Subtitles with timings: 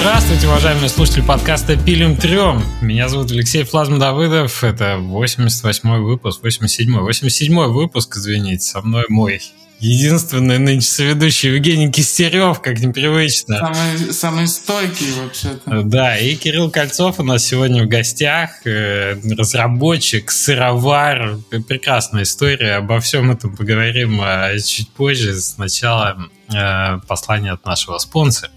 [0.00, 2.64] Здравствуйте, уважаемые слушатели подкаста «Пилим трем».
[2.80, 4.64] Меня зовут Алексей Флазм Давыдов.
[4.64, 9.42] Это 88-й выпуск, 87-й, 87-й выпуск, извините, со мной мой
[9.78, 13.58] единственный нынче соведущий Евгений Кистерев, как непривычно.
[13.58, 15.82] Самый, самый стойкий вообще-то.
[15.82, 21.36] Да, и Кирилл Кольцов у нас сегодня в гостях, э, разработчик, сыровар.
[21.68, 25.38] Прекрасная история, обо всем этом поговорим а, чуть позже.
[25.38, 26.16] Сначала
[26.48, 28.50] э, послание от нашего спонсора.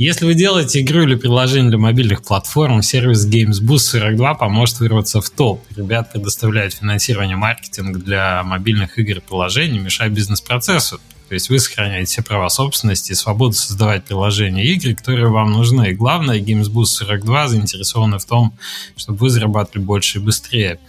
[0.00, 5.20] Если вы делаете игру или приложение для мобильных платформ, сервис Games Boost 42 поможет вырваться
[5.20, 5.62] в топ.
[5.76, 11.02] Ребят предоставляют финансирование маркетинг для мобильных игр и приложений, мешая бизнес-процессу.
[11.30, 15.52] То есть вы сохраняете все права собственности и свободу создавать приложения и игры, которые вам
[15.52, 15.90] нужны.
[15.90, 18.52] И главное, Games Boost 42 заинтересованы в том,
[18.96, 20.80] чтобы вы зарабатывали больше и быстрее.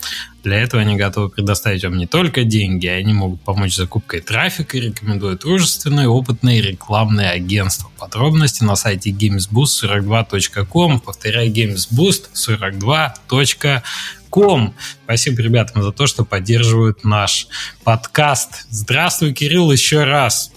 [0.43, 5.41] Для этого они готовы предоставить вам не только деньги, они могут помочь закупкой трафика рекомендуют
[5.41, 7.91] дружественные, опытные рекламные агентства.
[7.99, 11.01] Подробности на сайте gamesboost42.com.
[11.01, 13.83] Повторяю, gamesboost42.com
[14.31, 14.73] ком.
[15.03, 17.47] Спасибо ребятам за то, что поддерживают наш
[17.83, 18.65] подкаст.
[18.71, 20.51] Здравствуй, Кирилл, еще раз.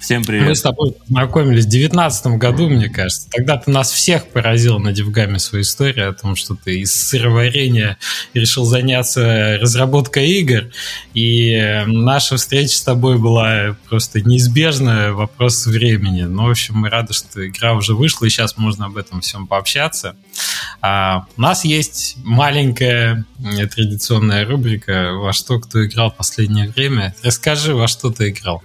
[0.00, 0.48] Всем привет.
[0.48, 3.28] Мы с тобой познакомились в 2019 году, мне кажется.
[3.30, 7.98] Тогда ты нас всех поразил на Девгаме свою историю о том, что ты из сыроварения
[8.32, 10.70] решил заняться разработкой игр.
[11.14, 16.22] И наша встреча с тобой была просто неизбежная, вопрос времени.
[16.22, 19.48] Ну, в общем, мы рады, что игра уже вышла, и сейчас можно об этом всем
[19.48, 20.14] пообщаться.
[20.80, 23.24] А у нас есть маленькая
[23.74, 27.16] традиционная рубрика «Во что кто играл в последнее время».
[27.24, 28.62] Расскажи, во что ты играл.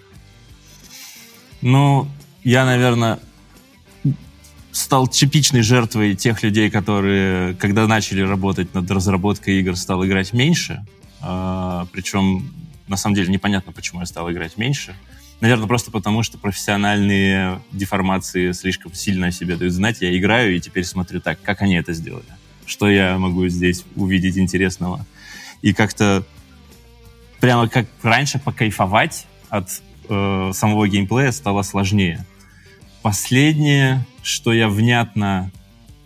[1.64, 2.10] Ну,
[2.44, 3.20] я, наверное,
[4.74, 10.86] стал типичной жертвой тех людей, которые, когда начали работать над разработкой игр, стал играть меньше.
[11.22, 12.54] А, причем,
[12.90, 14.94] на самом деле, непонятно, почему я стал играть меньше.
[15.40, 20.02] Наверное, просто потому, что профессиональные деформации слишком сильно о себе дают знать.
[20.02, 22.26] Я играю и теперь смотрю так, как они это сделали.
[22.66, 25.06] Что я могу здесь увидеть интересного.
[25.62, 26.26] И как-то
[27.40, 29.70] прямо как раньше покайфовать от
[30.08, 32.26] э, самого геймплея стало сложнее.
[33.02, 35.52] Последнее, что я внятно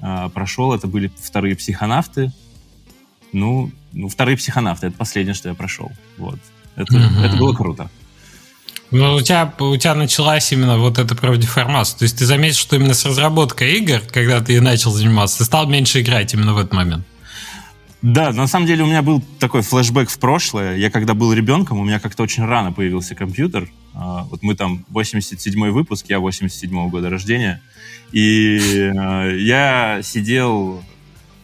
[0.02, 2.32] э, прошел, это были вторые психонавты.
[3.34, 5.92] Ну, ну, вторые психонавты, это последнее, что я прошел.
[6.18, 6.40] Вот.
[6.76, 7.26] Это, mm-hmm.
[7.26, 7.90] это было круто.
[8.92, 12.00] Ну, у тебя, у тебя началась именно вот эта профдеформация.
[12.00, 15.68] То есть ты заметил, что именно с разработкой игр, когда ты начал заниматься, ты стал
[15.68, 17.06] меньше играть именно в этот момент.
[18.02, 20.78] Да, на самом деле у меня был такой флешбэк в прошлое.
[20.78, 23.70] Я когда был ребенком, у меня как-то очень рано появился компьютер.
[23.96, 27.62] А, вот мы там 87-й выпуск, я 87-го года рождения.
[28.12, 30.84] И а, я сидел,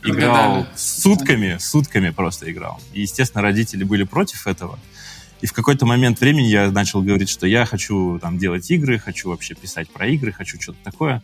[0.04, 2.80] играл сутками, сутками просто играл.
[2.94, 4.80] И, естественно, родители были против этого.
[5.42, 9.30] И в какой-то момент времени я начал говорить, что я хочу там делать игры, хочу
[9.30, 11.24] вообще писать про игры, хочу что-то такое.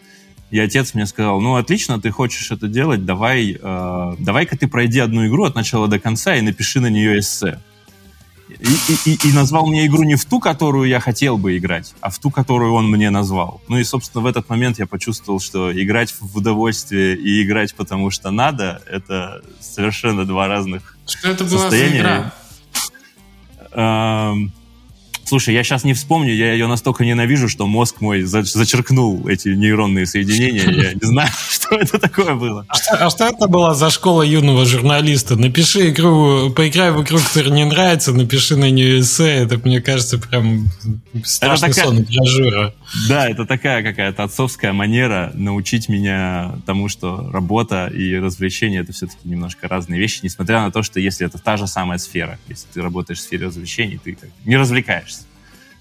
[0.51, 4.99] И отец мне сказал, ну, отлично, ты хочешь это делать, давай, э, давай-ка ты пройди
[4.99, 7.59] одну игру от начала до конца и напиши на нее эссе.
[8.49, 12.09] И, и, и назвал мне игру не в ту, которую я хотел бы играть, а
[12.09, 13.61] в ту, которую он мне назвал.
[13.67, 18.09] Ну и, собственно, в этот момент я почувствовал, что играть в удовольствие и играть потому
[18.09, 22.33] что надо, это совершенно два разных Что это была состояния.
[23.71, 24.51] за игра?
[25.29, 30.07] Слушай, я сейчас не вспомню, я ее настолько ненавижу, что мозг мой зачеркнул эти нейронные
[30.07, 30.63] соединения.
[30.89, 32.65] Я не знаю, что это такое было.
[32.67, 35.35] А что, а что это была за школа юного журналиста?
[35.35, 39.29] Напиши игру, поиграй в игру, которая не нравится, напиши на нее эссе.
[39.43, 40.67] Это, мне кажется, прям
[41.23, 41.85] страшный такая...
[41.85, 42.07] сон.
[43.07, 49.29] Да, это такая какая-то отцовская манера научить меня тому, что работа и развлечение— это все-таки
[49.29, 52.81] немножко разные вещи, несмотря на то, что если это та же самая сфера, если ты
[52.81, 55.18] работаешь в сфере развлечений, ты не развлекаешься.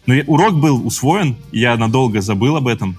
[0.08, 2.98] Но ну, урок был усвоен, я надолго забыл об этом,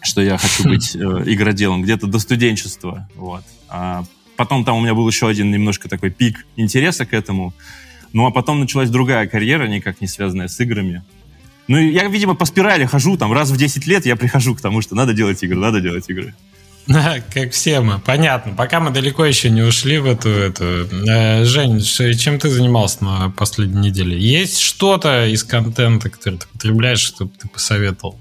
[0.00, 3.08] что я хочу быть э, игроделом, где-то до студенчества.
[3.16, 3.42] Вот.
[3.68, 4.04] А
[4.36, 7.52] потом там у меня был еще один немножко такой пик интереса к этому.
[8.12, 11.02] Ну, а потом началась другая карьера, никак не связанная с играми.
[11.66, 14.82] Ну, я, видимо, по спирали хожу, там, раз в 10 лет я прихожу к тому,
[14.82, 16.32] что надо делать игры, надо делать игры.
[17.32, 18.54] Как все мы, понятно.
[18.54, 20.28] Пока мы далеко еще не ушли в эту...
[20.28, 20.64] эту.
[21.08, 24.18] Э, Жень, чем ты занимался на последней неделе?
[24.18, 28.20] Есть что-то из контента, который ты потребляешь, чтобы ты посоветовал?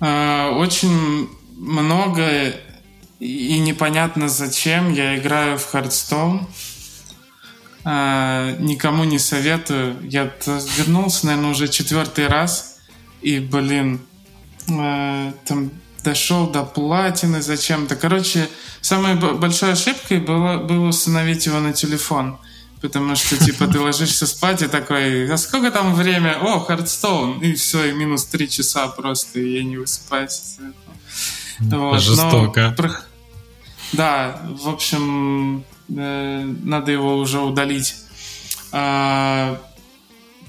[0.00, 2.52] А, очень много
[3.18, 4.92] и непонятно зачем.
[4.92, 6.46] Я играю в Hearthstone.
[7.84, 9.96] А, никому не советую.
[10.02, 10.30] Я
[10.76, 12.78] вернулся, наверное, уже четвертый раз.
[13.22, 14.00] И, блин,
[14.66, 15.70] там
[16.02, 17.96] дошел до платины зачем-то.
[17.96, 18.48] Короче,
[18.80, 22.38] самой большой ошибкой было, было установить его на телефон.
[22.80, 26.38] Потому что, типа, ты ложишься спать и такой, а сколько там время?
[26.40, 27.40] О, Хардстоун.
[27.40, 30.56] И все, и минус три часа просто, и я не высыпаюсь.
[31.60, 32.00] Вот.
[32.00, 32.74] Жестоко.
[32.76, 32.90] Но,
[33.92, 37.94] да, в общем, э, надо его уже удалить.
[38.72, 39.60] А,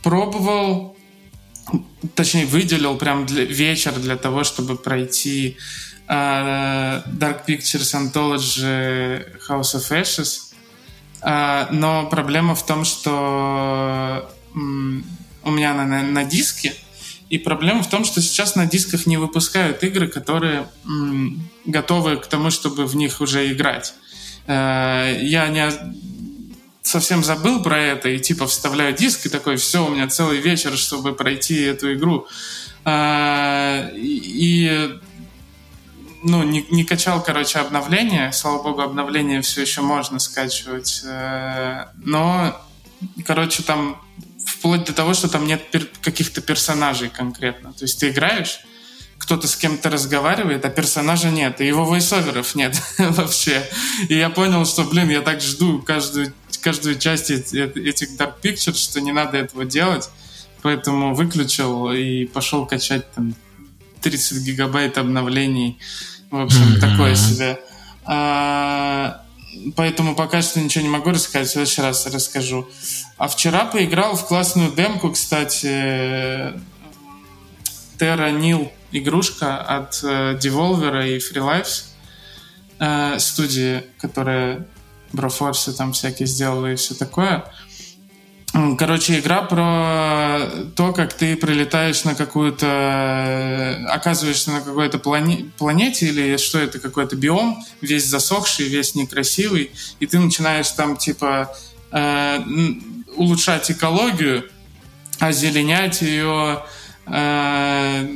[0.01, 0.92] пробовал,
[2.15, 5.57] точнее, выделил прям для, вечер для того, чтобы пройти
[6.07, 10.53] а, Dark Pictures Anthology House of Ashes.
[11.21, 16.73] А, но проблема в том, что у меня на, на диске,
[17.29, 22.27] и проблема в том, что сейчас на дисках не выпускают игры, которые м, готовы к
[22.27, 23.95] тому, чтобы в них уже играть.
[24.45, 25.67] Э, я не
[26.83, 30.77] совсем забыл про это и типа вставляю диск и такой, все, у меня целый вечер,
[30.77, 32.27] чтобы пройти эту игру.
[32.85, 34.99] Э, и
[36.23, 38.31] ну, не, не качал, короче, обновления.
[38.31, 41.01] Слава богу, обновления все еще можно скачивать.
[41.05, 42.61] Э, но,
[43.25, 44.01] короче, там
[44.45, 47.73] вплоть до того, что там нет пер- каких-то персонажей конкретно.
[47.73, 48.59] То есть ты играешь,
[49.17, 53.67] кто-то с кем-то разговаривает, а персонажа нет, и его войсоверов нет вообще.
[54.09, 56.33] И я понял, что, блин, я так жду каждую,
[56.63, 60.09] каждую часть этих Dark Pictures, что не надо этого делать.
[60.61, 63.35] Поэтому выключил и пошел качать там
[64.01, 65.77] 30 гигабайт обновлений.
[66.31, 67.59] В общем, такое себе.
[68.05, 69.21] А,
[69.75, 72.67] поэтому пока что ничего не могу рассказать, в следующий раз расскажу.
[73.17, 75.67] А вчера поиграл в классную демку, кстати,
[77.97, 81.85] Terra Nil игрушка от э, Devolver и Free Lives,
[82.79, 84.67] э, студии, которая
[85.13, 87.45] Broforce там всякие сделала и все такое.
[88.77, 90.41] Короче, игра про
[90.75, 93.87] то, как ты прилетаешь на какую-то...
[93.89, 95.51] оказываешься на какой-то плане...
[95.57, 101.55] планете, или что это, какой-то биом, весь засохший, весь некрасивый, и ты начинаешь там, типа,
[101.91, 102.39] э,
[103.15, 104.47] улучшать экологию,
[105.17, 106.63] озеленять ее,
[107.07, 108.07] э,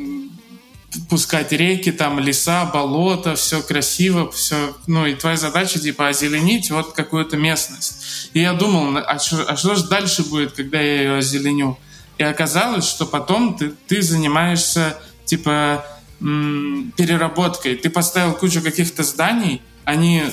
[1.09, 6.93] пускать реки, там леса, болота, все красиво, все, ну и твоя задача типа озеленить вот
[6.93, 8.29] какую-то местность.
[8.33, 11.77] И я думал, а что, а что же дальше будет, когда я ее озеленю?
[12.17, 15.85] И оказалось, что потом ты, ты занимаешься типа
[16.19, 17.75] м- переработкой.
[17.75, 20.23] Ты поставил кучу каких-то зданий, они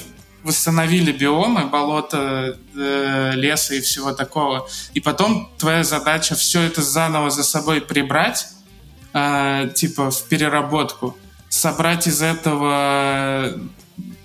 [0.42, 4.68] восстановили биомы, болота, э, леса и всего такого.
[4.92, 8.48] И потом твоя задача все это заново за собой прибрать
[9.14, 11.16] э, типа в переработку,
[11.48, 13.58] собрать из этого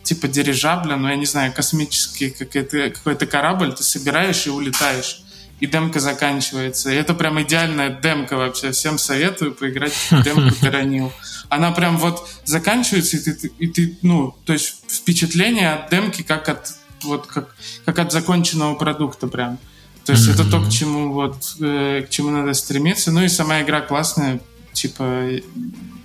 [0.04, 5.22] типа дирижабля, ну я не знаю, космический какой-то, какой-то корабль, ты собираешь и улетаешь.
[5.60, 6.90] И демка заканчивается.
[6.90, 8.72] И это прям идеальная демка вообще.
[8.72, 11.12] Всем советую поиграть в демку Таранил.
[11.50, 16.48] Она прям вот заканчивается, и ты, и ты, ну, то есть впечатление от демки как
[16.48, 16.72] от
[17.04, 19.60] вот как, как от законченного продукта прям.
[20.06, 20.34] То есть mm-hmm.
[20.34, 23.12] это то, к чему вот э, к чему надо стремиться.
[23.12, 24.40] Ну и сама игра классная,
[24.82, 25.42] типа,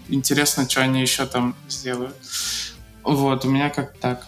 [0.09, 2.15] интересно, что они еще там сделают.
[3.03, 4.27] Вот, у меня как так.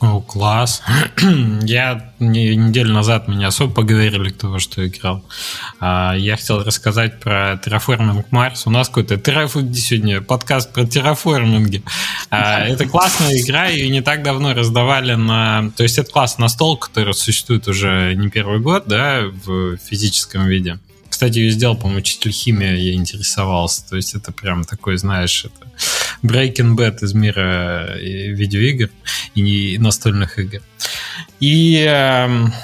[0.00, 0.82] О, класс.
[1.62, 5.22] Я не, неделю назад меня особо поговорили, кто во что играл.
[5.78, 8.62] А, я хотел рассказать про Terraforming Mars.
[8.64, 9.52] У нас какой-то терраф...
[9.52, 11.82] сегодня подкаст про терраформинги.
[12.30, 15.70] А, это классная игра, ее не так давно раздавали на...
[15.76, 20.46] То есть это класс на стол, который существует уже не первый год, да, в физическом
[20.46, 20.78] виде.
[21.20, 23.86] Кстати, ее сделал, по-моему, учитель химии, я интересовался.
[23.86, 25.70] То есть это прям такой, знаешь, это
[26.22, 28.88] Breaking Bad из мира э, видеоигр
[29.34, 30.62] и настольных игр.
[31.38, 32.54] И эм,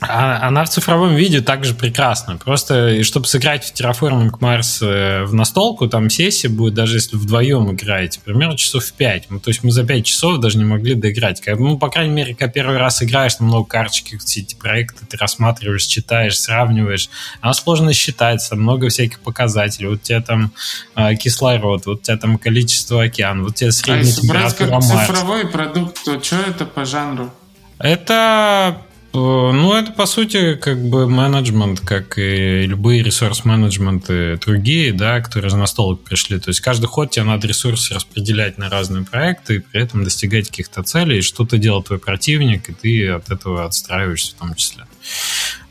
[0.00, 2.36] она в цифровом виде также прекрасна.
[2.36, 7.72] Просто, чтобы сыграть в Terraforming Mars э, в настолку, там сессия будет, даже если вдвоем
[7.72, 9.26] играете, примерно часов в 5.
[9.30, 11.42] Ну, то есть мы за 5 часов даже не могли доиграть.
[11.46, 15.16] Ну, по крайней мере, когда первый раз играешь, там много карточек, все эти проекты ты
[15.16, 17.10] рассматриваешь, читаешь, сравниваешь.
[17.40, 19.88] Она сложно считается, много всяких показателей.
[19.88, 20.52] Вот у тебя там
[20.94, 24.82] э, кислород, вот у тебя там количество океан, вот у тебя средняя а температура как
[24.82, 27.32] цифровой продукт, то что это по жанру?
[27.78, 35.54] Это ну, это, по сути, как бы менеджмент, как и любые ресурс-менеджменты другие, да, которые
[35.54, 36.38] на столик пришли.
[36.38, 40.48] То есть каждый ход тебе надо ресурсы распределять на разные проекты и при этом достигать
[40.48, 41.22] каких-то целей.
[41.22, 44.84] Что-то делает твой противник, и ты от этого отстраиваешься в том числе.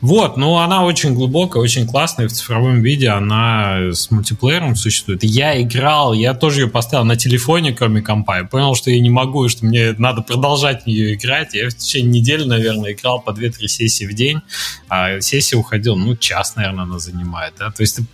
[0.00, 5.24] Вот, но она очень глубокая, очень классная, в цифровом виде она с мультиплеером существует.
[5.24, 9.10] Я играл, я тоже ее поставил на телефоне, кроме компа, я понял, что я не
[9.10, 11.54] могу, и что мне надо продолжать в нее играть.
[11.54, 14.40] Я в течение недели, наверное, играл по 2-3 сессии в день,
[14.88, 18.04] а сессия уходила, ну, час, наверное, она занимает, да, то есть ты,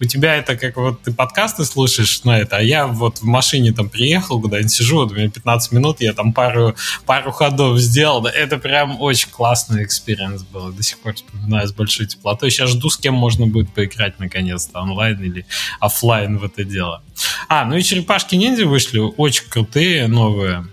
[0.00, 3.72] у тебя это как вот ты подкасты слушаешь на это, а я вот в машине
[3.72, 8.20] там приехал, куда-нибудь сижу, вот у меня 15 минут, я там пару, пару ходов сделал,
[8.20, 10.61] да, это прям очень классный experience был.
[10.62, 10.72] Дело.
[10.72, 12.50] До сих пор вспоминаю с большой теплотой.
[12.50, 15.46] Сейчас жду, с кем можно будет поиграть наконец-то, онлайн или
[15.80, 17.02] офлайн в это дело.
[17.48, 20.66] А, ну и черепашки ниндзя вышли, очень крутые, новые.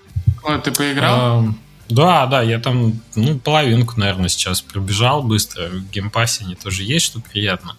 [0.44, 1.16] О, ты поиграл?
[1.20, 1.54] А,
[1.90, 5.70] да, да, я там ну, половинку, наверное, сейчас пробежал быстро.
[5.70, 7.76] В геймпассе они тоже есть, что приятно.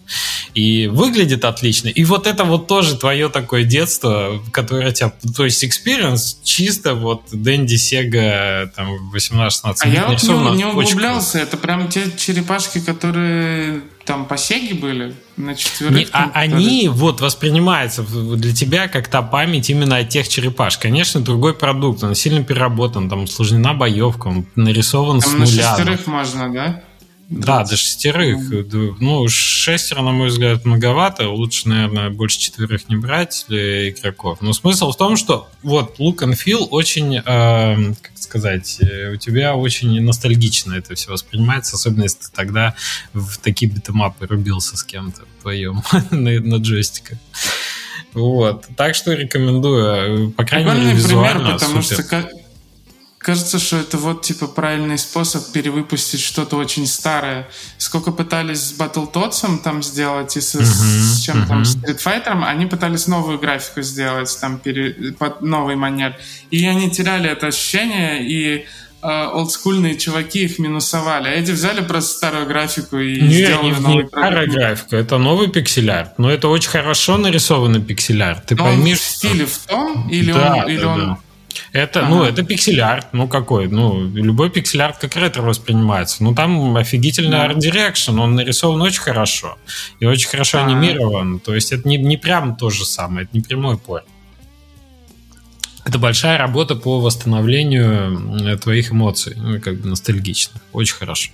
[0.53, 1.89] И выглядит отлично.
[1.89, 5.13] И вот это вот тоже твое такое детство, которое тебя...
[5.37, 11.39] То есть experience чисто вот Денди, Сега там 18-16 А я вот не, не углублялся.
[11.39, 15.97] Это прям те черепашки, которые там по Сеге были на четверых.
[15.97, 20.79] Не, а они вот воспринимаются для тебя как та память именно от тех черепах.
[20.79, 25.71] Конечно, другой продукт, он сильно переработан, там усложнена боевка, он нарисован там с нуля.
[25.71, 26.83] на шестерых можно, да?
[27.31, 28.41] Да, до шестерых.
[28.99, 31.29] Ну, шестеро, на мой взгляд, многовато.
[31.29, 34.39] Лучше, наверное, больше четверых не брать для игроков.
[34.41, 39.17] Но смысл в том, что вот look and feel очень, э, как сказать, э, у
[39.17, 42.75] тебя очень ностальгично это все воспринимается, особенно если ты тогда
[43.13, 47.19] в такие битэмапы рубился с кем-то вдвоем на, на джойстиках.
[48.13, 48.67] Вот.
[48.77, 50.33] Так что рекомендую.
[50.33, 52.05] По крайней мере, визуально пример, потому супер.
[52.05, 52.31] что
[53.21, 57.47] Кажется, что это вот типа правильный способ перевыпустить что-то очень старое.
[57.77, 61.47] Сколько пытались с Battletoads там сделать и с, uh-huh, с чем uh-huh.
[61.47, 66.17] там Street Fighter, они пытались новую графику сделать там пере, под новый манер.
[66.51, 68.65] И они теряли это ощущение, и
[69.03, 71.29] э, олдскульные чуваки их минусовали.
[71.29, 75.19] А эти взяли просто старую графику и не, сделали не, новый не старая графика, это
[75.19, 76.19] новый пиксель-арт.
[76.19, 78.47] Но это очень хорошо нарисованный пиксель-арт.
[78.47, 80.09] Ты Но пойми, он в стиле в том?
[80.09, 80.71] Или да, он...
[80.71, 81.01] Или да, он...
[81.01, 81.19] Да
[81.73, 82.15] это, ну, ага.
[82.17, 86.23] ну, это пиксель-арт, ну какой, ну, любой пиксель-арт как ретро воспринимается.
[86.25, 87.45] Ну, там офигительный да.
[87.45, 89.57] art direction, он нарисован очень хорошо
[90.01, 91.39] и очень хорошо а анимирован.
[91.39, 94.05] То есть это не, не прям то же самое, это не прямой порт.
[95.85, 100.63] Это большая работа по восстановлению твоих эмоций, ну, как бы ностальгичных.
[100.73, 101.31] Очень хорошо.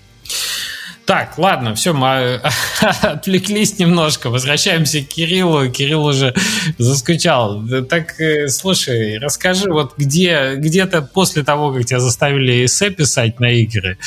[1.07, 2.41] Так, ладно, все, мы
[3.03, 4.29] отвлеклись немножко.
[4.29, 5.71] Возвращаемся к Кириллу.
[5.71, 6.35] Кирилл уже
[6.79, 7.65] заскучал.
[7.89, 13.53] Так, э, слушай, расскажи, вот где, где-то после того, как тебя заставили эссе писать на
[13.53, 13.99] игры,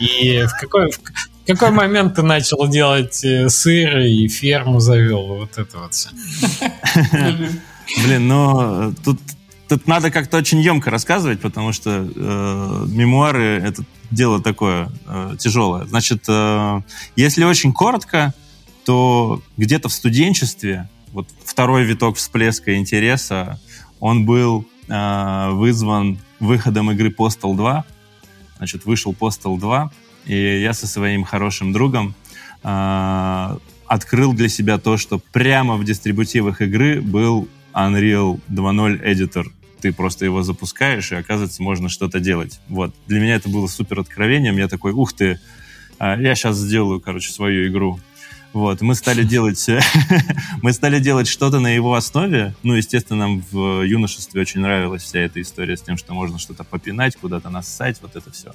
[0.00, 5.26] и в какой, в какой момент ты начал делать э, сыр и ферму завел?
[5.28, 6.08] Вот это вот все.
[8.04, 9.20] Блин, ну, тут
[9.70, 15.84] тут надо как-то очень емко рассказывать, потому что э, мемуары это дело такое э, тяжелое.
[15.84, 16.80] Значит, э,
[17.14, 18.34] если очень коротко,
[18.84, 23.60] то где-то в студенчестве вот второй виток всплеска интереса,
[24.00, 27.84] он был э, вызван выходом игры Postal 2.
[28.56, 29.92] Значит, вышел Postal 2,
[30.26, 32.16] и я со своим хорошим другом
[32.64, 39.46] э, открыл для себя то, что прямо в дистрибутивах игры был Unreal 2.0 Editor
[39.80, 42.60] ты просто его запускаешь, и оказывается, можно что-то делать.
[42.68, 42.94] Вот.
[43.06, 44.56] Для меня это было супер откровением.
[44.56, 45.40] Я такой, ух ты,
[45.98, 48.00] а, я сейчас сделаю, короче, свою игру.
[48.52, 49.64] Вот, мы стали делать,
[50.62, 52.52] мы стали делать что-то на его основе.
[52.64, 56.64] Ну, естественно, нам в юношестве очень нравилась вся эта история с тем, что можно что-то
[56.64, 58.52] попинать, куда-то нассать, вот это все.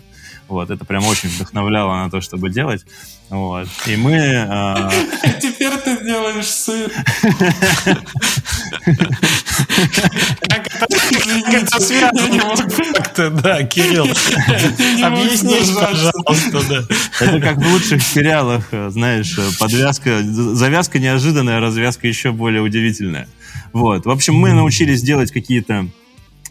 [0.50, 2.86] Вот, это прям очень вдохновляло на то, чтобы делать.
[3.30, 4.46] Вот, и мы...
[4.50, 4.92] А...
[5.42, 6.92] Теперь ты делаешь сыр.
[10.50, 12.56] Как это связано
[12.94, 14.06] как-то, да, Кирилл.
[15.04, 16.96] Объясни, пожалуйста, да.
[17.20, 23.28] Это как в лучших сериалах, знаешь, подвязка, завязка неожиданная, развязка еще более удивительная.
[23.74, 24.06] Вот.
[24.06, 25.88] В общем, мы научились делать какие-то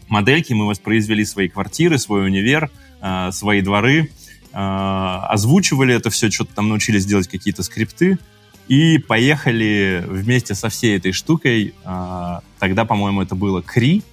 [0.07, 2.69] модельки, мы воспроизвели свои квартиры, свой универ,
[3.01, 4.11] а, свои дворы,
[4.53, 8.19] а, озвучивали это все, что-то там научились делать какие-то скрипты,
[8.67, 11.73] и поехали вместе со всей этой штукой.
[11.83, 14.03] А, тогда, по-моему, это было Кри.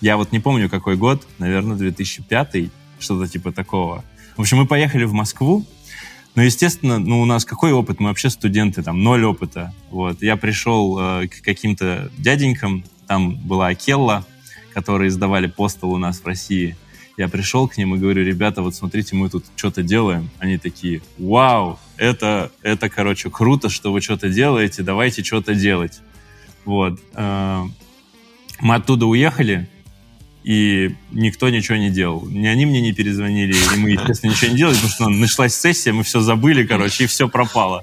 [0.00, 4.04] Я вот не помню, какой год, наверное, 2005, что-то типа такого.
[4.36, 5.66] В общем, мы поехали в Москву,
[6.34, 8.00] но, естественно, ну, у нас какой опыт?
[8.00, 9.74] Мы вообще студенты, там, ноль опыта.
[9.90, 10.22] Вот.
[10.22, 14.24] Я пришел э, к каким-то дяденькам, там была Акелла,
[14.72, 16.76] которые издавали постол у нас в России.
[17.16, 20.30] Я пришел к ним и говорю, ребята, вот смотрите, мы тут что-то делаем.
[20.38, 26.00] Они такие, вау, это, это, короче, круто, что вы что-то делаете, давайте что-то делать.
[26.64, 27.00] Вот.
[27.14, 27.64] Э,
[28.60, 29.68] мы оттуда уехали,
[30.42, 32.26] и никто ничего не делал.
[32.26, 35.92] Ни они мне не перезвонили, и мы, естественно, ничего не делали, потому что началась сессия,
[35.92, 37.82] мы все забыли, короче, и все пропало.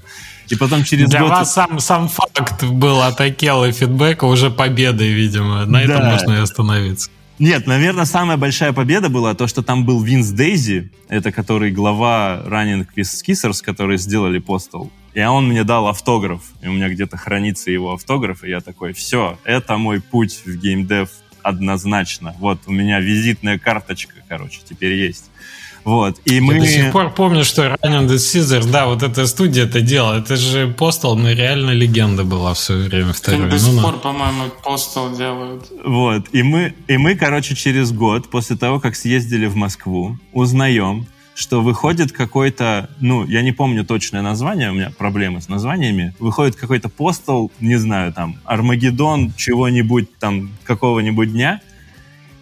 [0.49, 1.29] И потом через Для год...
[1.29, 5.65] вас сам, сам факт был от Акела фидбэка уже победой, видимо.
[5.65, 5.81] На да.
[5.81, 7.09] этом можно и остановиться.
[7.39, 12.41] Нет, наверное, самая большая победа была то, что там был Винс Дейзи, это который глава
[12.47, 14.89] Running Kissers, которые сделали Postal.
[15.13, 18.93] И он мне дал автограф, и у меня где-то хранится его автограф, и я такой,
[18.93, 21.09] все, это мой путь в геймдев
[21.47, 22.35] однозначно.
[22.39, 25.25] Вот у меня визитная карточка, короче, теперь есть.
[25.83, 26.19] Вот.
[26.25, 26.55] И мы...
[26.55, 30.19] Я до сих пор помню, что Running the Scissors, да, вот эта студия это делала.
[30.19, 33.13] Это же Postal, ну, реально легенда была в свое время.
[33.13, 33.49] Второй.
[33.49, 35.71] До сих ну, пор, по-моему, Postal делают.
[35.85, 36.25] Вот.
[36.33, 41.61] И мы, и мы, короче, через год, после того, как съездили в Москву, узнаем, что
[41.61, 46.89] выходит какой-то, ну, я не помню точное название, у меня проблемы с названиями, выходит какой-то
[46.89, 51.61] постол, не знаю, там, Армагеддон чего-нибудь там, какого-нибудь дня,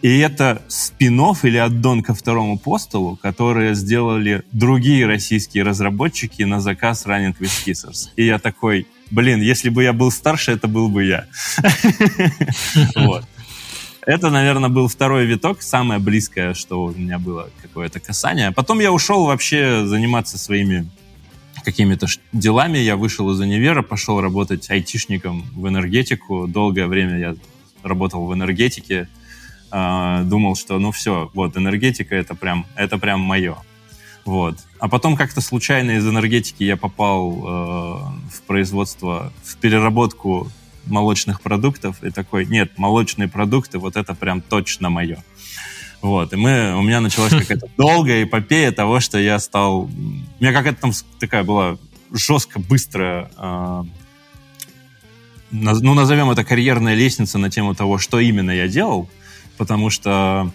[0.02, 7.06] и это спин или аддон ко второму постулу, которые сделали другие российские разработчики на заказ
[7.06, 8.12] Running with Kissers.
[8.16, 11.26] И я такой, блин, если бы я был старше, это был бы я.
[12.96, 13.26] Вот.
[14.06, 18.52] Это, наверное, был второй виток, самое близкое, что у меня было какое-то касание.
[18.52, 20.88] Потом я ушел вообще заниматься своими
[21.64, 22.78] какими-то делами.
[22.78, 26.48] Я вышел из универа, пошел работать айтишником в энергетику.
[26.48, 27.36] Долгое время я
[27.82, 29.08] работал в энергетике.
[29.72, 33.58] А, думал, что ну все, вот энергетика это прям, это прям мое.
[34.24, 34.60] Вот.
[34.80, 40.48] А потом как-то случайно из энергетики я попал э, в производство, в переработку
[40.88, 45.24] молочных продуктов и такой, нет, молочные продукты, вот это прям точно мое.
[46.02, 49.84] Вот, и мы, у меня началась какая-то долгая эпопея того, что я стал...
[49.84, 49.90] У
[50.40, 51.78] меня какая-то там такая была
[52.12, 53.84] жестко, быстрая э,
[55.52, 59.10] ну, назовем это карьерная лестница на тему того, что именно я делал
[59.58, 60.52] потому что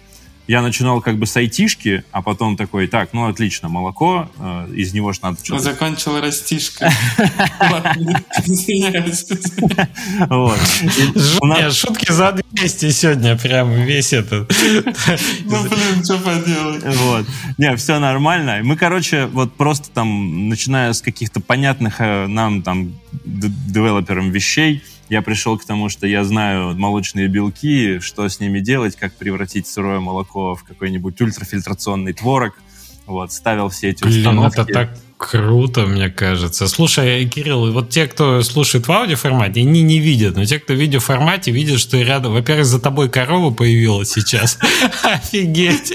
[0.50, 4.92] я начинал как бы с айтишки, а потом такой, так, ну отлично, молоко, э, из
[4.92, 5.62] него же надо что-то...
[5.62, 6.90] Закончил растишка.
[11.70, 14.52] Шутки за 200 сегодня, прям весь этот.
[15.44, 16.96] Ну, блин, что поделать.
[16.96, 17.26] Вот.
[17.56, 18.58] Не, все нормально.
[18.64, 25.22] Мы, короче, вот просто там, начиная с каких-то понятных э, нам там девелоперам вещей, я
[25.22, 29.98] пришел к тому, что я знаю молочные белки, что с ними делать, как превратить сырое
[29.98, 32.54] молоко в какой-нибудь ультрафильтрационный творог.
[33.06, 34.60] Вот, ставил все эти Блин, установки.
[34.60, 36.66] это так круто, мне кажется.
[36.66, 40.76] Слушай, Кирилл, вот те, кто слушает в аудиоформате, они не видят, но те, кто в
[40.76, 44.58] видеоформате, видят, что рядом, во-первых, за тобой корова появилась сейчас.
[45.02, 45.92] Офигеть!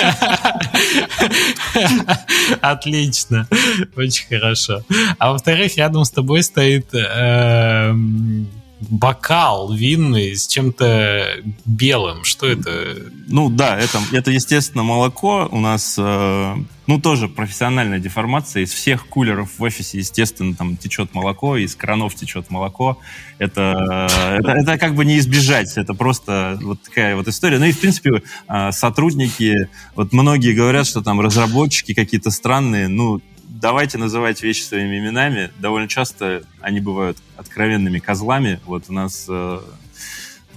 [2.60, 3.48] Отлично.
[3.94, 4.82] Очень хорошо.
[5.18, 8.48] А во-вторых, рядом с тобой стоит эм,
[8.80, 12.24] бокал винный с чем-то белым.
[12.24, 12.96] Что это?
[13.28, 15.48] Ну да, это, это естественно, молоко.
[15.52, 18.62] У нас, э, ну, тоже профессиональная деформация.
[18.62, 22.98] Из всех кулеров в офисе, естественно, там течет молоко, из кранов течет молоко.
[23.38, 25.76] Это, это, это как бы не избежать.
[25.76, 27.58] Это просто вот такая вот история.
[27.58, 32.88] Ну и, в принципе, э, сотрудники, вот многие говорят, что там разработчики какие-то странные.
[32.88, 35.50] Ну, давайте называть вещи своими именами.
[35.58, 38.60] Довольно часто они бывают откровенными козлами.
[38.64, 39.60] Вот у нас, э,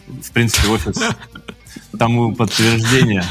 [0.07, 1.01] в принципе, офис
[1.97, 3.23] тому подтверждение.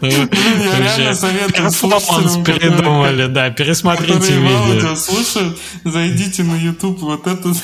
[0.00, 4.94] Я реально советую слушателям, придумали, да, пересмотрите видео.
[4.94, 7.48] слушают, зайдите на YouTube, вот это...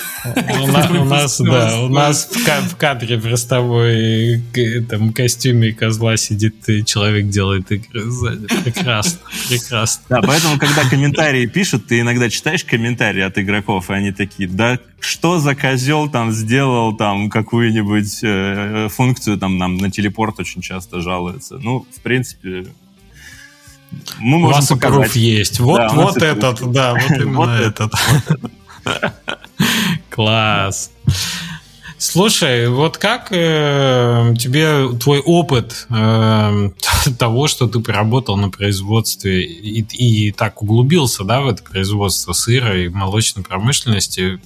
[0.60, 4.42] У нас, да, у нас в кадре в ростовой
[4.88, 8.46] там костюме козла сидит человек делает игры сзади.
[8.64, 10.02] Прекрасно, прекрасно.
[10.08, 14.78] Да, поэтому, когда комментарии пишут, ты иногда читаешь комментарии от игроков, и они такие, да
[15.06, 21.00] что за козел там сделал там какую-нибудь э, функцию там нам на телепорт очень часто
[21.00, 21.58] жалуются.
[21.58, 22.66] Ну, в принципе,
[24.18, 25.16] мы можем У вас показать.
[25.16, 25.60] есть.
[25.60, 27.92] Вот, да, вот этот, да, вот именно этот.
[30.10, 30.90] Класс.
[31.98, 36.70] Слушай, вот как э, тебе твой опыт э,
[37.18, 42.78] того, что ты поработал на производстве и, и так углубился, да, в это производство сыра
[42.78, 44.40] и молочной промышленности,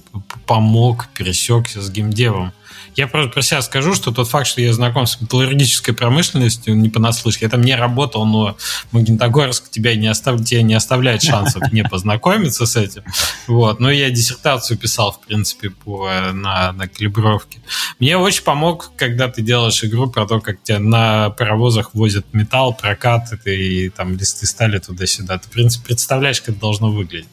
[0.45, 2.53] помог, пересекся с геймдевом?
[2.95, 6.89] Я просто про себя скажу, что тот факт, что я знаком с металлургической промышленностью, не
[6.89, 7.45] понаслышке.
[7.45, 8.57] Я там не работал, но
[8.91, 10.43] Магнитогорск тебя не, остав...
[10.43, 13.03] тебя не оставляет шансов не познакомиться с этим.
[13.47, 13.79] Вот.
[13.79, 17.59] Но я диссертацию писал, в принципе, по, на, на калибровке.
[17.99, 22.73] Мне очень помог, когда ты делаешь игру про то, как тебя на паровозах возят металл,
[22.73, 25.37] прокат, и там листы стали туда-сюда.
[25.37, 27.29] Ты, в принципе, представляешь, как это должно выглядеть.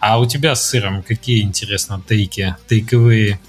[0.00, 3.40] А у тебя с сыром какие, интересно, тейки, тейковые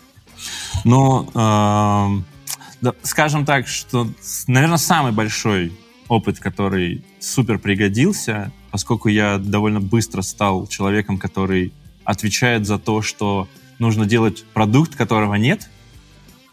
[0.84, 2.36] но, э,
[2.82, 4.08] да, скажем так, что,
[4.48, 5.74] наверное, самый большой
[6.08, 13.48] опыт, который супер пригодился, поскольку я довольно быстро стал человеком, который отвечает за то, что
[13.80, 15.70] нужно делать продукт, которого нет.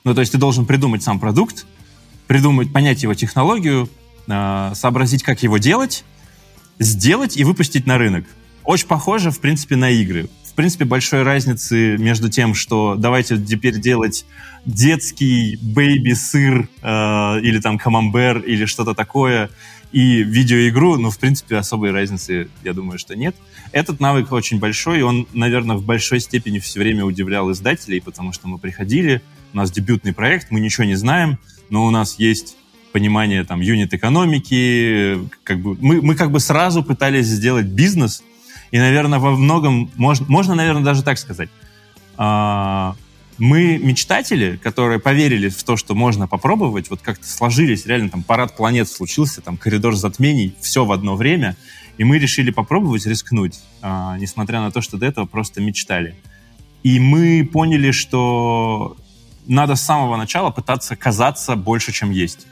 [0.05, 1.67] Ну, то есть ты должен придумать сам продукт,
[2.27, 3.89] придумать, понять его технологию,
[4.27, 6.05] э, сообразить, как его делать,
[6.79, 8.25] сделать и выпустить на рынок.
[8.65, 10.29] Очень похоже, в принципе, на игры.
[10.53, 14.27] В принципе, большой разницы между тем, что давайте теперь делать
[14.67, 19.49] детский baby-сыр э, или там камамбер или что-то такое,
[19.93, 23.35] и видеоигру, ну, в принципе, особой разницы, я думаю, что нет.
[23.73, 28.33] Этот навык очень большой, и он, наверное, в большой степени все время удивлял издателей, потому
[28.33, 29.23] что мы приходили,
[29.55, 31.39] у нас дебютный проект, мы ничего не знаем,
[31.71, 32.57] но у нас есть
[32.93, 38.23] понимание там юнит-экономики, как бы, мы, мы как бы сразу пытались сделать бизнес,
[38.73, 41.51] и, наверное, во многом, можно, можно наверное, даже так сказать,
[42.17, 42.97] а,
[43.39, 48.57] мы мечтатели, которые поверили в то, что можно попробовать, вот как-то сложились, реально там парад
[48.57, 51.55] планет случился, там коридор затмений, все в одно время,
[51.99, 56.17] и мы решили попробовать рискнуть, а, несмотря на то, что до этого просто мечтали.
[56.83, 58.97] И мы поняли, что
[59.47, 62.47] надо с самого начала пытаться казаться больше, чем есть.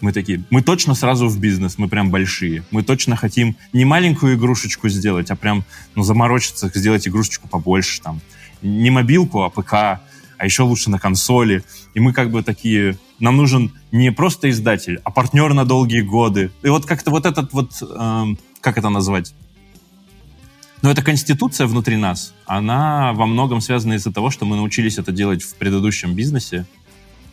[0.00, 2.64] Мы такие, мы точно сразу в бизнес, мы прям большие.
[2.70, 8.02] Мы точно хотим не маленькую игрушечку сделать, а прям ну, заморочиться, сделать игрушечку побольше.
[8.02, 8.20] Там.
[8.60, 11.64] Не мобилку, а ПК, а еще лучше на консоли.
[11.94, 16.50] И мы как бы такие, нам нужен не просто издатель, а партнер на долгие годы.
[16.62, 18.24] И вот как-то вот этот вот, э,
[18.60, 19.34] как это назвать?
[20.82, 25.10] Но эта конституция внутри нас, она во многом связана из-за того, что мы научились это
[25.10, 26.66] делать в предыдущем бизнесе,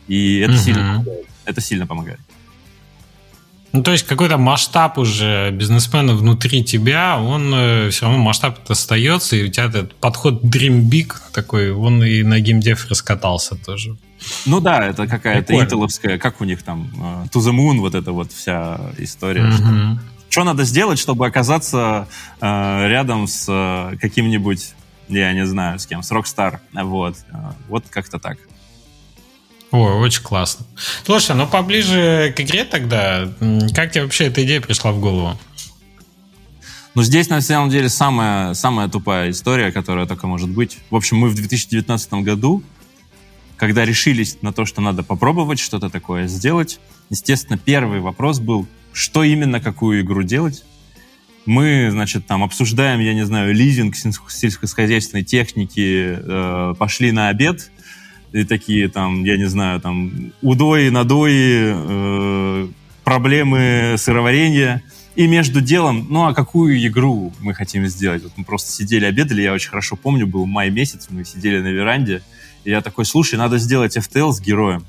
[0.08, 0.60] и это, угу.
[0.60, 1.04] сильно,
[1.44, 2.20] это сильно помогает.
[3.74, 9.34] Ну, то есть какой-то масштаб уже бизнесмена внутри тебя, он э, все равно масштаб остается,
[9.34, 13.96] и у тебя этот подход Dream Big такой, он и на геймдев раскатался тоже.
[14.46, 18.12] Ну да, это какая-то интеловская, как у них там, uh, To the Moon, вот эта
[18.12, 19.42] вот вся история.
[19.42, 19.96] Mm-hmm.
[19.96, 22.06] Что, что надо сделать, чтобы оказаться
[22.40, 24.72] uh, рядом с uh, каким-нибудь,
[25.08, 26.60] я не знаю, с кем, с Rockstar.
[26.72, 28.38] Вот, uh, вот как-то так.
[29.74, 30.64] О, очень классно.
[31.04, 33.28] Слушай, ну поближе к игре тогда,
[33.74, 35.36] как тебе вообще эта идея пришла в голову?
[36.94, 40.78] Ну, здесь, на самом деле, самая, самая тупая история, которая только может быть.
[40.90, 42.62] В общем, мы в 2019 году,
[43.56, 46.78] когда решились на то, что надо попробовать что-то такое сделать,
[47.10, 50.62] естественно, первый вопрос был, что именно, какую игру делать.
[51.46, 57.72] Мы, значит, там обсуждаем, я не знаю, лизинг сельскохозяйственной техники, э, пошли на обед,
[58.34, 62.68] и такие там, я не знаю, там удои, надои, э,
[63.04, 64.82] проблемы сыроварения.
[65.14, 68.24] И между делом, ну а какую игру мы хотим сделать?
[68.24, 71.68] Вот мы просто сидели, обедали, я очень хорошо помню, был май месяц, мы сидели на
[71.68, 72.22] веранде,
[72.64, 74.84] и я такой, слушай, надо сделать FTL с героем.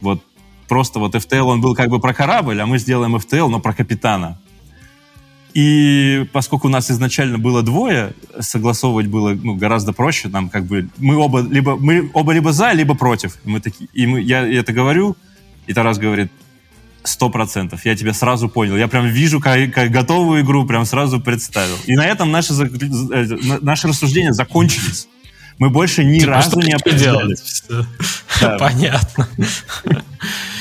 [0.00, 0.24] Вот
[0.66, 3.72] просто вот FTL, он был как бы про корабль, а мы сделаем FTL, но про
[3.72, 4.40] капитана.
[5.54, 10.28] И поскольку у нас изначально было двое, согласовывать было ну, гораздо проще.
[10.28, 13.38] Нам как бы мы оба либо мы оба либо за, либо против.
[13.44, 15.16] И мы такие, и мы, я это говорю,
[15.66, 16.30] и Тарас говорит,
[17.02, 17.84] сто процентов.
[17.84, 18.76] Я тебя сразу понял.
[18.76, 21.76] Я прям вижу как, как готовую игру, прям сразу представил.
[21.86, 25.08] И на этом наши, э, наши рассуждения закончились.
[25.58, 27.36] Мы больше ни типа, разу не определяли.
[28.40, 28.56] Да.
[28.58, 29.28] Понятно.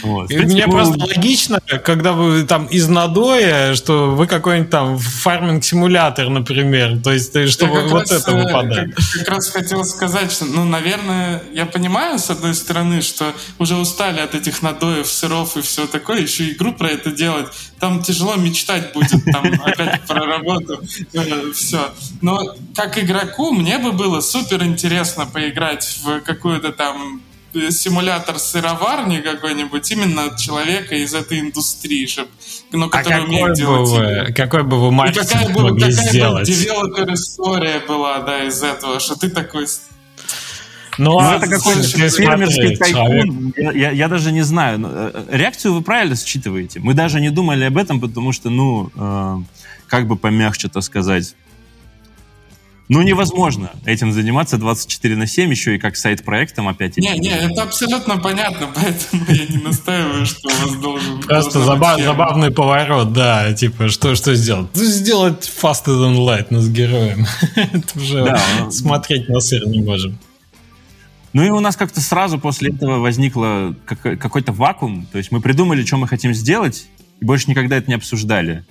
[0.03, 0.31] Вот.
[0.31, 0.73] И мне мы...
[0.73, 7.49] просто логично, когда вы там из надоя, что вы какой-нибудь там фарминг-симулятор, например, то есть
[7.49, 8.95] чтобы вот раз, это э, выпадает.
[8.95, 13.75] Как, как раз хотел сказать, что, ну, наверное, я понимаю, с одной стороны, что уже
[13.75, 17.47] устали от этих надоев, сыров и все такое, еще игру про это делать,
[17.79, 20.81] там тяжело мечтать будет, там опять про работу,
[21.13, 21.91] э, все.
[22.21, 27.21] Но как игроку мне бы было супер интересно поиграть в какую-то там
[27.71, 32.29] симулятор сыроварни какой-нибудь именно от человека из этой индустрии, чтобы,
[32.71, 35.93] ну, а который а умеет делать бы вы, Какой бы вы маркетинг какая бы, могли
[35.93, 36.47] какая сделать?
[36.47, 39.67] бы девелопер история была, да, из этого, что ты такой
[40.99, 43.53] ну, ну это какой-то фермерский тайкун.
[43.55, 44.81] Я, я, я даже не знаю.
[44.83, 46.81] Э, реакцию вы правильно считываете.
[46.81, 49.37] Мы даже не думали об этом, потому что, ну, э,
[49.87, 51.35] как бы помягче-то сказать,
[52.89, 56.97] ну, невозможно этим заниматься 24 на 7, еще и как сайт-проектом опять.
[56.97, 61.21] Не, не, это абсолютно понятно, поэтому я не настаиваю, что у вас должен...
[61.21, 64.69] Просто заба- забавный поворот, да, типа, что, что сделать?
[64.73, 67.27] Ну, сделать faster than light, но с героем.
[67.55, 70.17] это уже да, смотреть на сыр не можем.
[71.33, 75.85] Ну и у нас как-то сразу после этого возникло какой-то вакуум, то есть мы придумали,
[75.85, 76.87] что мы хотим сделать,
[77.19, 78.65] и больше никогда это не обсуждали.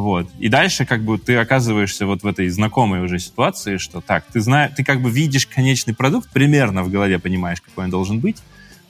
[0.00, 0.30] Вот.
[0.38, 4.40] И дальше как бы ты оказываешься вот в этой знакомой уже ситуации, что так, ты
[4.40, 8.38] знаешь, ты как бы видишь конечный продукт, примерно в голове понимаешь, какой он должен быть,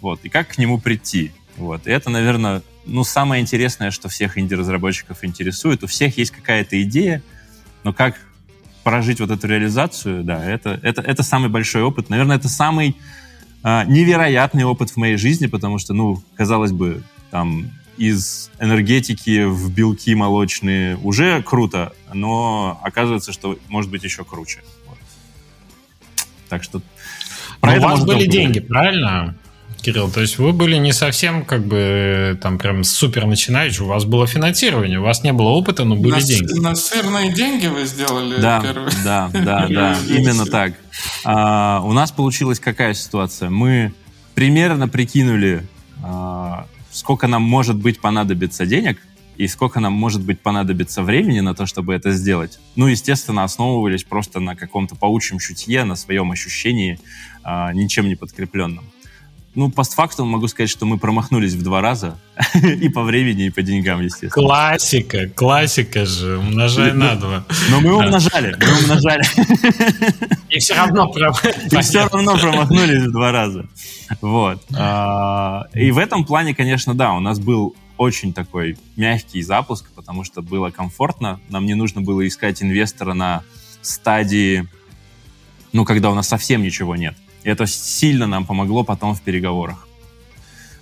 [0.01, 1.33] вот, и как к нему прийти.
[1.57, 1.89] Вот.
[1.89, 5.83] И это, наверное, ну, самое интересное, что всех инди-разработчиков интересует.
[5.83, 7.25] У всех есть какая-то идея,
[7.83, 8.15] но как
[8.85, 12.09] прожить вот эту реализацию, да, это, это, это самый большой опыт.
[12.09, 12.97] Наверное, это самый
[13.65, 19.71] э, невероятный опыт в моей жизни, потому что, ну, казалось бы, там из энергетики в
[19.71, 24.61] белки молочные уже круто, но оказывается, что может быть еще круче.
[24.87, 24.97] Вот.
[26.49, 26.81] Так что...
[27.61, 29.37] Про это у вас были деньги, правильно?
[29.83, 34.07] Кирилл, то есть вы были не совсем как бы там прям супер начинающий, у вас
[34.07, 36.59] было финансирование, у вас не было опыта, но были на, деньги.
[36.59, 38.93] На сырные деньги вы сделали да, первый.
[39.05, 40.73] Да, да, да, именно так.
[41.25, 43.51] А, у нас получилась какая ситуация?
[43.51, 43.93] Мы
[44.35, 45.67] примерно прикинули,
[46.03, 46.67] а,
[47.01, 48.99] сколько нам может быть понадобится денег,
[49.39, 52.61] и сколько нам, может быть, понадобится времени на то, чтобы это сделать.
[52.77, 56.99] Ну, естественно, основывались просто на каком-то паучьем чутье, на своем ощущении,
[57.43, 58.85] э, ничем не подкрепленном.
[59.55, 62.17] Ну, постфактум могу сказать, что мы промахнулись в два раза.
[62.55, 64.31] и по времени, и по деньгам, естественно.
[64.31, 66.39] Классика, классика же.
[66.39, 67.45] Умножай на два.
[67.69, 69.25] Но мы умножали, мы умножали.
[70.49, 71.13] и все равно
[71.71, 73.69] И все равно промахнулись в два раза.
[74.21, 74.63] Вот.
[74.73, 80.23] А, и в этом плане, конечно, да, у нас был очень такой мягкий запуск, потому
[80.23, 81.41] что было комфортно.
[81.49, 83.43] Нам не нужно было искать инвестора на
[83.83, 84.67] стадии,
[85.73, 87.17] ну, когда у нас совсем ничего нет.
[87.45, 89.87] И это сильно нам помогло потом в переговорах.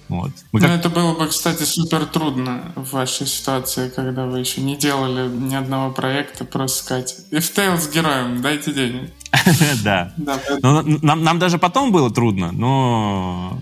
[0.08, 0.30] Вот.
[0.52, 0.70] Мы как...
[0.70, 5.28] Ну, это было бы, кстати, супер трудно в вашей ситуации, когда вы еще не делали
[5.28, 9.10] ни одного проекта, просто сказать, тейл с героем, дайте денег.
[9.84, 10.14] Да.
[10.62, 13.60] Нам даже потом было трудно, но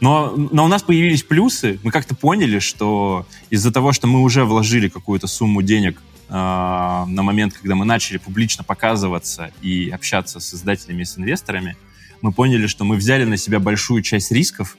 [0.00, 1.80] но, но у нас появились плюсы.
[1.82, 7.22] Мы как-то поняли, что из-за того, что мы уже вложили какую-то сумму денег э, на
[7.22, 11.76] момент, когда мы начали публично показываться и общаться с издателями и с инвесторами,
[12.22, 14.76] мы поняли, что мы взяли на себя большую часть рисков,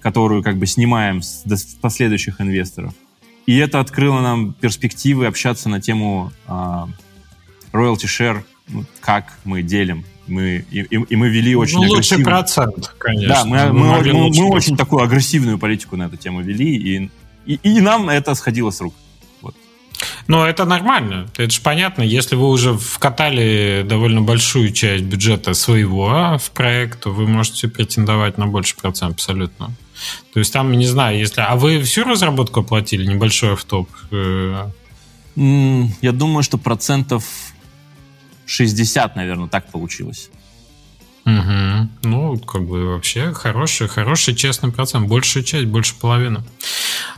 [0.00, 1.44] которую как бы снимаем с,
[1.80, 2.94] последующих инвесторов.
[3.46, 6.52] И это открыло нам перспективы общаться на тему э,
[7.72, 10.04] royalty share, ну, как мы делим.
[10.26, 13.28] Мы, и, и мы вели очень ну, лучший процент, конечно.
[13.28, 17.10] Да, мы, мы, мы, мы, мы очень такую агрессивную политику на эту тему вели, и,
[17.46, 18.94] и, и нам это сходило с рук.
[20.26, 21.28] Но это нормально.
[21.36, 22.02] Это же понятно.
[22.02, 27.68] Если вы уже вкатали довольно большую часть бюджета своего а, в проект, то вы можете
[27.68, 29.70] претендовать на больше процент абсолютно.
[30.32, 31.40] То есть там, не знаю, если...
[31.40, 33.04] А вы всю разработку оплатили?
[33.06, 33.88] Небольшой автоп?
[34.10, 34.70] Э?
[35.36, 37.24] Я думаю, что процентов
[38.46, 40.30] 60, наверное, так получилось.
[41.28, 41.88] Угу.
[42.04, 45.08] Ну, как бы вообще хороший, хороший честный процент.
[45.08, 46.42] Большая часть, больше половины.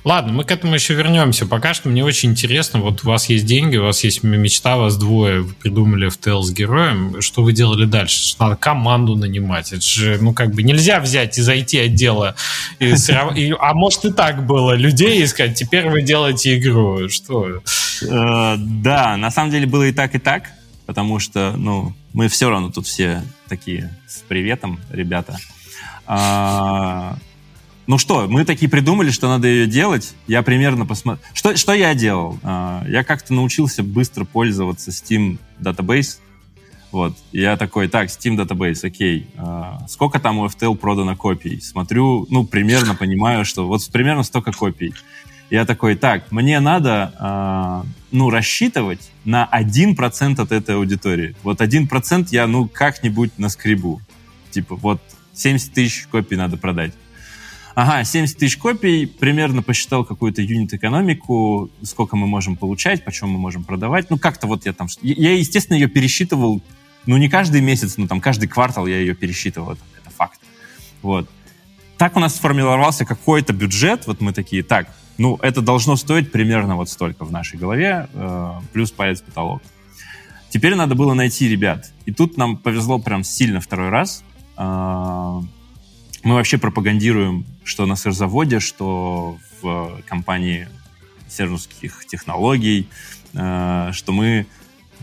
[0.03, 1.47] Ладно, мы к этому еще вернемся.
[1.47, 4.97] Пока что мне очень интересно, вот у вас есть деньги, у вас есть мечта, вас
[4.97, 7.21] двое, придумали в ТЛ с героем.
[7.21, 8.31] Что вы делали дальше?
[8.31, 9.73] Что надо команду нанимать.
[9.73, 12.35] Это же, ну, как бы нельзя взять и зайти отдела.
[12.81, 14.75] И, и, а может и так было.
[14.75, 17.09] Людей искать, теперь вы делаете игру.
[17.09, 17.63] Что?
[18.03, 20.51] Э, да, на самом деле было и так, и так.
[20.87, 25.39] Потому что, ну, мы все равно тут все такие с приветом, ребята.
[26.07, 27.17] А,
[27.87, 30.15] ну что, мы такие придумали, что надо ее делать.
[30.27, 31.25] Я примерно посмотрел.
[31.35, 32.39] Что, что я делал?
[32.43, 36.19] А, я как-то научился быстро пользоваться Steam Database.
[36.93, 37.17] Вот.
[37.31, 39.29] Я такой, так, Steam Database, окей.
[39.37, 41.61] А, сколько там у FTL продано копий?
[41.61, 44.95] Смотрю, ну, примерно понимаю, что вот примерно столько копий.
[45.51, 51.35] Я такой, так, мне надо, э, ну, рассчитывать на 1% от этой аудитории.
[51.43, 54.01] Вот 1% я, ну, как-нибудь наскребу.
[54.53, 55.03] Типа, вот
[55.35, 56.93] 70 тысяч копий надо продать.
[57.75, 63.65] Ага, 70 тысяч копий, примерно посчитал какую-то юнит-экономику, сколько мы можем получать, почем мы можем
[63.65, 64.09] продавать.
[64.09, 64.87] Ну, как-то вот я там...
[65.03, 66.63] Я, естественно, ее пересчитывал,
[67.07, 70.41] ну, не каждый месяц, но там каждый квартал я ее пересчитывал, это факт.
[71.03, 71.29] Вот.
[71.97, 76.77] Так у нас сформировался какой-то бюджет, вот мы такие, так, ну, это должно стоить примерно
[76.77, 79.63] вот столько в нашей голове, э, плюс палец потолок.
[80.49, 81.93] Теперь надо было найти ребят.
[82.07, 84.25] И тут нам повезло прям сильно второй раз.
[84.57, 85.41] Э,
[86.23, 90.69] мы вообще пропагандируем, что на сырзаводе, что в компании
[91.29, 92.89] серверских технологий,
[93.33, 94.47] э, что мы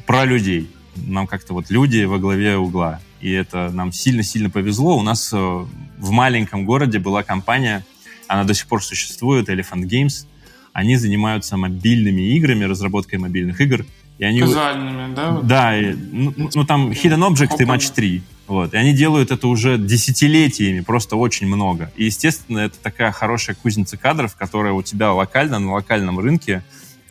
[0.06, 0.70] про людей.
[0.96, 3.00] Нам как-то вот люди во главе угла.
[3.22, 4.98] И это нам сильно-сильно повезло.
[4.98, 7.86] У нас э, в маленьком городе была компания,
[8.28, 10.26] она до сих пор существует, Elephant Games.
[10.74, 13.86] Они занимаются мобильными играми, разработкой мобильных игр.
[14.20, 14.40] И они...
[14.42, 15.42] Казуальными, да?
[15.42, 18.22] Да, и, ну, ну там Hidden Object и Match 3.
[18.48, 18.74] Вот.
[18.74, 21.92] И они делают это уже десятилетиями, просто очень много.
[21.96, 26.64] И, естественно, это такая хорошая кузница кадров, которая у тебя локально, на локальном рынке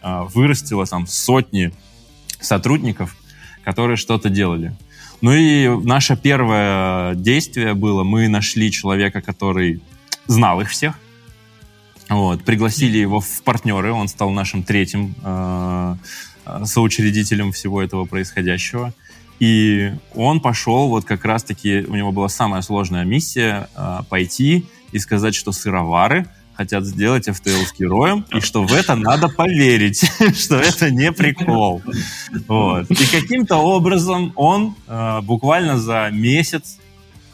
[0.03, 1.73] э, вырастила там сотни
[2.41, 3.17] сотрудников,
[3.65, 4.75] которые что-то делали.
[5.21, 9.81] Ну и наше первое действие было, мы нашли человека, который
[10.27, 10.99] знал их всех,
[12.09, 15.97] вот, пригласили его в партнеры, он стал нашим третьим э,
[16.65, 18.93] соучредителем всего этого происходящего.
[19.39, 24.99] И он пошел, вот как раз-таки, у него была самая сложная миссия э, пойти и
[24.99, 30.57] сказать, что сыровары хотят сделать FTL с героем, и что в это надо поверить, что
[30.57, 31.83] это не прикол.
[32.49, 32.91] Вот.
[32.91, 36.79] И каким-то образом он э, буквально за месяц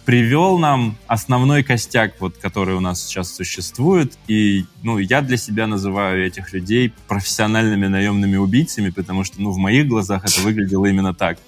[0.04, 4.18] привел нам основной костяк, вот, который у нас сейчас существует.
[4.26, 9.58] И ну, я для себя называю этих людей профессиональными наемными убийцами, потому что ну, в
[9.58, 11.38] моих глазах это выглядело именно так.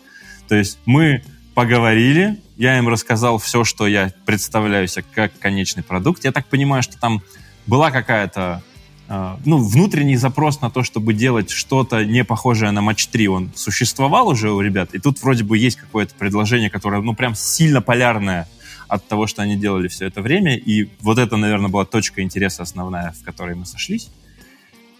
[0.49, 1.23] То есть мы
[1.55, 6.25] поговорили, я им рассказал все, что я представляю себе как конечный продукт.
[6.25, 7.23] Я так понимаю, что там
[7.67, 8.63] была какая-то
[9.09, 14.29] ну, внутренний запрос на то, чтобы делать что-то не похожее на матч 3, он существовал
[14.29, 18.49] уже у ребят, и тут вроде бы есть какое-то предложение, которое, ну, прям сильно полярное
[18.89, 22.63] от того, что они делали все это время, и вот это, наверное, была точка интереса
[22.63, 24.11] основная, в которой мы сошлись.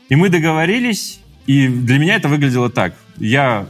[0.09, 2.95] И мы договорились, и для меня это выглядело так.
[3.17, 3.67] Я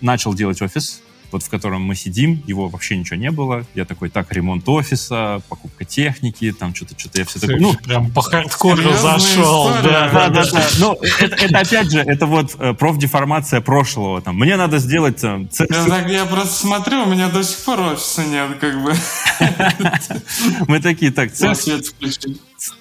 [0.00, 3.66] начал делать офис, вот в котором мы сидим, его вообще ничего не было.
[3.74, 7.74] Я такой, так, ремонт офиса, покупка техники, там что-то, что-то, я все такое, ну...
[7.74, 10.64] Прям по хардкору зашел, да, да, да, да.
[10.78, 15.20] Ну, это, это опять же, это вот э, профдеформация прошлого, там, мне надо сделать...
[15.20, 15.66] Там, ц...
[15.68, 18.94] я, так, я просто смотрю, у меня до сих пор офиса нет, как бы.
[20.68, 21.56] Мы такие, так, цех,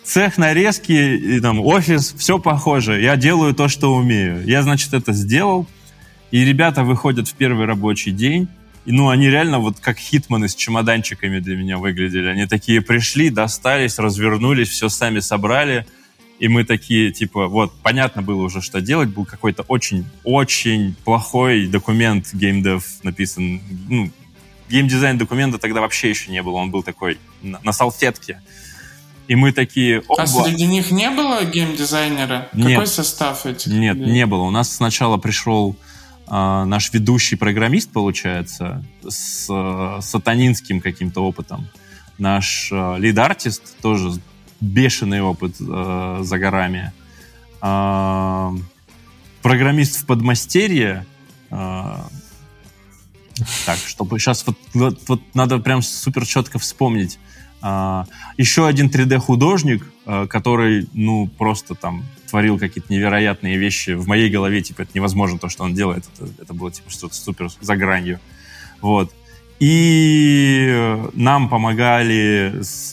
[0.04, 4.46] цех нарезки, и, там, офис, все похоже, я делаю то, что умею.
[4.46, 5.68] Я, значит, это сделал,
[6.34, 8.48] и ребята выходят в первый рабочий день,
[8.86, 12.28] и, ну, они реально вот как хитманы с чемоданчиками для меня выглядели.
[12.28, 15.86] Они такие пришли, достались, развернулись, все сами собрали.
[16.40, 19.10] И мы такие, типа, вот, понятно было уже, что делать.
[19.10, 23.62] Был какой-то очень-очень плохой документ геймдев написан.
[23.88, 24.10] Ну,
[24.70, 26.56] геймдизайн документа тогда вообще еще не было.
[26.56, 28.42] Он был такой на, на салфетке.
[29.28, 30.02] И мы такие...
[30.08, 30.24] Оба.
[30.24, 32.50] А среди них не было геймдизайнера?
[32.54, 32.72] Нет.
[32.72, 33.68] Какой состав этих?
[33.72, 34.14] Нет, людей?
[34.14, 34.42] не было.
[34.42, 35.78] У нас сначала пришел
[36.28, 39.46] наш ведущий программист, получается, с
[40.02, 41.68] сатанинским каким-то опытом.
[42.18, 44.20] Наш э, лид-артист, тоже
[44.60, 46.94] бешеный опыт э, за горами.
[47.62, 48.52] Э,
[49.42, 51.06] программист в подмастерье.
[51.50, 51.98] Э,
[53.66, 57.18] так, чтобы сейчас вот, вот, вот надо прям супер четко вспомнить.
[57.64, 58.06] Uh,
[58.38, 63.92] еще один 3D-художник, uh, который, ну, просто там творил какие-то невероятные вещи.
[63.92, 66.04] В моей голове, типа, это невозможно то, что он делает.
[66.14, 68.20] Это, это было, типа, что-то супер за гранью.
[68.82, 69.14] Вот.
[69.60, 72.92] И нам помогали с,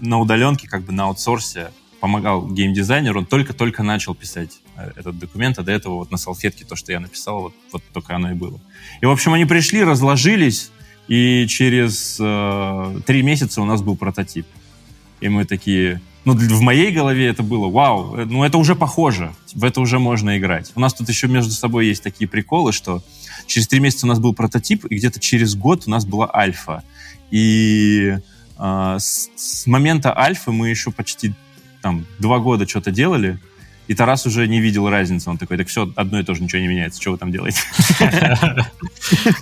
[0.00, 5.58] на удаленке, как бы на аутсорсе, помогал геймдизайнер, он только-только начал писать э, этот документ,
[5.58, 8.34] а до этого вот на салфетке то, что я написал, вот, вот только оно и
[8.34, 8.60] было.
[9.00, 10.70] И, в общем, они пришли, разложились,
[11.08, 14.46] и через э, три месяца у нас был прототип.
[15.20, 19.32] И мы такие, ну, в моей голове это было, вау, э, ну, это уже похоже,
[19.54, 20.72] в это уже можно играть.
[20.74, 23.02] У нас тут еще между собой есть такие приколы, что
[23.46, 26.82] через три месяца у нас был прототип, и где-то через год у нас была альфа.
[27.30, 28.16] И
[28.58, 31.34] э, с, с момента альфы мы еще почти
[31.82, 33.38] там два года что-то делали,
[33.88, 35.30] и Тарас уже не видел разницы.
[35.30, 37.00] Он такой, так все, одно и то же, ничего не меняется.
[37.00, 37.60] Что вы там делаете?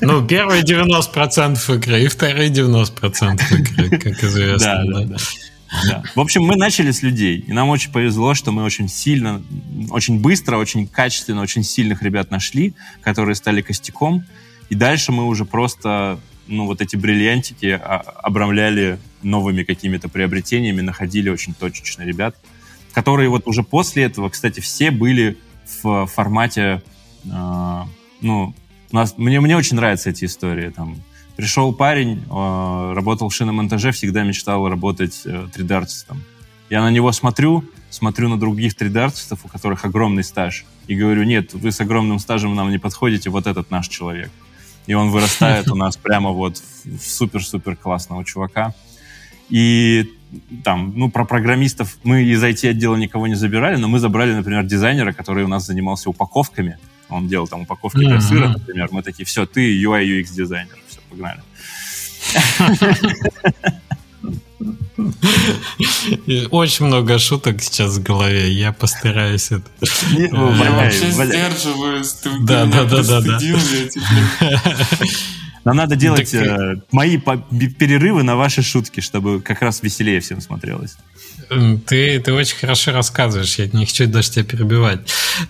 [0.00, 4.84] Ну, первые 90% игры и вторые 90% игры, как известно.
[4.84, 5.16] Да, да, да.
[5.88, 6.02] Да.
[6.14, 9.42] В общем, мы начали с людей, и нам очень повезло, что мы очень сильно,
[9.90, 14.24] очень быстро, очень качественно, очень сильных ребят нашли, которые стали костяком,
[14.68, 17.80] и дальше мы уже просто, ну, вот эти бриллиантики
[18.22, 22.36] обрамляли новыми какими-то приобретениями, находили очень точечно ребят,
[22.94, 25.36] которые вот уже после этого, кстати, все были
[25.82, 26.82] в формате,
[27.24, 27.82] э,
[28.20, 28.54] ну,
[28.92, 30.96] у нас, мне, мне очень нравятся эти истории, там,
[31.36, 36.18] Пришел парень, э, работал в шиномонтаже, всегда мечтал работать 3D-артистом.
[36.18, 36.20] Э,
[36.70, 41.52] Я на него смотрю, смотрю на других 3D-артистов, у которых огромный стаж, и говорю, нет,
[41.54, 44.30] вы с огромным стажем нам не подходите, вот этот наш человек.
[44.86, 48.72] И он вырастает у нас прямо вот в супер-супер классного чувака.
[49.48, 50.12] И
[50.62, 55.12] там, ну, про программистов мы из IT-отдела никого не забирали, но мы забрали, например, дизайнера,
[55.12, 56.78] который у нас занимался упаковками.
[57.08, 58.88] Он делал там упаковки для сыра, например.
[58.90, 60.76] Мы такие, все, ты UI UX дизайнер
[61.14, 61.40] погнали.
[66.50, 68.50] Очень много шуток сейчас в голове.
[68.50, 69.64] Я постараюсь это.
[70.12, 72.16] Я вообще сдерживаюсь.
[72.40, 73.38] Да, да, да, да.
[75.64, 76.42] Нам надо делать так...
[76.42, 80.96] э, мои перерывы на ваши шутки, чтобы как раз веселее всем смотрелось.
[81.48, 85.00] Ты, ты очень хорошо рассказываешь, я не хочу даже тебя перебивать.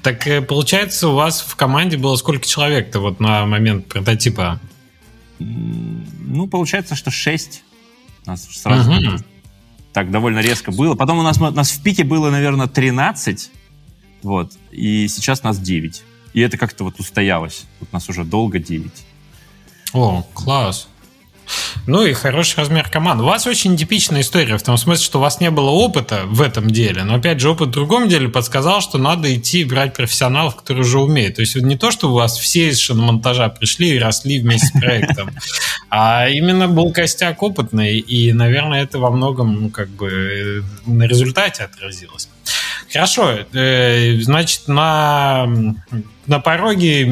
[0.02, 4.60] Так э, получается, у вас в команде было сколько человек-то вот на момент прототипа?
[5.38, 7.62] Ну, получается, что 6.
[8.26, 9.16] У нас сразу угу.
[9.92, 10.94] так довольно резко было.
[10.94, 13.50] Потом у нас, у нас в пике было, наверное, 13.
[14.22, 14.52] Вот.
[14.70, 16.02] И сейчас нас 9.
[16.34, 17.64] И это как-то вот устоялось.
[17.80, 18.90] Вот нас уже долго 9.
[19.94, 20.88] О, класс.
[21.86, 23.22] Ну и хороший размер команды.
[23.22, 26.40] У вас очень типичная история, в том смысле, что у вас не было опыта в
[26.40, 30.56] этом деле, но опять же опыт в другом деле подсказал, что надо идти брать профессионалов,
[30.56, 31.36] которые уже умеют.
[31.36, 34.72] То есть не то, что у вас все из шиномонтажа пришли и росли вместе с
[34.72, 35.30] проектом,
[35.90, 41.62] а именно был костяк опытный, и, наверное, это во многом ну, как бы на результате
[41.62, 42.28] отразилось.
[42.94, 45.48] Хорошо, э, значит, на,
[46.26, 47.04] на пороге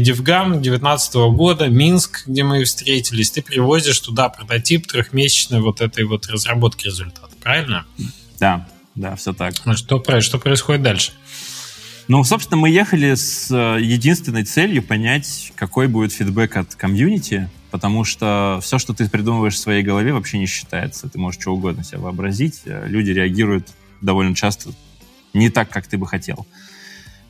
[0.00, 6.26] Девгам 19 года, Минск, где мы встретились, ты привозишь туда прототип трехмесячной вот этой вот
[6.28, 7.84] разработки результата, правильно?
[8.38, 9.52] Да, да, все так.
[9.66, 11.12] Ну, что, что происходит дальше?
[12.08, 18.04] Ну, собственно, мы ехали с э, единственной целью понять, какой будет фидбэк от комьюнити, потому
[18.04, 21.10] что все, что ты придумываешь в своей голове, вообще не считается.
[21.10, 22.62] Ты можешь что угодно себе вообразить.
[22.64, 23.68] Э, люди реагируют
[24.00, 24.70] довольно часто
[25.32, 26.46] не так, как ты бы хотел.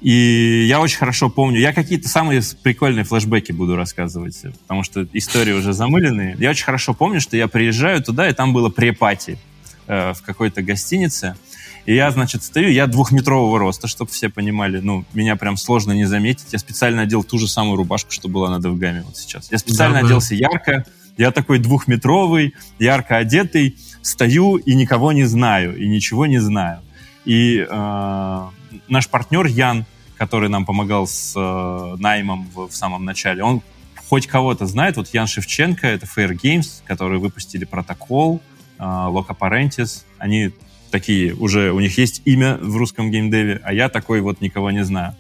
[0.01, 5.53] И я очень хорошо помню, я какие-то самые прикольные флешбеки буду рассказывать, потому что истории
[5.53, 6.36] уже замыленные.
[6.38, 9.38] Я очень хорошо помню, что я приезжаю туда, и там было препати
[9.86, 11.36] э, в какой-то гостинице.
[11.84, 14.80] И я, значит, стою, я двухметрового роста, чтобы все понимали.
[14.80, 16.46] Ну, меня прям сложно не заметить.
[16.53, 19.51] Я специально одел ту же самую рубашку, что была на Девгаме вот сейчас.
[19.51, 20.86] Я специально да, оделся ярко.
[21.18, 26.80] Я такой двухметровый, ярко одетый, стою и никого не знаю, и ничего не знаю.
[27.24, 28.48] И э,
[28.88, 29.84] наш партнер Ян,
[30.16, 33.62] который нам помогал с э, наймом в, в самом начале, он
[34.08, 34.96] хоть кого-то знает.
[34.96, 38.40] Вот Ян Шевченко, это Fair Games, которые выпустили протокол,
[38.78, 40.04] э, Loca Parentis.
[40.18, 40.52] Они
[40.90, 44.84] такие уже, у них есть имя в русском геймдеве, а я такой вот никого не
[44.84, 45.14] знаю.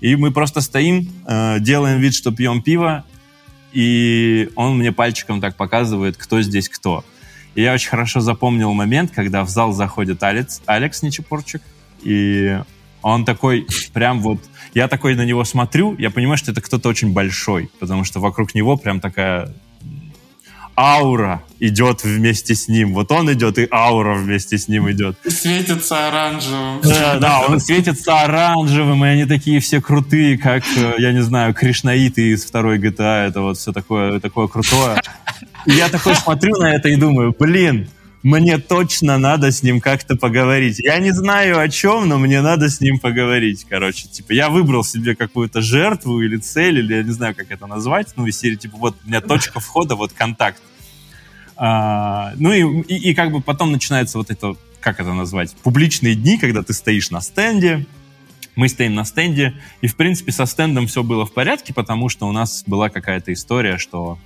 [0.00, 3.04] И мы просто стоим, э, делаем вид, что пьем пиво,
[3.72, 7.04] и он мне пальчиком так показывает, кто здесь кто.
[7.54, 11.62] И я очень хорошо запомнил момент, когда в зал заходит Алекс, Алекс Нечепорчик,
[12.02, 12.58] и
[13.02, 14.40] он такой прям вот...
[14.72, 18.54] Я такой на него смотрю, я понимаю, что это кто-то очень большой, потому что вокруг
[18.54, 19.54] него прям такая
[20.76, 22.94] аура идет вместе с ним.
[22.94, 25.16] Вот он идет, и аура вместе с ним идет.
[25.24, 26.80] И светится оранжевым.
[26.82, 31.54] Да, да, он светится оранжевым, и они такие все крутые, как, э, я не знаю,
[31.54, 33.28] кришнаиты из второй GTA.
[33.28, 35.00] Это вот все такое, такое крутое.
[35.66, 37.88] Я такой смотрю на это и думаю, блин,
[38.22, 40.78] мне точно надо с ним как-то поговорить.
[40.78, 44.08] Я не знаю о чем, но мне надо с ним поговорить, короче.
[44.08, 48.08] Типа, я выбрал себе какую-то жертву или цель, или я не знаю, как это назвать.
[48.16, 50.60] Ну, из серии, типа, вот у меня точка входа, вот контакт.
[51.56, 56.14] А, ну и, и, и как бы потом начинается вот это, как это назвать, публичные
[56.14, 57.86] дни, когда ты стоишь на стенде,
[58.56, 62.26] мы стоим на стенде, и, в принципе, со стендом все было в порядке, потому что
[62.26, 64.18] у нас была какая-то история, что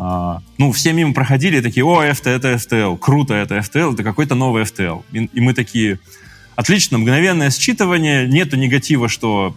[0.00, 4.36] а, ну, все мимо проходили такие, о, FT, это FTL, круто, это FTL, это какой-то
[4.36, 5.04] новый FTL.
[5.10, 5.98] И, и мы такие,
[6.54, 9.56] отлично, мгновенное считывание, нету негатива, что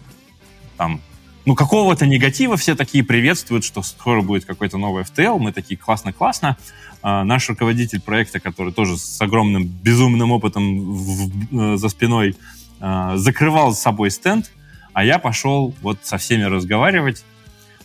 [0.76, 1.00] там,
[1.44, 6.56] ну, какого-то негатива, все такие приветствуют, что скоро будет какой-то новый FTL, мы такие, классно-классно.
[7.02, 12.36] А, наш руководитель проекта, который тоже с огромным безумным опытом в, в, за спиной,
[12.80, 14.50] а, закрывал с собой стенд,
[14.92, 17.24] а я пошел вот со всеми разговаривать,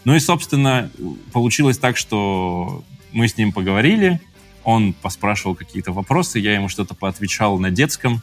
[0.03, 0.89] ну и, собственно,
[1.33, 4.19] получилось так, что мы с ним поговорили,
[4.63, 8.21] он поспрашивал какие-то вопросы, я ему что-то поотвечал на детском.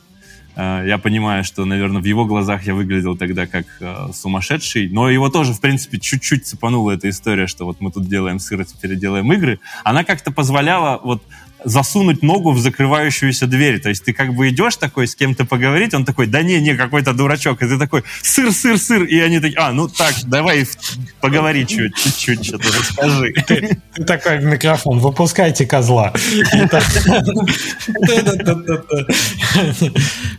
[0.57, 5.09] Э, я понимаю, что, наверное, в его глазах я выглядел тогда как э, сумасшедший, но
[5.09, 8.65] его тоже, в принципе, чуть-чуть цепанула эта история, что вот мы тут делаем сыр, а
[8.65, 9.59] теперь делаем игры.
[9.85, 11.23] Она как-то позволяла вот
[11.65, 13.81] засунуть ногу в закрывающуюся дверь.
[13.81, 16.75] То есть ты как бы идешь такой с кем-то поговорить, он такой, да не, не,
[16.75, 17.63] какой-то дурачок.
[17.63, 19.05] И ты такой, сыр, сыр, сыр.
[19.05, 20.67] И они такие, а, ну так, давай
[21.21, 23.33] поговори чуть-чуть, что-то расскажи.
[23.47, 26.13] Ты, ты такой в микрофон, выпускайте козла.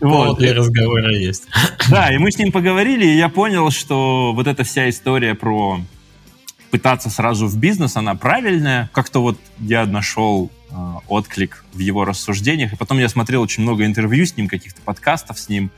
[0.02, 1.44] Вот, для разговора есть.
[1.90, 5.80] Да, и мы с ним поговорили, и я понял, что вот эта вся история про
[6.72, 8.90] пытаться сразу в бизнес, она правильная.
[8.94, 10.52] Как-то вот я нашел
[11.08, 12.74] отклик в его рассуждениях.
[12.74, 15.72] И потом я смотрел очень много интервью с ним, каких-то подкастов с ним.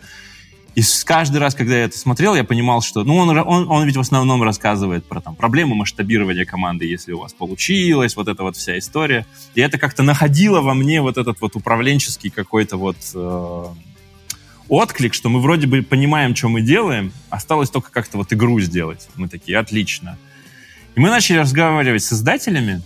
[0.76, 3.04] И каждый раз, когда я это смотрел, я понимал, что...
[3.04, 7.20] Ну, он, он, он ведь в основном рассказывает про там, проблемы масштабирования команды, если у
[7.20, 9.26] вас получилось, вот эта вот вся история.
[9.56, 13.66] И это как-то находило во мне вот этот вот управленческий какой-то вот э,
[14.70, 19.08] отклик, что мы вроде бы понимаем, что мы делаем, осталось только как-то вот игру сделать.
[19.16, 20.18] Мы такие, отлично.
[20.94, 22.84] И мы начали разговаривать с издателями,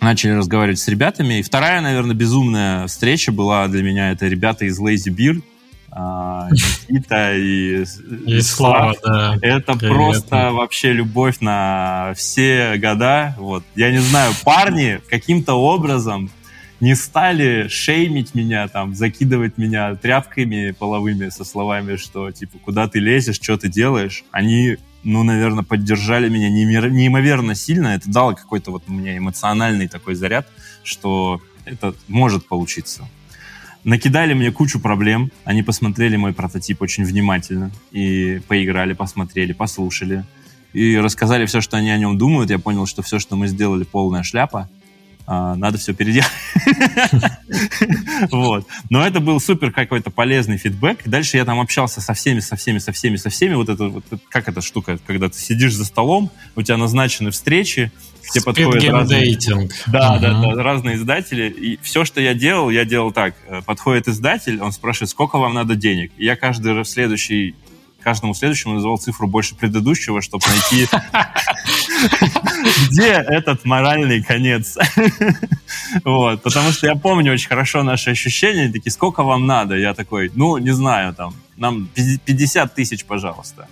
[0.00, 1.40] начали разговаривать с ребятами.
[1.40, 4.12] И вторая, наверное, безумная встреча была для меня.
[4.12, 5.42] Это ребята из Lazy Beer,
[5.90, 6.48] а,
[6.88, 7.84] Никита и,
[8.26, 9.36] и Слава, да.
[9.42, 9.94] Это Привет.
[9.94, 13.34] просто вообще любовь на все года.
[13.38, 13.64] Вот.
[13.74, 16.30] Я не знаю, парни каким-то образом
[16.80, 23.00] не стали шеймить меня, там, закидывать меня тряпками половыми со словами, что, типа, куда ты
[23.00, 24.24] лезешь, что ты делаешь.
[24.30, 27.88] Они ну, наверное, поддержали меня неимоверно сильно.
[27.88, 30.48] Это дало какой-то вот мне эмоциональный такой заряд,
[30.82, 33.08] что это может получиться.
[33.84, 35.30] Накидали мне кучу проблем.
[35.44, 37.70] Они посмотрели мой прототип очень внимательно.
[37.92, 40.24] И поиграли, посмотрели, послушали.
[40.74, 42.50] И рассказали все, что они о нем думают.
[42.50, 44.68] Я понял, что все, что мы сделали, полная шляпа.
[45.32, 46.28] А, надо все переделать.
[48.32, 48.66] вот.
[48.90, 51.02] Но это был супер какой-то полезный фидбэк.
[51.04, 53.54] Дальше я там общался со всеми, со всеми, со всеми, со всеми.
[53.54, 57.92] Вот это вот, как эта штука, когда ты сидишь за столом, у тебя назначены встречи,
[58.28, 59.38] где подходят разные...
[59.86, 61.48] Да, да, да, разные издатели.
[61.48, 63.36] И все, что я делал, я делал так.
[63.46, 66.10] Э, подходит издатель, он спрашивает, сколько вам надо денег.
[66.16, 67.54] И я каждый следующий
[68.00, 70.88] каждому следующему называл цифру больше предыдущего, чтобы найти,
[72.90, 74.76] где этот моральный конец.
[76.04, 79.76] Вот, потому что я помню очень хорошо наши ощущения, такие, сколько вам надо?
[79.76, 83.68] Я такой, ну, не знаю, там, нам 50 тысяч, пожалуйста.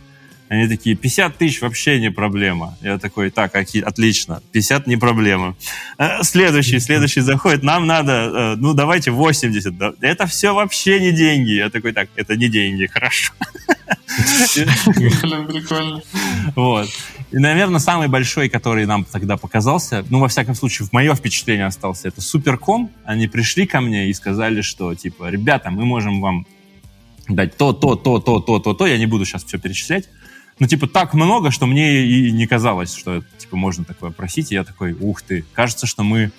[0.49, 2.77] Они такие, 50 тысяч вообще не проблема.
[2.81, 5.57] Я такой, так, отлично, 50 не проблема.
[5.99, 9.75] Э, следующий, следующий заходит, нам надо, э, ну, давайте 80.
[10.01, 11.51] Это все вообще не деньги.
[11.51, 13.33] Я такой, так, это не деньги, хорошо.
[15.47, 16.03] Прикольно.
[16.57, 16.89] Вот.
[17.31, 21.67] И, наверное, самый большой, который нам тогда показался, ну, во всяком случае, в мое впечатление
[21.67, 22.91] остался, это Суперком.
[23.05, 26.47] Они пришли ко мне и сказали, что, типа, ребята, мы можем вам
[27.29, 28.87] дать то, то, то, то, то, то, то.
[28.87, 30.09] Я не буду сейчас все перечислять.
[30.59, 34.51] Ну, типа, так много, что мне и не казалось, что, типа, можно такое просить.
[34.51, 36.33] И я такой, ух ты, кажется, что мы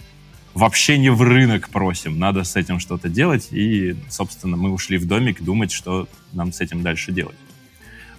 [0.53, 3.47] вообще не в рынок просим, надо с этим что-то делать.
[3.51, 7.38] И, собственно, мы ушли в домик думать, что нам с этим дальше делать.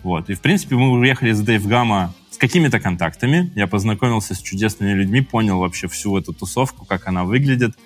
[0.03, 0.31] Вот.
[0.31, 3.53] И, в принципе, мы уехали с Дэйв Гамма с какими-то контактами.
[3.55, 7.77] Я познакомился с чудесными людьми, понял вообще всю эту тусовку, как она выглядит.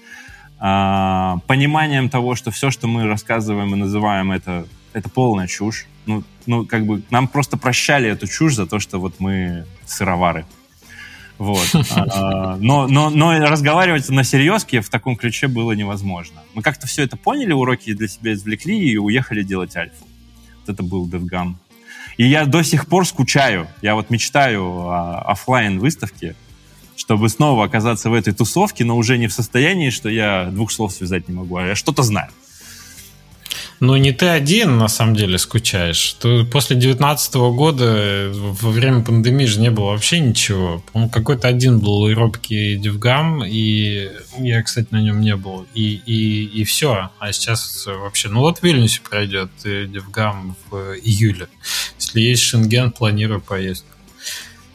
[0.59, 5.87] А, пониманием того, что все, что мы рассказываем и называем, это, это полная чушь.
[6.07, 10.47] Ну, ну, как бы нам просто прощали эту чушь за то, что вот мы сыровары.
[11.39, 11.67] Вот.
[11.91, 16.43] А, но, но, но разговаривать на серьезке в таком ключе было невозможно.
[16.55, 20.07] Мы как-то все это поняли, уроки для себя извлекли и уехали делать альфу.
[20.61, 21.55] Вот это был DevGam.
[22.17, 23.69] И я до сих пор скучаю.
[23.83, 26.37] Я вот мечтаю о офлайн выставке,
[26.97, 30.93] чтобы снова оказаться в этой тусовке, но уже не в состоянии, что я двух слов
[30.93, 32.31] связать не могу, а я что-то знаю.
[33.81, 36.15] Ну, не ты один, на самом деле, скучаешь.
[36.21, 40.83] Ты после 2019 года, во время пандемии же не было вообще ничего.
[40.93, 45.67] По-моему, какой-то один был робкий Девгам, и я, кстати, на нем не был.
[45.75, 47.11] И, и, и все.
[47.19, 48.29] А сейчас вообще...
[48.29, 51.49] Ну, вот в Вильнюсе пройдет Девгам в июле.
[51.99, 53.89] Если есть Шенген, планирую поездку.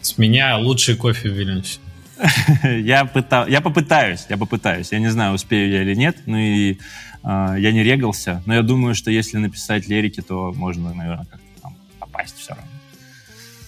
[0.01, 1.79] С меня лучший кофе в Вильнюсе.
[2.63, 4.91] Я, пытал, я попытаюсь, я попытаюсь.
[4.91, 6.17] Я не знаю, успею я или нет.
[6.25, 6.77] Ну и
[7.23, 11.75] я не регался, но я думаю, что если написать лирики, то можно, наверное, как-то там
[11.99, 12.69] попасть все равно.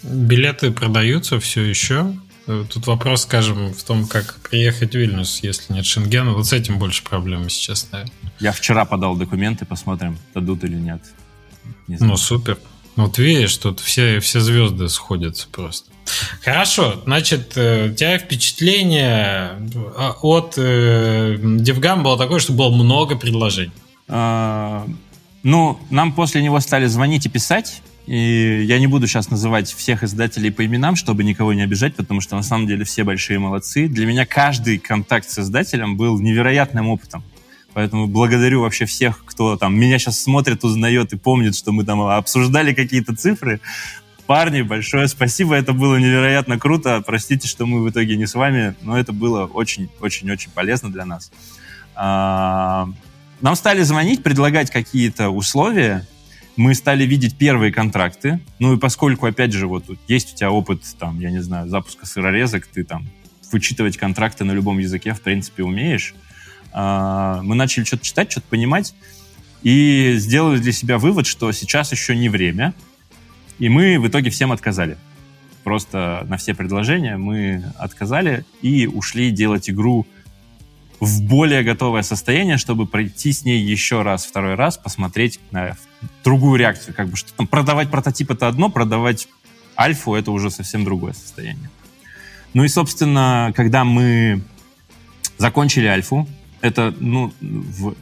[0.03, 2.13] Билеты продаются все еще?
[2.45, 6.33] Тут вопрос, скажем, в том, как приехать в Вильнюс, если нет Шенгена.
[6.33, 8.13] Вот с этим больше проблемы сейчас, наверное.
[8.39, 11.01] Я вчера подал документы, посмотрим, дадут или нет.
[11.87, 12.57] Не ну, супер.
[12.95, 15.91] Вот видишь, тут все, все звезды сходятся просто.
[16.43, 23.15] Хорошо, значит, э, у тебя впечатление э, от э, Девгам было такое, что было много
[23.15, 23.71] предложений.
[24.07, 24.85] А,
[25.43, 27.81] ну, нам после него стали звонить и писать.
[28.07, 32.19] И я не буду сейчас называть всех издателей по именам, чтобы никого не обижать, потому
[32.19, 33.87] что на самом деле все большие молодцы.
[33.87, 37.23] Для меня каждый контакт с издателем был невероятным опытом.
[37.73, 42.01] Поэтому благодарю вообще всех, кто там меня сейчас смотрит, узнает и помнит, что мы там
[42.01, 43.61] обсуждали какие-то цифры.
[44.25, 47.01] Парни, большое спасибо, это было невероятно круто.
[47.05, 51.31] Простите, что мы в итоге не с вами, но это было очень-очень-очень полезно для нас.
[51.95, 52.89] А,
[53.41, 56.07] нам стали звонить, предлагать какие-то условия,
[56.55, 58.39] мы стали видеть первые контракты.
[58.59, 62.05] Ну и поскольку, опять же, вот есть у тебя опыт, там, я не знаю, запуска
[62.05, 63.07] сырорезок, ты там
[63.51, 66.13] вычитывать контракты на любом языке, в принципе, умеешь.
[66.73, 68.93] А, мы начали что-то читать, что-то понимать,
[69.63, 72.73] и сделали для себя вывод, что сейчас еще не время,
[73.59, 74.97] и мы в итоге всем отказали.
[75.63, 80.07] Просто на все предложения мы отказали и ушли делать игру
[80.99, 85.75] в более готовое состояние, чтобы пройти с ней еще раз, второй раз, посмотреть на
[86.23, 86.95] другую реакцию.
[86.95, 89.27] Как бы что там продавать прототип это одно, продавать
[89.77, 91.69] альфу это уже совсем другое состояние.
[92.53, 94.41] Ну и, собственно, когда мы
[95.37, 96.27] закончили альфу,
[96.61, 97.95] это, ну, в,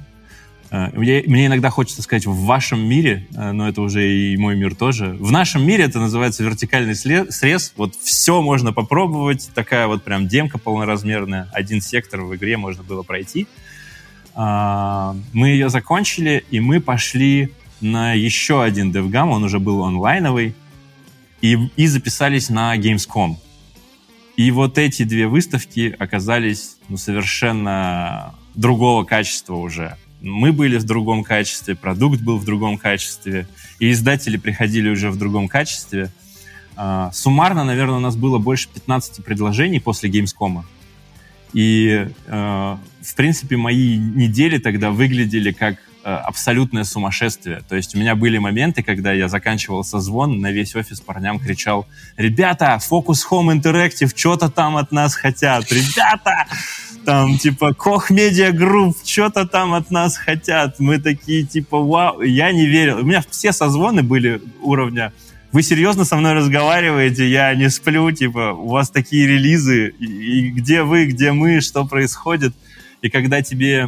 [0.71, 4.55] э, мне, мне иногда хочется сказать в вашем мире, э, но это уже и мой
[4.55, 5.17] мир тоже.
[5.19, 7.73] В нашем мире это называется вертикальный срез.
[7.77, 9.49] Вот все можно попробовать.
[9.53, 11.49] Такая вот прям демка полноразмерная.
[11.53, 13.47] Один сектор в игре можно было пройти.
[14.35, 17.51] А, мы ее закончили, и мы пошли
[17.81, 19.29] на еще один DevGam.
[19.29, 20.53] Он уже был онлайновый.
[21.41, 23.37] и, и записались на Gamescom.
[24.39, 29.95] И вот эти две выставки оказались ну, совершенно другого качества уже.
[30.21, 33.47] Мы были в другом качестве, продукт был в другом качестве,
[33.79, 36.11] и издатели приходили уже в другом качестве.
[36.75, 40.63] А, суммарно, наверное, у нас было больше 15 предложений после Gamescom.
[41.53, 47.61] И, э, в принципе, мои недели тогда выглядели как абсолютное сумасшествие.
[47.67, 51.87] То есть у меня были моменты, когда я заканчивал созвон, на весь офис парням кричал,
[52.17, 55.71] «Ребята, Focus Home Interactive, что-то там от нас хотят!
[55.71, 56.45] Ребята,
[57.05, 62.21] там, типа, Koch Media Group, что-то там от нас хотят!» Мы такие, типа, вау!
[62.21, 62.99] Я не верил.
[62.99, 65.11] У меня все созвоны были уровня
[65.51, 70.49] вы серьезно со мной разговариваете, я не сплю, типа, у вас такие релизы, и, и
[70.51, 72.53] где вы, где мы, что происходит.
[73.01, 73.87] И когда тебе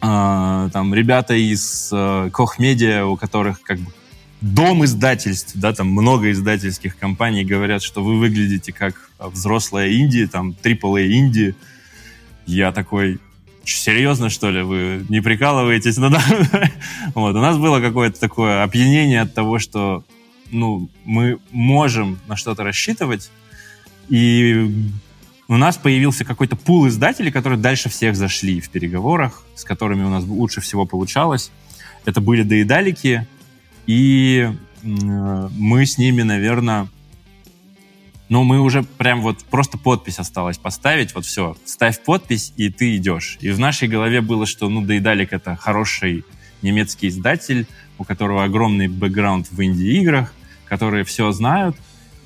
[0.00, 3.92] э, там ребята из э, Koch Media, у которых как бы
[4.40, 10.54] дом издательств, да, там много издательских компаний говорят, что вы выглядите как взрослая Индия, там,
[10.62, 11.54] AAA Индия.
[12.46, 13.18] Я такой,
[13.64, 15.96] серьезно, что ли, вы не прикалываетесь?
[15.96, 16.22] Ну, да.
[17.14, 20.04] вот, у нас было какое-то такое опьянение от того, что
[20.50, 23.30] ну, мы можем на что-то рассчитывать,
[24.08, 24.70] и
[25.48, 30.10] у нас появился какой-то пул издателей, которые дальше всех зашли в переговорах, с которыми у
[30.10, 31.50] нас лучше всего получалось.
[32.04, 33.26] Это были доедалики,
[33.86, 34.50] и
[34.82, 36.88] мы с ними, наверное,
[38.28, 42.94] ну, мы уже прям вот просто подпись осталось поставить, вот все, ставь подпись, и ты
[42.96, 43.38] идешь.
[43.40, 46.24] И в нашей голове было, что, ну, Доедалик— это хороший
[46.60, 50.34] немецкий издатель, у которого огромный бэкграунд в инди-играх,
[50.66, 51.74] которые все знают,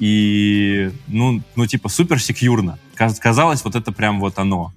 [0.03, 2.76] и, ну, ну типа, супер секьюрно.
[2.96, 4.72] Казалось, вот это прям вот оно.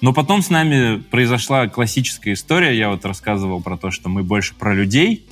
[0.00, 2.74] Но потом с нами произошла классическая история.
[2.74, 5.26] Я вот рассказывал про то, что мы больше про людей.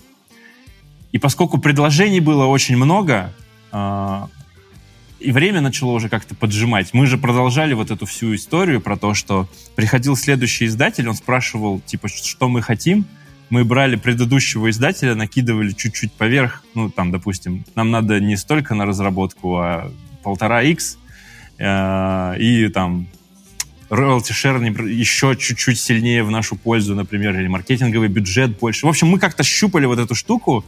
[1.11, 3.33] И поскольку предложений было очень много,
[3.73, 4.27] э,
[5.21, 9.15] и время начало уже как-то поджимать, мы же продолжали вот эту всю историю про то,
[9.15, 13.07] что приходил следующий издатель, он спрашивал, типа, что мы хотим,
[13.53, 18.87] мы брали предыдущего издателя, накидывали чуть-чуть поверх, ну, там, допустим, нам надо не столько на
[18.87, 19.93] разработку, а
[20.23, 20.97] полтора x
[21.59, 23.09] э, и там
[23.91, 28.87] royalty share еще чуть-чуть сильнее в нашу пользу, например, или маркетинговый бюджет больше.
[28.87, 30.65] В общем, мы как-то щупали вот эту штуку,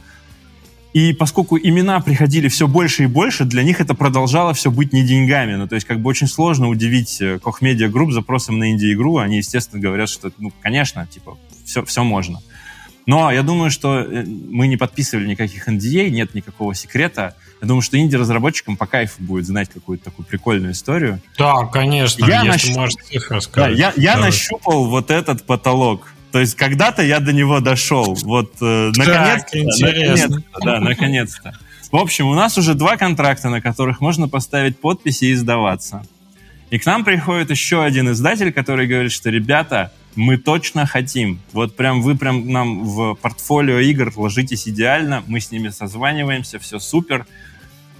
[0.93, 5.01] и поскольку имена приходили все больше и больше, для них это продолжало все быть не
[5.01, 5.55] деньгами.
[5.55, 9.17] Ну, то есть, как бы очень сложно удивить э, Koch Media Group запросом на инди-игру.
[9.17, 12.41] Они, естественно, говорят, что, ну, конечно, типа, все, все можно.
[13.05, 17.35] Но я думаю, что э, мы не подписывали никаких NDA, нет никакого секрета.
[17.61, 21.21] Я думаю, что инди-разработчикам по кайфу будет знать какую-то такую прикольную историю.
[21.37, 22.75] Да, конечно, я если нащ...
[22.75, 23.71] можешь их рассказать.
[23.71, 26.07] Да, я, я нащупал вот этот потолок.
[26.31, 28.13] То есть когда-то я до него дошел.
[28.23, 29.57] Вот э, наконец-то.
[29.57, 31.53] Наконец-то, да, наконец-то.
[31.91, 36.03] В общем, у нас уже два контракта, на которых можно поставить подписи и сдаваться.
[36.69, 41.39] И к нам приходит еще один издатель, который говорит, что, ребята, мы точно хотим.
[41.51, 46.79] Вот прям вы прям нам в портфолио игр ложитесь идеально, мы с ними созваниваемся, все
[46.79, 47.25] супер.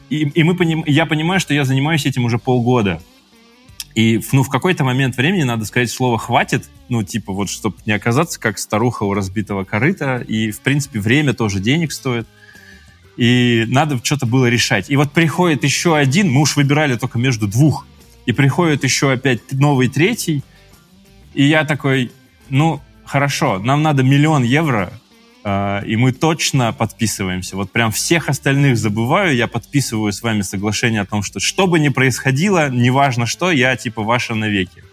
[0.10, 3.02] И, и мы поним, я понимаю, что я занимаюсь этим уже полгода.
[3.96, 7.94] И ну, в какой-то момент времени надо сказать слово «хватит», ну, типа вот, чтобы не
[7.94, 10.18] оказаться как старуха у разбитого корыта.
[10.18, 12.28] И, в принципе, время тоже денег стоит.
[13.16, 14.90] И надо что-то было решать.
[14.90, 17.88] И вот приходит еще один, мы уж выбирали только между двух.
[18.26, 20.44] И приходит еще опять новый третий–
[21.36, 22.12] и я такой,
[22.50, 24.92] ну, хорошо, нам надо миллион евро,
[25.44, 27.56] э, и мы точно подписываемся.
[27.56, 31.80] Вот прям всех остальных забываю, я подписываю с вами соглашение о том, что что бы
[31.80, 34.84] ни происходило, неважно что, я типа ваша навеки.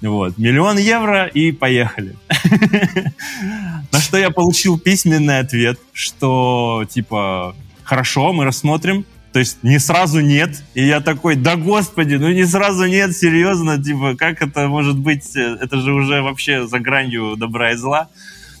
[0.00, 0.36] Вот.
[0.36, 2.16] Миллион евро и поехали.
[3.92, 10.20] На что я получил письменный ответ, что типа хорошо, мы рассмотрим, то есть не сразу
[10.20, 10.62] нет.
[10.74, 15.34] И я такой, да господи, ну не сразу нет, серьезно, типа, как это может быть?
[15.34, 18.08] Это же уже вообще за гранью добра и зла.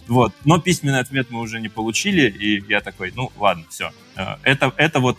[0.08, 0.34] Вот.
[0.44, 3.92] Но письменный ответ мы уже не получили, и я такой, ну ладно, все.
[4.16, 5.16] Э, это, это вот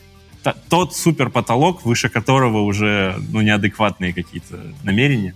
[0.68, 5.36] тот супер потолок, выше которого уже ну, неадекватные какие-то намерения.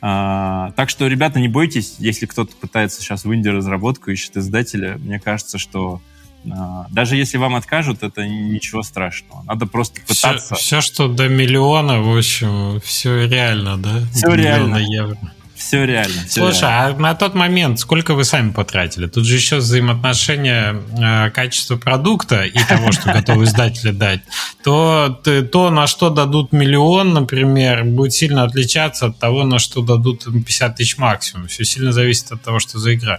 [0.00, 4.96] А, так что, ребята, не бойтесь, если кто-то пытается сейчас в Индии разработку, ищет издателя,
[4.96, 6.00] мне кажется, что
[6.44, 9.42] даже если вам откажут, это ничего страшного.
[9.42, 10.54] Надо просто пытаться.
[10.54, 14.00] Все, все что до миллиона, в общем, все реально, да?
[14.12, 14.76] Все реально.
[14.76, 15.18] Евро.
[15.58, 16.22] Все реально.
[16.28, 16.96] Все Слушай, реально.
[16.96, 19.08] а на тот момент сколько вы сами потратили?
[19.08, 24.20] Тут же еще взаимоотношения э, качества продукта и того, что готовы издатели дать.
[24.62, 25.20] То,
[25.50, 30.76] то, на что дадут миллион, например, будет сильно отличаться от того, на что дадут 50
[30.76, 31.48] тысяч максимум.
[31.48, 33.18] Все сильно зависит от того, что за игра.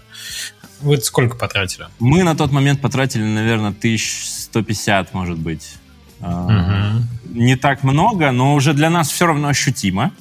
[0.81, 1.87] Вы сколько потратили?
[1.99, 5.75] Мы на тот момент потратили, наверное, 1150, может быть.
[6.19, 7.33] Угу.
[7.33, 10.11] Не так много, но уже для нас все равно ощутимо.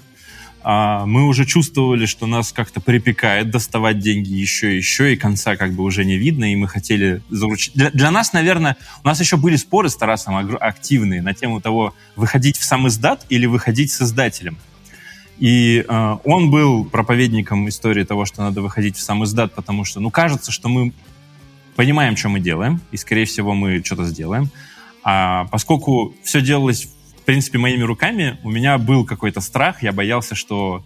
[0.63, 5.57] А, мы уже чувствовали, что нас как-то припекает доставать деньги еще и еще, и конца
[5.57, 7.75] как бы уже не видно, и мы хотели заручить.
[7.75, 11.95] Для, для нас, наверное, у нас еще были споры с Тарасом активные на тему того,
[12.17, 14.59] выходить в сам издат или выходить с издателем.
[15.39, 20.01] И э, он был проповедником истории того, что надо выходить в сам издат, потому что,
[20.01, 20.93] ну, кажется, что мы
[21.77, 24.51] понимаем, что мы делаем, и, скорее всего, мы что-то сделаем.
[25.05, 26.89] А поскольку все делалось
[27.29, 30.83] принципе, моими руками, у меня был какой-то страх, я боялся, что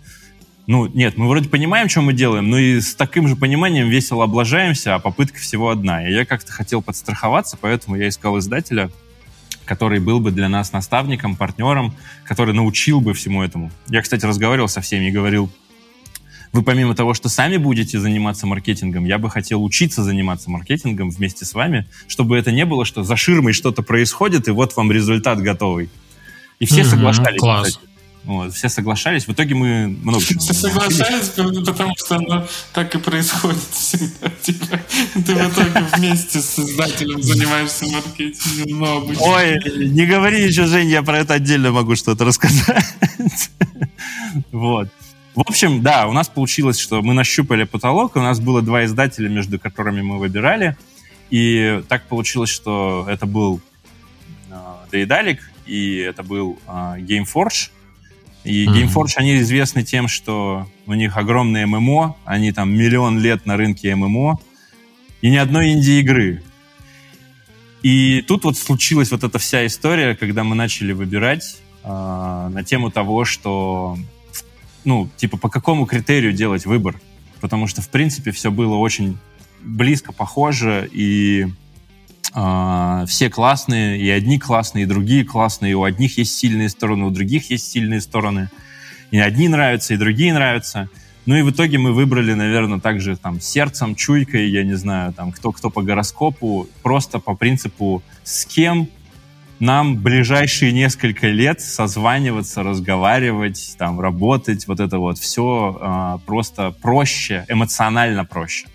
[0.67, 4.25] ну, нет, мы вроде понимаем, что мы делаем, но и с таким же пониманием весело
[4.25, 6.05] облажаемся, а попытка всего одна.
[6.05, 8.91] И я как-то хотел подстраховаться, поэтому я искал издателя,
[9.65, 11.95] который был бы для нас наставником, партнером,
[12.25, 13.71] который научил бы всему этому.
[13.89, 15.51] Я, кстати, разговаривал со всеми и говорил,
[16.53, 21.45] вы помимо того, что сами будете заниматься маркетингом, я бы хотел учиться заниматься маркетингом вместе
[21.45, 25.41] с вами, чтобы это не было, что за ширмой что-то происходит, и вот вам результат
[25.41, 25.89] готовый.
[26.59, 27.41] И все соглашались.
[27.41, 27.81] Класс.
[28.25, 29.27] Вот, все соглашались.
[29.27, 34.29] В итоге мы много чего Все соглашались, потому что оно так и происходит всегда.
[34.41, 34.81] Типа,
[35.15, 39.25] ты в итоге вместе с издателем занимаешься маркетингом, но обычно...
[39.25, 42.85] Ой, не говори еще, Жень, я про это отдельно могу что-то рассказать.
[44.53, 44.89] Вот.
[45.35, 49.29] В общем, да, у нас получилось, что мы нащупали потолок, у нас было два издателя,
[49.29, 50.77] между которыми мы выбирали,
[51.31, 53.61] и так получилось, что это был
[54.93, 57.71] Дейдалик, и это был uh, Gameforge.
[58.45, 58.75] И mm-hmm.
[58.75, 63.95] Gameforge, они известны тем, что у них огромные ММО, они там миллион лет на рынке
[63.95, 64.39] ММО,
[65.21, 66.43] и ни одной инди-игры.
[67.83, 72.91] И тут вот случилась вот эта вся история, когда мы начали выбирать э, на тему
[72.91, 73.97] того, что,
[74.85, 77.01] ну, типа, по какому критерию делать выбор.
[77.41, 79.19] Потому что, в принципе, все было очень
[79.61, 81.47] близко, похоже, и
[82.35, 87.05] э, все классные, и одни классные, и другие классные, и у одних есть сильные стороны,
[87.05, 88.51] у других есть сильные стороны.
[89.11, 90.89] И одни нравятся, и другие нравятся.
[91.25, 95.31] Ну и в итоге мы выбрали, наверное, также там сердцем, чуйкой, я не знаю, там
[95.31, 98.89] кто-кто по гороскопу, просто по принципу, с кем
[99.61, 106.75] нам ближайшие несколько лет созваниваться, разговаривать, там, работать, вот это вот все э, а, просто
[106.83, 108.67] проще, эмоционально проще.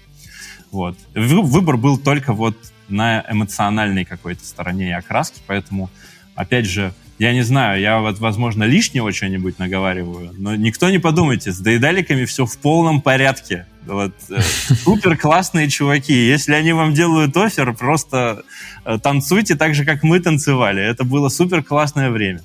[0.72, 0.98] Вот.
[1.14, 2.56] Выбор был только вот
[2.90, 5.90] на эмоциональной какой-то стороне и окраске, поэтому,
[6.36, 11.52] опять же, я не знаю, я вот, возможно, лишнего что-нибудь наговариваю, но никто не подумайте,
[11.52, 13.66] с дейдаликами все в полном порядке.
[13.88, 14.42] Вот, э,
[14.84, 16.14] супер классные чуваки.
[16.14, 18.44] Если они вам делают офер, просто
[18.86, 20.84] э, танцуйте так же, как мы танцевали.
[20.84, 22.42] Это было супер классное время.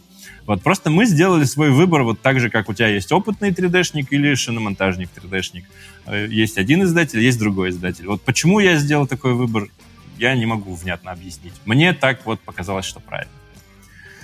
[0.46, 4.06] Вот просто мы сделали свой выбор вот так же, как у тебя есть опытный 3D-шник
[4.10, 5.64] или шиномонтажник 3D-шник.
[6.06, 8.06] Э, есть один издатель, есть другой издатель.
[8.06, 9.68] Вот почему я сделал такой выбор,
[10.22, 11.52] я не могу внятно объяснить.
[11.64, 13.32] Мне так вот показалось, что правильно.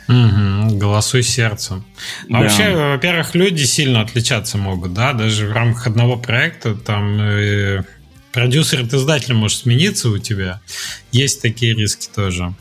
[0.08, 1.84] Угу, голосуй сердцем.
[2.28, 2.38] Да.
[2.38, 7.82] Вообще, во-первых, люди сильно отличаться могут, да, даже в рамках одного проекта там э,
[8.32, 10.60] продюсер от издателя может смениться у тебя.
[11.12, 12.54] Есть такие риски тоже.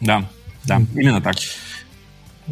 [0.00, 0.28] Да,
[0.64, 1.36] да, именно так.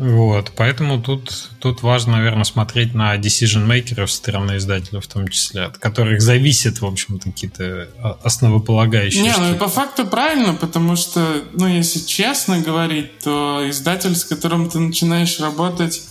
[0.00, 5.62] Вот, поэтому тут, тут важно, наверное, смотреть на decision-makers со стороны издателя в том числе,
[5.62, 7.88] от которых зависят, в общем-то, какие-то
[8.22, 9.46] основополагающие Не, штуки.
[9.50, 14.78] ну по факту правильно, потому что, ну, если честно говорить, то издатель, с которым ты
[14.78, 16.02] начинаешь работать,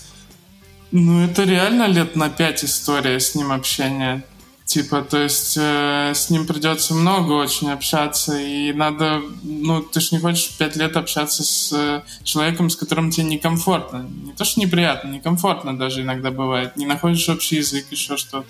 [0.91, 4.23] ну, это реально лет на пять история с ним общения.
[4.67, 10.09] Типа, то есть э, с ним придется много очень общаться, и надо, ну, ты же
[10.11, 14.09] не хочешь пять лет общаться с э, человеком, с которым тебе некомфортно.
[14.25, 16.75] Не то, что неприятно, некомфортно даже иногда бывает.
[16.75, 18.45] Не находишь общий язык, еще что-то.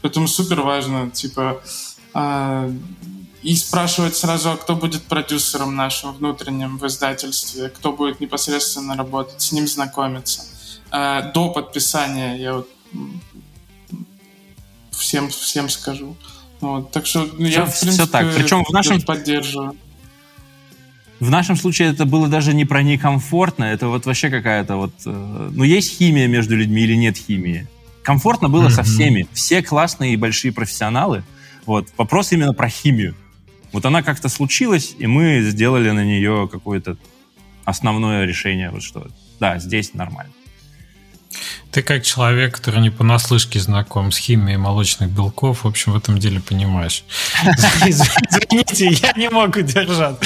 [0.00, 1.60] Поэтому супер важно, типа,
[2.14, 2.72] э,
[3.42, 9.42] и спрашивать сразу, а кто будет продюсером нашим внутренним в издательстве, кто будет непосредственно работать,
[9.42, 10.40] с ним знакомиться.
[10.90, 12.68] Э, до подписания я вот
[15.00, 16.16] всем, всем скажу.
[16.60, 18.34] Вот, так что ну, я, в принципе, все так.
[18.34, 19.00] Причем в нашем...
[19.00, 19.76] поддерживаю.
[21.18, 24.92] В нашем случае это было даже не про некомфортно, это вот вообще какая-то вот...
[25.04, 27.66] Э, ну, есть химия между людьми или нет химии?
[28.02, 28.70] Комфортно было mm-hmm.
[28.70, 29.28] со всеми.
[29.34, 31.22] Все классные и большие профессионалы.
[31.66, 31.88] Вот.
[31.98, 33.14] Вопрос именно про химию.
[33.72, 36.96] Вот она как-то случилась, и мы сделали на нее какое-то
[37.64, 39.06] основное решение, вот что
[39.38, 40.32] да, здесь нормально.
[41.70, 46.18] Ты как человек, который не понаслышке знаком с химией молочных белков, в общем, в этом
[46.18, 47.04] деле понимаешь.
[47.86, 50.16] Извините, я не мог удержать.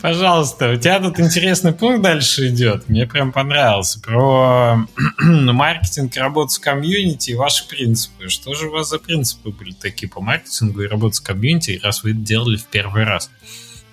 [0.00, 2.88] Пожалуйста, у тебя тут интересный пункт дальше идет.
[2.88, 4.00] Мне прям понравился.
[4.00, 4.86] Про
[5.20, 8.30] маркетинг, работу с комьюнити и ваши принципы.
[8.30, 12.02] Что же у вас за принципы были такие по маркетингу и работе с комьюнити, раз
[12.02, 13.30] вы это делали в первый раз?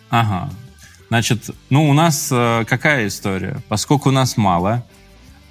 [0.10, 0.50] Ага.
[1.10, 3.62] Значит, ну у нас э, какая история?
[3.68, 4.86] Поскольку у нас мало,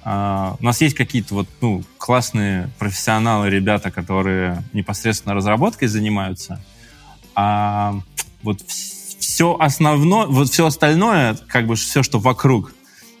[0.05, 6.63] Uh, у нас есть какие-то вот ну, классные профессионалы, ребята, которые непосредственно разработкой занимаются,
[7.33, 7.95] а
[8.43, 8.61] вот
[9.25, 12.73] все основное, вот все остальное, как бы все, что вокруг,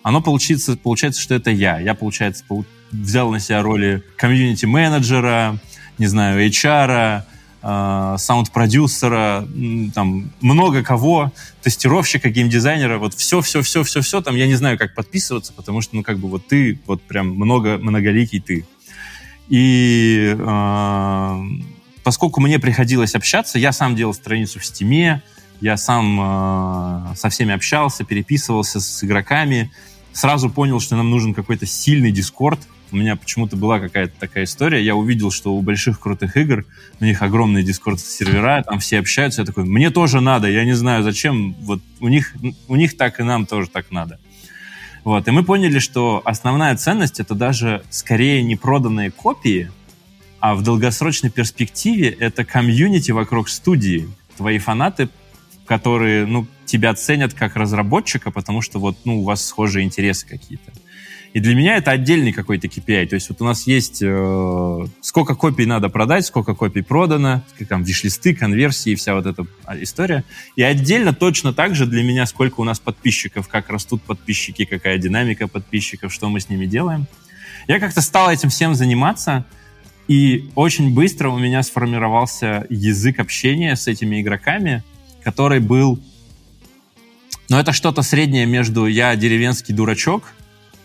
[0.03, 1.79] оно получится, получается, что это я.
[1.79, 2.43] Я, получается,
[2.91, 5.57] взял на себя роли комьюнити-менеджера,
[5.97, 7.23] не знаю, HR,
[7.67, 9.47] Э, саунд-продюсера,
[9.95, 11.31] там много кого,
[11.63, 16.29] тестировщика, геймдизайнера, вот все-все-все-все-все, там я не знаю, как подписываться, потому что, ну, как бы
[16.29, 18.67] вот ты, вот прям много, многоликий ты.
[19.49, 21.41] И э,
[22.03, 25.23] поскольку мне приходилось общаться, я сам делал страницу в Стиме,
[25.59, 29.71] я сам э, со всеми общался, переписывался с игроками,
[30.13, 32.59] сразу понял, что нам нужен какой-то сильный дискорд,
[32.95, 34.81] у меня почему-то была какая-то такая история.
[34.81, 36.65] Я увидел, что у больших крутых игр
[37.01, 39.41] у них огромные дискорд-сервера, там все общаются.
[39.41, 41.53] Я такой, мне тоже надо, я не знаю зачем.
[41.59, 42.33] Вот у них,
[42.69, 44.17] у них так и нам тоже так надо.
[45.03, 45.27] Вот.
[45.27, 49.69] И мы поняли, что основная ценность это даже скорее не проданные копии,
[50.39, 54.07] а в долгосрочной перспективе это комьюнити вокруг студии.
[54.37, 55.09] Твои фанаты,
[55.65, 60.71] которые ну, тебя ценят как разработчика, потому что вот, ну, у вас схожие интересы какие-то.
[61.35, 63.07] И для меня это отдельный какой-то KPI.
[63.07, 67.83] То есть вот у нас есть э, сколько копий надо продать, сколько копий продано, там
[67.83, 69.45] виш-листы, конверсии, вся вот эта
[69.81, 70.23] история.
[70.55, 74.97] И отдельно точно так же для меня, сколько у нас подписчиков, как растут подписчики, какая
[74.97, 77.05] динамика подписчиков, что мы с ними делаем.
[77.67, 79.43] Я как-то стал этим всем заниматься,
[80.07, 84.85] и очень быстро у меня сформировался язык общения с этими игроками,
[85.21, 85.99] который был...
[87.49, 90.31] Ну, это что-то среднее между «я деревенский дурачок»,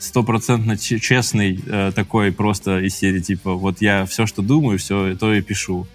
[0.01, 5.33] стопроцентно честный э, такой просто из серии типа вот я все, что думаю, все то
[5.33, 5.87] и пишу.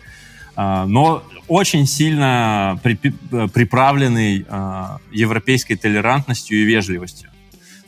[0.56, 7.30] Э, но очень сильно при, э, приправленный э, европейской толерантностью и вежливостью.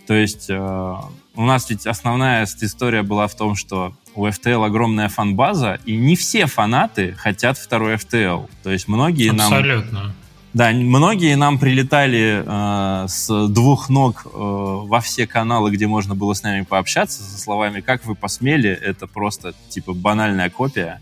[0.07, 0.95] То есть э,
[1.36, 6.15] у нас ведь основная история была в том, что у FTL огромная фан-база, и не
[6.15, 8.49] все фанаты хотят второй FTL.
[8.63, 10.03] То есть многие Абсолютно.
[10.03, 10.13] нам
[10.58, 16.34] да, многие нам прилетали э, с двух ног э, во все каналы, где можно было
[16.34, 20.99] с нами пообщаться, со словами «Как вы посмели?» Это просто, типа, банальная копия.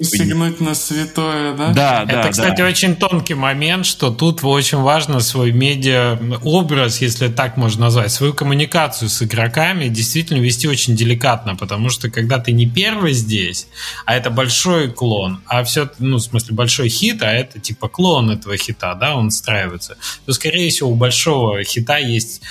[0.00, 1.72] Сигнуть на святое, да?
[1.72, 2.20] Да, да.
[2.20, 2.66] Это, кстати, да.
[2.66, 9.08] очень тонкий момент, что тут очень важно свой медиа-образ, если так можно назвать, свою коммуникацию
[9.08, 13.66] с игроками действительно вести очень деликатно, потому что когда ты не первый здесь,
[14.06, 18.30] а это большой клон, а все, ну, в смысле, большой хит, а это типа клон
[18.30, 19.96] этого хита, да, он встраивается,
[20.26, 22.42] то, скорее всего, у большого хита есть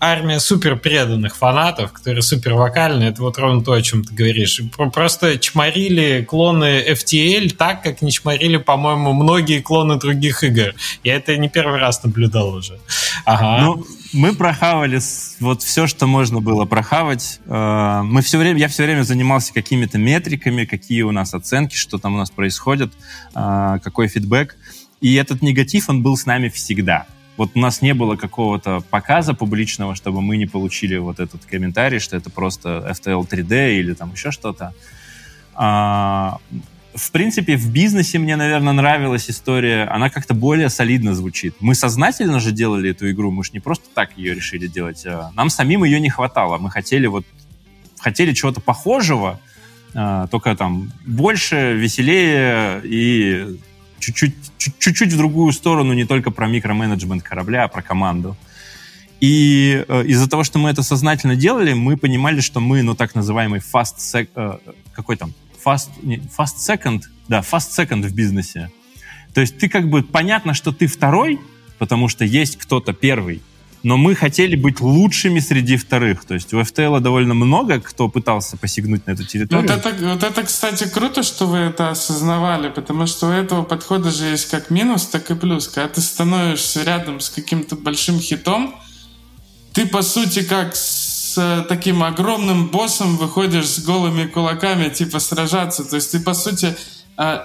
[0.00, 3.10] армия супер преданных фанатов, которые супер вокальные.
[3.10, 4.60] Это вот ровно то, о чем ты говоришь.
[4.92, 10.74] Просто чморили клоны FTL так, как не чморили, по-моему, многие клоны других игр.
[11.04, 12.78] Я это не первый раз наблюдал уже.
[13.24, 13.64] Ага.
[13.64, 15.00] Ну, мы прохавали
[15.40, 17.40] вот все, что можно было прохавать.
[17.46, 21.98] Э, мы все время, я все время занимался какими-то метриками, какие у нас оценки, что
[21.98, 22.92] там у нас происходит,
[23.34, 24.56] э, какой фидбэк.
[25.00, 29.34] И этот негатив, он был с нами всегда вот у нас не было какого-то показа
[29.34, 34.12] публичного, чтобы мы не получили вот этот комментарий, что это просто FTL 3D или там
[34.12, 34.74] еще что-то.
[35.54, 36.38] А,
[36.94, 41.54] в принципе, в бизнесе мне, наверное, нравилась история, она как-то более солидно звучит.
[41.60, 45.04] Мы сознательно же делали эту игру, мы же не просто так ее решили делать.
[45.06, 46.58] А нам самим ее не хватало.
[46.58, 47.26] Мы хотели вот
[47.98, 49.40] хотели чего-то похожего,
[49.94, 53.58] а, только там больше, веселее и
[53.98, 58.36] чуть-чуть, чуть-чуть в другую сторону, не только про микроменеджмент корабля, а про команду.
[59.20, 63.14] И э, из-за того, что мы это сознательно делали, мы понимали, что мы, ну, так
[63.14, 64.58] называемый fast sec, э,
[64.92, 65.32] какой там,
[65.64, 68.70] fast, не, fast second, да, fast second в бизнесе.
[69.32, 71.40] То есть ты как бы, понятно, что ты второй,
[71.78, 73.42] потому что есть кто-то первый,
[73.82, 76.24] но мы хотели быть лучшими среди вторых.
[76.24, 79.66] То есть у FTL довольно много, кто пытался посягнуть на эту территорию.
[79.66, 84.10] Вот это, вот это, кстати, круто, что вы это осознавали, потому что у этого подхода
[84.10, 85.68] же есть как минус, так и плюс.
[85.68, 88.74] Когда ты становишься рядом с каким-то большим хитом,
[89.72, 95.84] ты, по сути, как с э, таким огромным боссом выходишь с голыми кулаками, типа, сражаться.
[95.84, 96.95] То есть ты, по сути, а,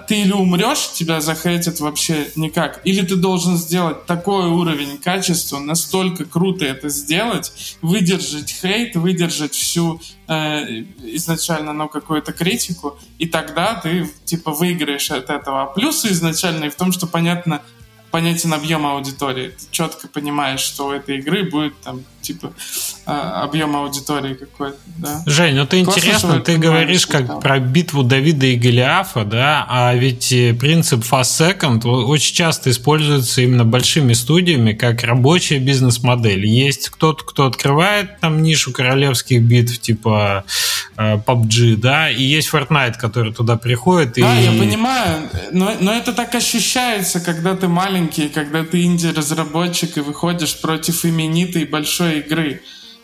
[0.07, 6.25] ты или умрешь, тебя захейтят вообще никак, или ты должен сделать такой уровень качества, настолько
[6.25, 10.83] круто это сделать, выдержать хейт, выдержать всю э,
[11.15, 15.63] изначально, ну, какую-то критику, и тогда ты, типа, выиграешь от этого.
[15.63, 17.61] А плюсы изначально и в том, что, понятно,
[18.11, 19.49] понятен объем аудитории.
[19.57, 22.53] Ты четко понимаешь, что у этой игры будет там типа
[23.05, 25.23] а, объем аудитории какой-то, да.
[25.25, 27.39] Жень, ну ты Классно, интересно, ты говоришь как там.
[27.39, 33.41] про битву Давида и Голиафа, да, а ведь э, принцип fast second очень часто используется
[33.41, 36.45] именно большими студиями как рабочая бизнес-модель.
[36.45, 40.43] Есть кто-то, кто открывает там нишу королевских битв, типа
[40.97, 44.13] э, PUBG, да, и есть Fortnite, который туда приходит.
[44.13, 44.43] Да, и...
[44.45, 50.59] я понимаю, но, но это так ощущается, когда ты маленький, когда ты инди-разработчик и выходишь
[50.61, 52.61] против именитой большой игры.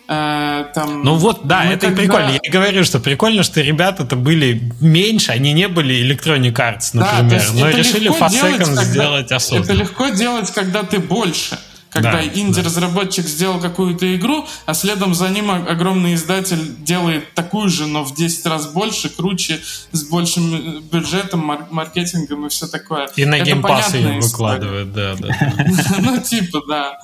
[0.10, 2.02] Э, там, ну вот, да, это когда...
[2.02, 2.40] прикольно.
[2.42, 7.54] Я говорю, что прикольно, что ребята-то были меньше, они не были Electronic Arts, например, да,
[7.54, 8.84] но решили Fast Second когда...
[8.86, 9.64] сделать осознанно.
[9.64, 11.58] Это легко делать, когда ты больше.
[11.90, 13.30] Когда да, инди-разработчик да.
[13.30, 18.46] сделал какую-то игру, а следом за ним огромный издатель делает такую же, но в 10
[18.46, 23.08] раз больше, круче, с большим э, бюджетом, мар- маркетингом и все такое.
[23.16, 25.30] И на Game Pass ее выкладывают, да, да.
[26.00, 27.00] Ну, типа, да.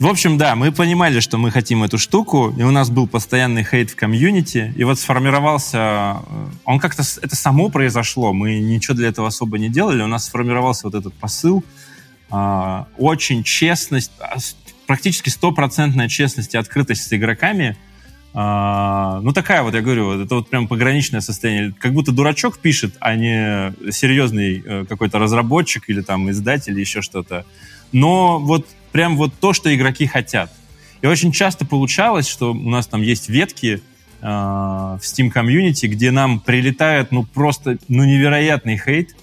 [0.00, 3.62] В общем, да, мы понимали, что мы хотим эту штуку, и у нас был постоянный
[3.62, 6.14] хейт в комьюнити, и вот сформировался, э,
[6.64, 10.86] он как-то, это само произошло, мы ничего для этого особо не делали, у нас сформировался
[10.86, 11.62] вот этот посыл,
[12.32, 14.38] э, очень честность, а,
[14.86, 17.76] практически стопроцентная честность и открытость с игроками,
[18.32, 22.94] э, ну такая вот, я говорю, это вот прям пограничное состояние, как будто дурачок пишет,
[23.00, 27.44] а не серьезный какой-то разработчик или там издатель или еще что-то.
[27.92, 30.52] Но вот прям вот то, что игроки хотят.
[31.02, 33.80] И очень часто получалось, что у нас там есть ветки
[34.20, 39.16] э, в Steam комьюнити, где нам прилетает ну просто ну невероятный хейт.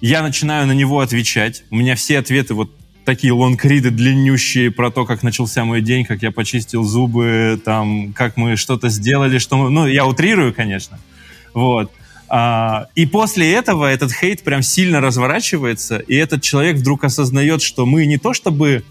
[0.00, 1.64] Я начинаю на него отвечать.
[1.70, 2.70] У меня все ответы вот
[3.06, 8.36] такие лонгриды длиннющие про то, как начался мой день, как я почистил зубы, там, как
[8.36, 9.70] мы что-то сделали, что мы...
[9.70, 10.98] Ну, я утрирую, конечно.
[11.54, 11.90] Вот.
[12.28, 17.86] А, и после этого этот хейт прям сильно разворачивается, и этот человек вдруг осознает, что
[17.86, 18.84] мы не то чтобы...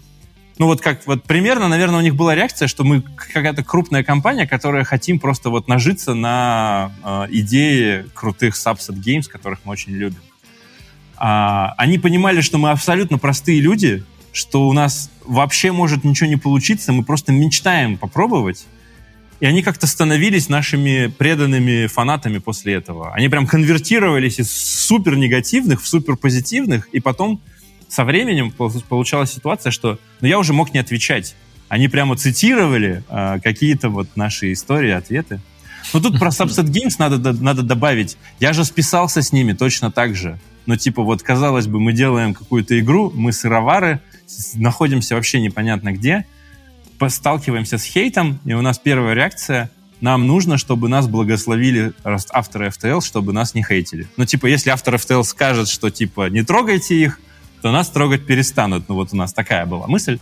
[0.58, 4.46] Ну вот как, вот примерно, наверное, у них была реакция, что мы какая-то крупная компания,
[4.46, 10.20] которая хотим просто вот нажиться на э, идее крутых Subset Games, которых мы очень любим.
[11.18, 16.36] А, они понимали, что мы абсолютно простые люди, что у нас вообще может ничего не
[16.36, 18.66] получиться, мы просто мечтаем попробовать,
[19.40, 23.12] и они как-то становились нашими преданными фанатами после этого.
[23.12, 27.40] Они прям конвертировались из супер негативных в супер позитивных, и потом
[27.88, 31.36] со временем получалась ситуация, что ну, я уже мог не отвечать.
[31.68, 35.40] Они прямо цитировали э, какие-то вот наши истории, ответы.
[35.92, 38.16] Но тут про Subset Games надо, надо добавить.
[38.40, 40.38] Я же списался с ними точно так же.
[40.66, 44.00] Но типа вот, казалось бы, мы делаем какую-то игру, мы сыровары,
[44.54, 46.26] находимся вообще непонятно где,
[47.08, 49.70] сталкиваемся с хейтом, и у нас первая реакция
[50.00, 54.06] нам нужно, чтобы нас благословили авторы FTL, чтобы нас не хейтили.
[54.16, 57.18] Ну, типа, если автор FTL скажет, что, типа, не трогайте их,
[57.62, 58.88] то нас трогать перестанут.
[58.88, 60.18] Ну, вот у нас такая была мысль.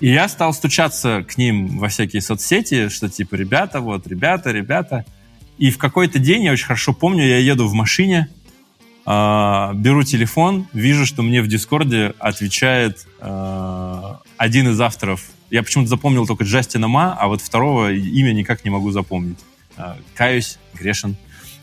[0.00, 5.04] И я стал стучаться к ним во всякие соцсети, что, типа, ребята, вот, ребята, ребята.
[5.58, 8.28] И в какой-то день, я очень хорошо помню, я еду в машине,
[9.06, 14.02] э, беру телефон, вижу, что мне в Дискорде отвечает э,
[14.36, 15.22] один из авторов
[15.52, 19.38] я почему-то запомнил только Джастина Ма, а вот второго имя никак не могу запомнить.
[19.76, 21.14] А, каюсь, грешен.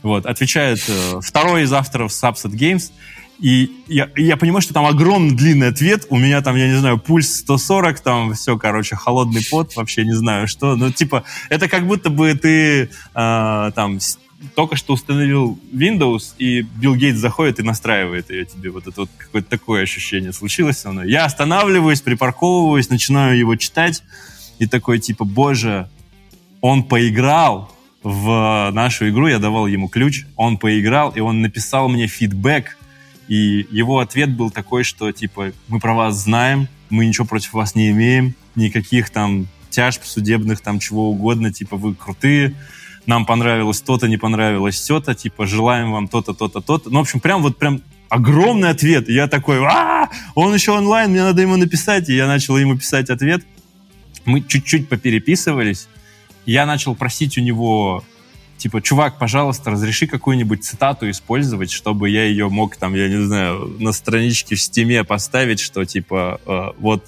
[0.04, 2.92] Вот, отвечает э, второй из авторов Subset Games,
[3.40, 6.06] и я, я понимаю, что там огромный длинный ответ.
[6.10, 10.14] У меня там, я не знаю, пульс 140, там все, короче, холодный пот, вообще не
[10.14, 10.76] знаю что.
[10.76, 14.00] Ну, типа, это как будто бы ты э, там
[14.56, 18.72] только что установил Windows, и Билл Гейтс заходит и настраивает ее тебе.
[18.72, 21.10] Вот это вот какое-то такое ощущение случилось со мной.
[21.10, 24.04] Я останавливаюсь, припарковываюсь, начинаю его читать,
[24.58, 25.90] и такой типа, боже,
[26.62, 27.74] он поиграл
[28.04, 32.78] в нашу игру, я давал ему ключ, он поиграл, и он написал мне фидбэк,
[33.28, 37.76] и его ответ был такой, что типа, мы про вас знаем, мы ничего против вас
[37.76, 42.56] не имеем, никаких там тяжб судебных, там чего угодно, типа, вы крутые,
[43.06, 46.90] нам понравилось то-то, не понравилось то-то, типа, желаем вам то-то, то-то, то-то.
[46.90, 49.08] Ну, в общем, прям вот прям огромный ответ.
[49.08, 52.10] Я такой, а, он еще онлайн, мне надо ему написать.
[52.10, 53.44] И я начал ему писать ответ.
[54.26, 55.88] Мы чуть-чуть попереписывались.
[56.46, 58.04] Я начал просить у него,
[58.58, 63.76] типа, чувак, пожалуйста, разреши какую-нибудь цитату использовать, чтобы я ее мог, там, я не знаю,
[63.80, 67.06] на страничке в стиме поставить, что, типа, э, вот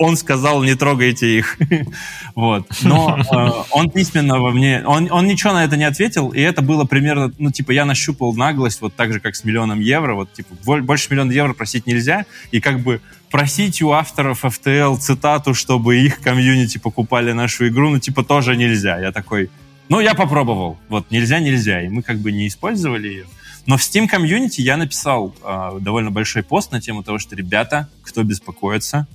[0.00, 1.58] он сказал, не трогайте их.
[2.34, 2.66] вот.
[2.82, 6.62] Но э, он письменно во мне, он, он ничего на это не ответил, и это
[6.62, 10.32] было примерно, ну, типа, я нащупал наглость, вот так же, как с миллионом евро, вот,
[10.32, 15.98] типа, больше миллиона евро просить нельзя, и как бы просить у авторов FTL цитату, чтобы
[15.98, 18.98] их комьюнити покупали нашу игру, ну, типа, тоже нельзя.
[18.98, 19.50] Я такой,
[19.90, 20.78] ну, я попробовал.
[20.88, 21.82] Вот, нельзя, нельзя.
[21.82, 23.26] И мы как бы не использовали ее.
[23.66, 27.88] Но в Steam комьюнити я написал э, довольно большой пост на тему того, что, ребята,
[28.02, 29.06] кто беспокоится,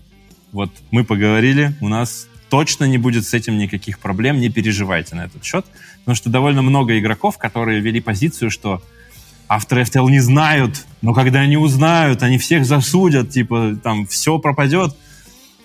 [0.56, 5.26] вот мы поговорили, у нас точно не будет с этим никаких проблем, не переживайте на
[5.26, 5.66] этот счет.
[5.99, 8.82] Потому что довольно много игроков, которые вели позицию, что
[9.47, 14.95] авторы FTL не знают, но когда они узнают, они всех засудят, типа, там, все пропадет.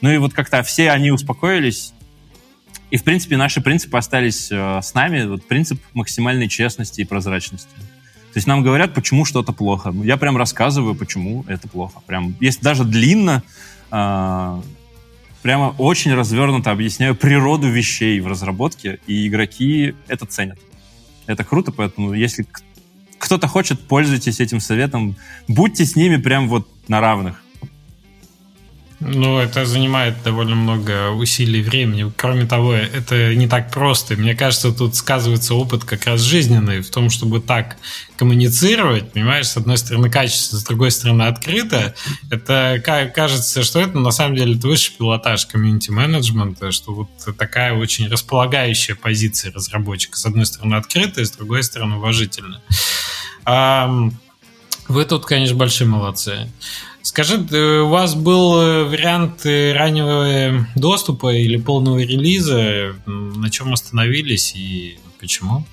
[0.00, 1.92] Ну и вот как-то все они успокоились,
[2.90, 5.24] и, в принципе, наши принципы остались э, с нами.
[5.24, 7.70] Вот принцип максимальной честности и прозрачности.
[8.32, 9.94] То есть нам говорят, почему что-то плохо.
[10.02, 12.00] Я прям рассказываю, почему это плохо.
[12.06, 13.44] Прям, если даже длинно,
[13.92, 14.62] э,
[15.42, 20.58] прямо очень развернуто объясняю природу вещей в разработке, и игроки это ценят.
[21.26, 22.46] Это круто, поэтому если
[23.18, 25.16] кто-то хочет, пользуйтесь этим советом.
[25.46, 27.42] Будьте с ними прям вот на равных.
[29.02, 32.12] Ну, это занимает довольно много усилий и времени.
[32.16, 34.14] Кроме того, это не так просто.
[34.14, 37.78] Мне кажется, тут сказывается опыт как раз жизненный в том, чтобы так
[38.16, 41.94] коммуницировать, понимаешь, с одной стороны качественно, с другой стороны открыто.
[42.30, 42.78] Это
[43.14, 48.96] кажется, что это на самом деле это высший пилотаж комьюнити-менеджмента, что вот такая очень располагающая
[48.96, 50.18] позиция разработчика.
[50.18, 52.60] С одной стороны открытая, с другой стороны уважительная.
[54.88, 56.50] Вы тут, конечно, большие молодцы.
[57.02, 62.94] Скажи, э, у вас был э, вариант э, раннего доступа или полного релиза?
[63.06, 65.64] На чем остановились и почему?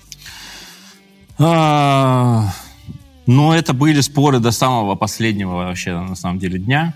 [1.38, 2.54] А,
[3.26, 6.94] ну, это были споры до самого последнего вообще, на самом деле, дня.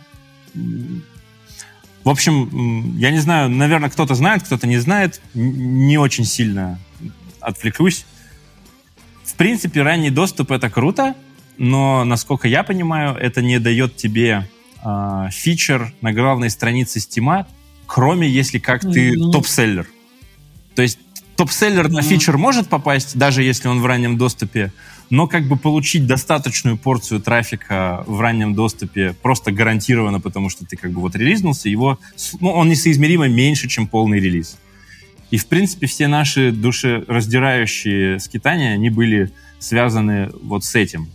[2.03, 5.21] В общем, я не знаю, наверное, кто-то знает, кто-то не знает.
[5.33, 6.79] Не очень сильно
[7.41, 8.05] отвлекусь.
[9.25, 11.15] В принципе, ранний доступ— это круто,
[11.57, 14.47] но, насколько я понимаю, это не дает тебе
[14.83, 17.47] э, фичер на главной странице Стима,
[17.85, 19.31] кроме если как ты mm-hmm.
[19.31, 19.87] топ-селлер.
[20.75, 20.99] То есть
[21.35, 21.91] топ-селлер mm-hmm.
[21.91, 24.71] на фичер может попасть, даже если он в раннем доступе,
[25.09, 30.77] но как бы получить достаточную порцию трафика в раннем доступе просто гарантированно, потому что ты
[30.77, 31.99] как бы вот релизнулся, его,
[32.39, 34.57] ну, он несоизмеримо меньше, чем полный релиз.
[35.29, 41.09] И, в принципе, все наши душераздирающие скитания, они были связаны вот с этим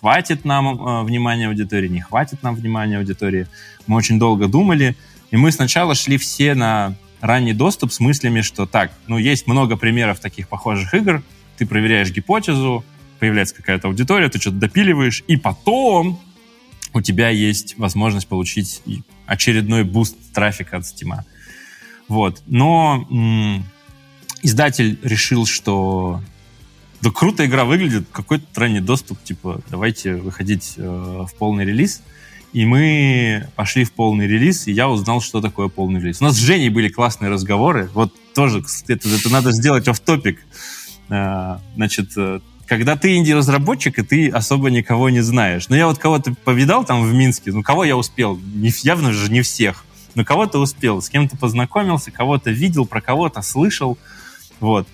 [0.00, 3.46] хватит нам э, внимания аудитории, не хватит нам внимания аудитории.
[3.86, 4.96] Мы очень долго думали,
[5.30, 9.76] и мы сначала шли все на ранний доступ с мыслями, что так, ну, есть много
[9.76, 11.22] примеров таких похожих игр,
[11.58, 12.82] ты проверяешь гипотезу,
[13.18, 16.18] появляется какая-то аудитория, ты что-то допиливаешь, и потом
[16.94, 18.82] у тебя есть возможность получить
[19.26, 21.20] очередной буст трафика от Steam.
[22.08, 22.42] Вот.
[22.46, 23.64] Но м-
[24.42, 26.22] издатель решил, что
[27.00, 32.02] да круто игра выглядит, какой-то ранний доступ, типа, давайте выходить э, в полный релиз.
[32.52, 36.20] И мы пошли в полный релиз, и я узнал, что такое полный релиз.
[36.20, 37.88] У нас с Женей были классные разговоры.
[37.94, 40.40] Вот тоже, это, это надо сделать оф топик
[41.08, 45.68] э, Значит, э, когда ты инди-разработчик, и ты особо никого не знаешь.
[45.68, 48.38] Но я вот кого-то повидал там в Минске, ну, кого я успел?
[48.54, 49.84] Не, явно же не всех.
[50.14, 53.96] Но кого-то успел, с кем-то познакомился, кого-то видел, про кого-то слышал.
[54.60, 54.86] Вот.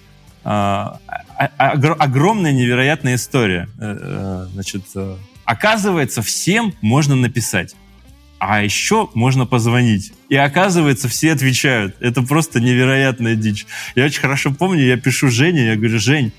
[0.48, 1.00] А,
[1.36, 3.68] а, а, огромная невероятная история.
[3.80, 7.74] Э, э, значит, э, оказывается, всем можно написать.
[8.38, 10.12] А еще можно позвонить.
[10.28, 11.96] И оказывается, все отвечают.
[11.98, 13.66] Это просто невероятная дичь.
[13.96, 16.32] Я очень хорошо помню, я пишу Жене, я говорю, Жень,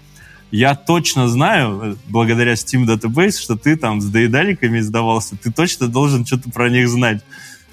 [0.51, 6.25] я точно знаю, благодаря Steam Database, что ты там с доедаликами издавался, ты точно должен
[6.25, 7.21] что-то про них знать.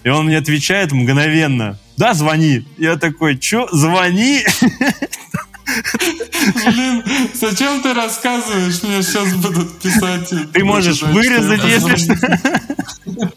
[0.03, 2.67] И он мне отвечает мгновенно, да, звони.
[2.77, 4.45] Я такой, что, звони?
[6.67, 7.03] Блин,
[7.35, 8.83] зачем ты рассказываешь?
[8.83, 10.33] Мне сейчас будут писать.
[10.53, 13.33] Ты можешь вырезать, если что.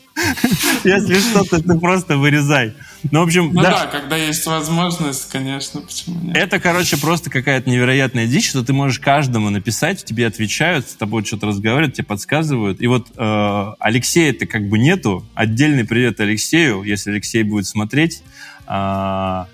[0.84, 2.74] Если что-то, ты просто вырезай.
[3.12, 3.72] Ну, в общем, ну да.
[3.72, 6.36] да, когда есть возможность, конечно, почему нет.
[6.36, 11.24] Это, короче, просто какая-то невероятная дичь, что ты можешь каждому написать, тебе отвечают, с тобой
[11.24, 12.82] что-то разговаривают, тебе подсказывают.
[12.82, 15.26] И вот э, Алексея-то как бы нету.
[15.36, 18.24] Отдельный привет Алексею, если Алексей будет смотреть.
[18.68, 19.46] Э,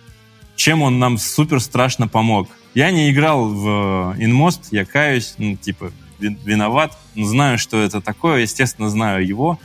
[0.56, 2.50] чем он нам супер страшно помог.
[2.74, 8.42] Я не играл в Инмост, я каюсь, ну, типа, виноват, но знаю, что это такое,
[8.42, 9.60] естественно, знаю его,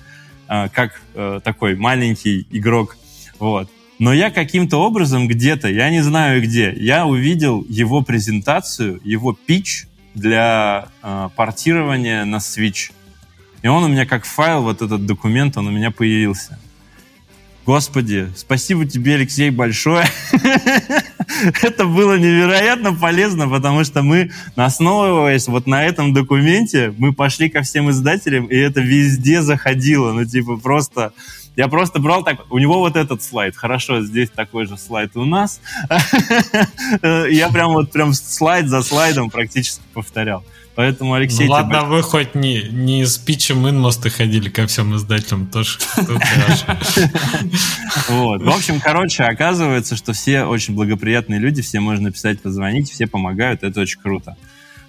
[0.48, 2.96] э, как э, такой маленький игрок,
[3.38, 3.70] вот.
[3.98, 9.86] Но я каким-то образом где-то, я не знаю где, я увидел его презентацию, его пич
[10.14, 12.92] для э, портирования на Switch.
[13.62, 16.58] И он у меня как файл, вот этот документ, он у меня появился.
[17.68, 20.06] Господи, спасибо тебе, Алексей, большое.
[21.62, 27.60] Это было невероятно полезно, потому что мы, основываясь вот на этом документе, мы пошли ко
[27.60, 30.12] всем издателям, и это везде заходило.
[30.12, 31.12] Ну, типа, просто...
[31.56, 32.50] Я просто брал так...
[32.50, 33.54] У него вот этот слайд.
[33.54, 35.60] Хорошо, здесь такой же слайд у нас.
[37.02, 40.42] Я прям вот прям слайд за слайдом практически повторял.
[40.78, 41.46] Поэтому, Алексей...
[41.46, 45.76] Ну ладно, вы хоть не, не с питчем инмоста ходили ко всем издателям, тоже
[48.08, 48.42] Вот.
[48.42, 53.64] В общем, короче, оказывается, что все очень благоприятные люди, все можно написать, позвонить, все помогают,
[53.64, 54.36] это очень круто.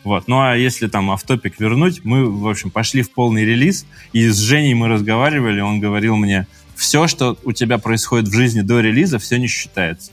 [0.03, 0.28] Вот.
[0.28, 4.38] Ну а если там автопик вернуть, мы, в общем, пошли в полный релиз, и с
[4.38, 6.45] Женей мы разговаривали, он говорил мне,
[6.76, 10.11] все, что у тебя происходит в жизни до релиза, все не считается.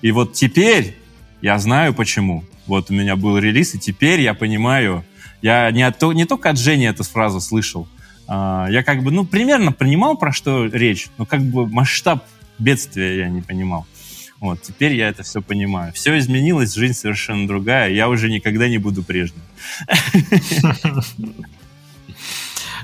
[0.00, 0.96] И вот теперь
[1.42, 2.46] я знаю почему.
[2.66, 5.04] Вот у меня был релиз, и теперь я понимаю,
[5.42, 7.88] я не, от, не только от Жени эту фразу слышал,
[8.26, 12.24] а, я как бы, ну, примерно понимал, про что речь, но как бы масштаб
[12.58, 13.86] бедствия я не понимал.
[14.40, 15.92] Вот, теперь я это все понимаю.
[15.92, 19.42] Все изменилось, жизнь совершенно другая, я уже никогда не буду прежним.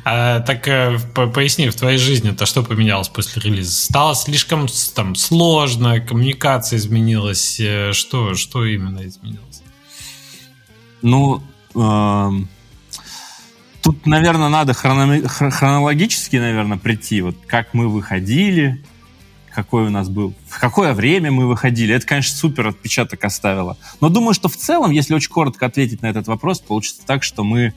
[0.07, 3.73] А, так э, поясни, в твоей жизни-то что поменялось после релиза?
[3.73, 9.63] Стало слишком там сложно, коммуникация изменилась, э, что, что именно изменилось?
[11.01, 11.43] Ну,
[13.83, 17.21] Тут, наверное, надо хронологически, наверное, прийти.
[17.21, 18.83] Вот как мы выходили,
[19.55, 21.95] какой у нас был, в какое время мы выходили.
[21.95, 23.77] Это, конечно, супер отпечаток оставило.
[24.01, 27.45] Но думаю, что в целом, если очень коротко ответить на этот вопрос, получится так, что
[27.45, 27.75] мы...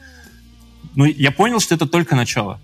[0.95, 2.59] Ну, я понял, что это только начало.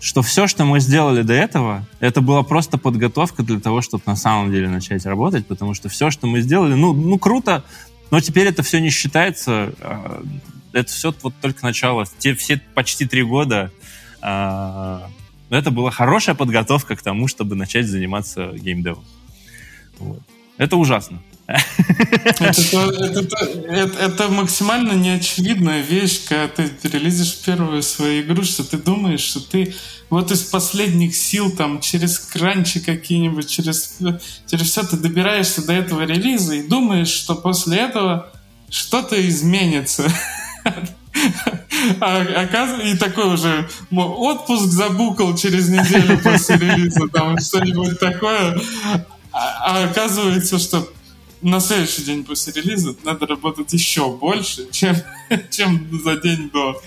[0.00, 4.16] Что все, что мы сделали до этого, это была просто подготовка для того, чтобы на
[4.16, 7.64] самом деле начать работать, потому что все, что мы сделали, ну, ну круто,
[8.12, 9.72] но теперь это все не считается.
[9.80, 10.22] А,
[10.72, 12.04] это все вот только начало.
[12.18, 13.72] Те все почти три года
[14.20, 15.08] а,
[15.48, 19.04] это была хорошая подготовка к тому, чтобы начать заниматься геймдевом.
[19.98, 20.20] Вот.
[20.58, 21.22] Это ужасно.
[23.68, 29.74] Это, максимально неочевидная вещь, когда ты релизишь первую свою игру, что ты думаешь, что ты
[30.10, 33.96] вот из последних сил там через кранчи какие-нибудь, через,
[34.46, 38.30] через все ты добираешься до этого релиза и думаешь, что после этого
[38.68, 40.10] что-то изменится.
[42.00, 42.22] А,
[42.84, 48.60] и такой уже отпуск забукал через неделю после релиза, там что-нибудь такое.
[49.32, 50.88] А, а оказывается, что
[51.42, 54.96] на следующий день после релиза надо работать еще больше, чем,
[55.50, 56.80] чем за день до.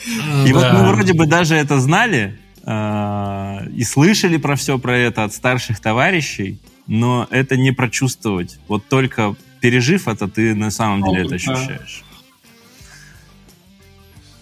[0.46, 0.54] И да.
[0.54, 5.34] вот мы вроде бы даже это знали э, и слышали про все про это от
[5.34, 8.58] старших товарищей, но это не прочувствовать.
[8.68, 12.02] Вот только пережив это, ты на самом деле это ощущаешь.
[12.02, 12.16] Да.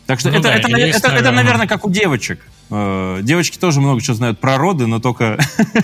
[0.06, 2.40] Так что ну, это, да, это, это, это, это, наверное, как у девочек.
[2.76, 5.38] Э, девочки тоже много чего знают про роды, но только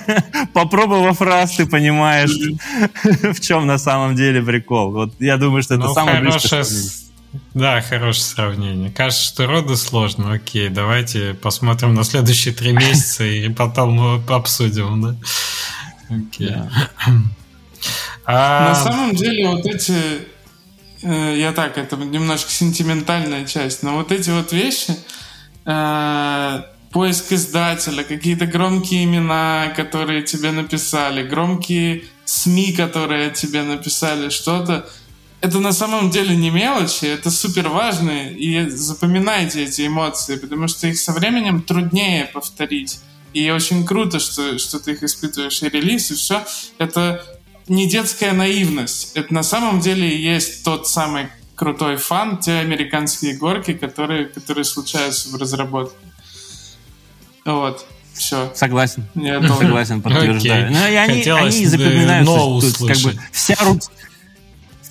[0.54, 2.32] попробовав раз, ты понимаешь,
[3.36, 4.92] в чем на самом деле прикол.
[4.92, 6.66] Вот я думаю, что это ну, самое близкое
[7.54, 8.90] Да, хорошее сравнение.
[8.90, 10.34] Кажется, что роды сложно.
[10.34, 15.16] Окей, давайте посмотрим на следующие три месяца и потом обсудим, да?
[16.10, 16.56] Окей.
[18.26, 18.70] А...
[18.70, 19.94] На самом деле вот эти
[21.04, 24.96] э, я так, это немножко сентиментальная часть, но вот эти вот вещи,
[25.66, 26.62] э,
[26.92, 34.90] поиск издателя, какие-то громкие имена, которые тебе написали, громкие СМИ, которые тебе написали что-то.
[35.42, 40.88] Это на самом деле не мелочи, это супер важно, и запоминайте эти эмоции, потому что
[40.88, 43.00] их со временем труднее повторить.
[43.34, 46.44] И очень круто, что, что ты их испытываешь, и релиз, и все.
[46.78, 47.24] Это
[47.68, 49.12] не детская наивность.
[49.14, 55.30] Это на самом деле есть тот самый крутой фан, те американские горки, которые, которые случаются
[55.30, 56.09] в разработке.
[57.46, 57.86] Вот.
[58.14, 58.52] Все.
[58.54, 59.06] Согласен.
[59.16, 60.68] Я Согласен, подтверждаю.
[60.68, 60.72] Okay.
[60.72, 62.70] Ну, и они, они запоминаются.
[62.70, 63.84] Что, как бы вся, рут...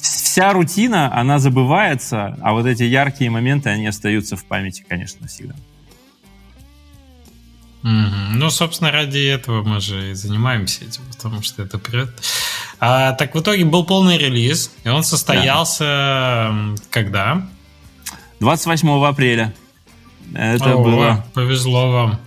[0.01, 5.55] вся рутина, она забывается, а вот эти яркие моменты, они остаются в памяти, конечно, всегда.
[7.83, 8.31] Mm-hmm.
[8.35, 12.11] Ну, собственно, ради этого мы же и занимаемся этим, потому что это прет.
[12.81, 16.75] А, так в итоге был полный релиз, и он состоялся да.
[16.91, 17.49] когда?
[18.41, 19.55] 28 апреля.
[20.35, 21.27] Это О, было.
[21.35, 22.21] Повезло вам.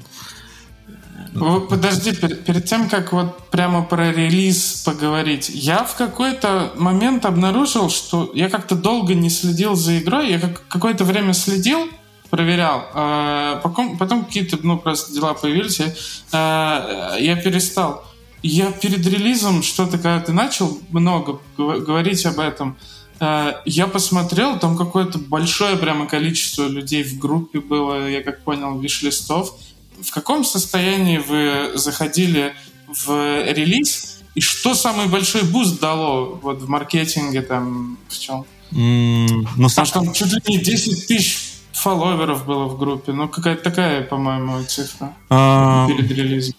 [1.33, 7.89] Подожди, перед, перед тем, как вот прямо про релиз поговорить, я в какой-то момент обнаружил,
[7.89, 11.87] что я как-то долго не следил за игрой, я как, какое-то время следил,
[12.29, 15.93] проверял, а потом, потом какие-то, ну, просто дела появились, я,
[16.31, 18.03] а, я перестал.
[18.43, 22.77] Я перед релизом что-то, когда ты начал много говорить об этом,
[23.19, 28.79] а, я посмотрел, там какое-то большое прямо количество людей в группе было, я как понял,
[28.79, 29.57] виш-листов,
[30.03, 32.53] в каком состоянии вы заходили
[32.87, 38.45] в релиз, и что самый большой буст дало вот в маркетинге там в чем?
[38.71, 43.11] М-м, ну, Потому что там чуть ли не 10 тысяч фолловеров было в группе.
[43.11, 46.55] Ну, какая-то такая, по-моему, цифра э, перед релизом.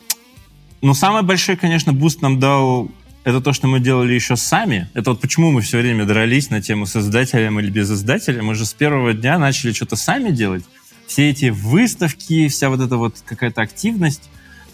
[0.82, 2.90] Ну, самый большой, конечно, буст нам дал
[3.24, 4.90] это то, что мы делали еще сами.
[4.94, 8.42] Это вот почему мы все время дрались на тему с издателем или без издателя.
[8.42, 10.64] Мы же с первого дня начали что-то сами делать.
[11.12, 14.30] Все эти выставки, вся вот эта вот какая-то активность,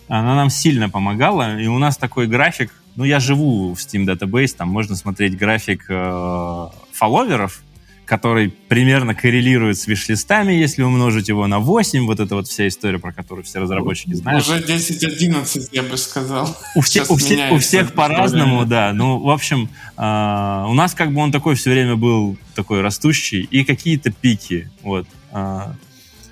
[0.06, 1.59] она нам сильно помогала.
[1.59, 5.86] И у нас такой график, ну, я живу в Steam Database, там можно смотреть график
[5.89, 7.60] э, фолловеров,
[8.05, 13.01] который примерно коррелирует с виш-листами, если умножить его на 8, вот это вот вся история,
[13.01, 14.47] про которую все разработчики знают.
[14.47, 16.56] Уже 10-11, я бы сказал.
[16.77, 18.93] У, все, у, все, у всех по-разному, да.
[18.93, 23.43] Ну, в общем, э, у нас как бы он такой все время был такой растущий,
[23.43, 25.09] и какие-то пики, вот.
[25.32, 25.73] Э,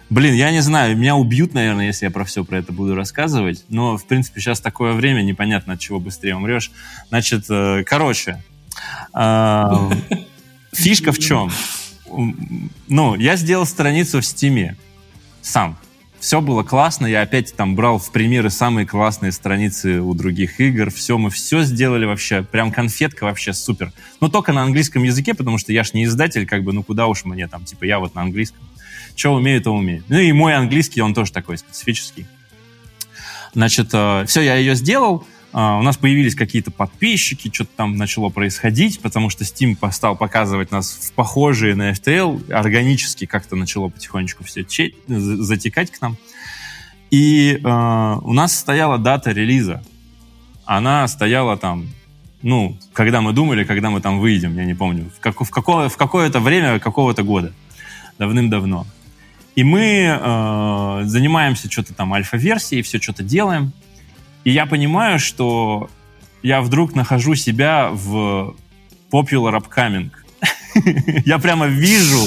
[0.08, 3.64] Блин, я не знаю, меня убьют, наверное, если я про все про это буду рассказывать.
[3.68, 6.70] Но, в принципе, сейчас такое время, непонятно, от чего быстрее умрешь.
[7.08, 8.42] Значит, э, короче,
[9.12, 9.64] э,
[10.72, 11.50] фишка в чем?
[12.86, 14.76] Ну, я сделал страницу в Стиме
[15.42, 15.76] сам.
[16.20, 20.90] Все было классно, я опять там брал в примеры самые классные страницы у других игр,
[20.90, 23.92] все, мы все сделали вообще, прям конфетка вообще супер.
[24.20, 27.06] Но только на английском языке, потому что я ж не издатель, как бы, ну куда
[27.06, 28.65] уж мне там, типа я вот на английском.
[29.16, 30.04] Что умею, то умею.
[30.08, 32.26] Ну и мой английский, он тоже такой специфический.
[33.54, 35.26] Значит, э, все, я ее сделал.
[35.52, 40.70] Uh, у нас появились какие-то подписчики, что-то там начало происходить, потому что Steam стал показывать
[40.70, 46.18] нас в похожие на FTL, органически как-то начало потихонечку все че- затекать к нам.
[47.10, 49.82] И uh, у нас стояла дата релиза.
[50.66, 51.88] Она стояла там,
[52.42, 55.88] ну, когда мы думали, когда мы там выйдем, я не помню, в, как, в, какое,
[55.88, 57.54] в какое-то время какого-то года,
[58.18, 58.86] давным-давно.
[59.56, 63.72] И мы э, занимаемся что-то там альфа-версией, все что-то делаем.
[64.44, 65.90] И я понимаю, что
[66.42, 68.54] я вдруг нахожу себя в
[69.10, 70.10] Popular Upcoming.
[71.24, 72.22] я прямо вижу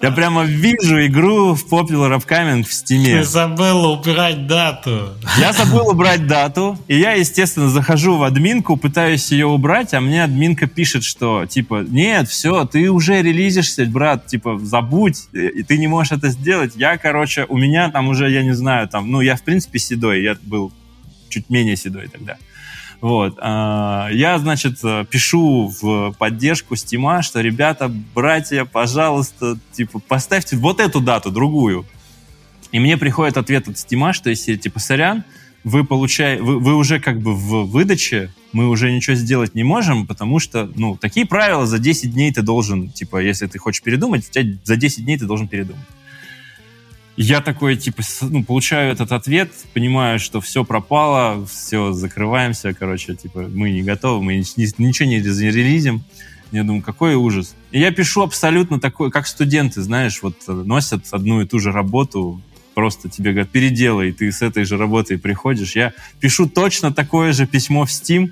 [0.00, 3.04] я прямо вижу игру в Popular Upcoming в Steam.
[3.04, 5.14] Ты забыл убрать дату.
[5.40, 10.22] Я забыл убрать дату, и я, естественно, захожу в админку, пытаюсь ее убрать, а мне
[10.22, 15.88] админка пишет, что, типа, нет, все, ты уже релизишься, брат, типа, забудь, и ты не
[15.88, 16.74] можешь это сделать.
[16.76, 20.22] Я, короче, у меня там уже, я не знаю, там, ну, я, в принципе, седой,
[20.22, 20.72] я был
[21.28, 22.36] чуть менее седой тогда.
[23.00, 23.38] Вот.
[23.40, 31.00] А, я, значит, пишу в поддержку Стима, что, ребята, братья, пожалуйста, типа, поставьте вот эту
[31.00, 31.86] дату, другую.
[32.72, 35.24] И мне приходит ответ от Стима, что если, типа, сорян,
[35.64, 40.06] вы, получаете, вы, вы уже как бы в выдаче, мы уже ничего сделать не можем,
[40.06, 44.26] потому что, ну, такие правила, за 10 дней ты должен, типа, если ты хочешь передумать,
[44.28, 45.84] у тебя за 10 дней ты должен передумать.
[47.20, 53.40] Я такой, типа, ну, получаю этот ответ, понимаю, что все пропало, все, закрываемся, короче, типа,
[53.52, 56.04] мы не готовы, мы ничего не релизим.
[56.52, 57.56] Я думаю, какой ужас.
[57.72, 62.40] И я пишу абсолютно такой, как студенты, знаешь, вот носят одну и ту же работу,
[62.74, 65.74] просто тебе говорят, переделай, ты с этой же работой приходишь.
[65.74, 68.30] Я пишу точно такое же письмо в Steam,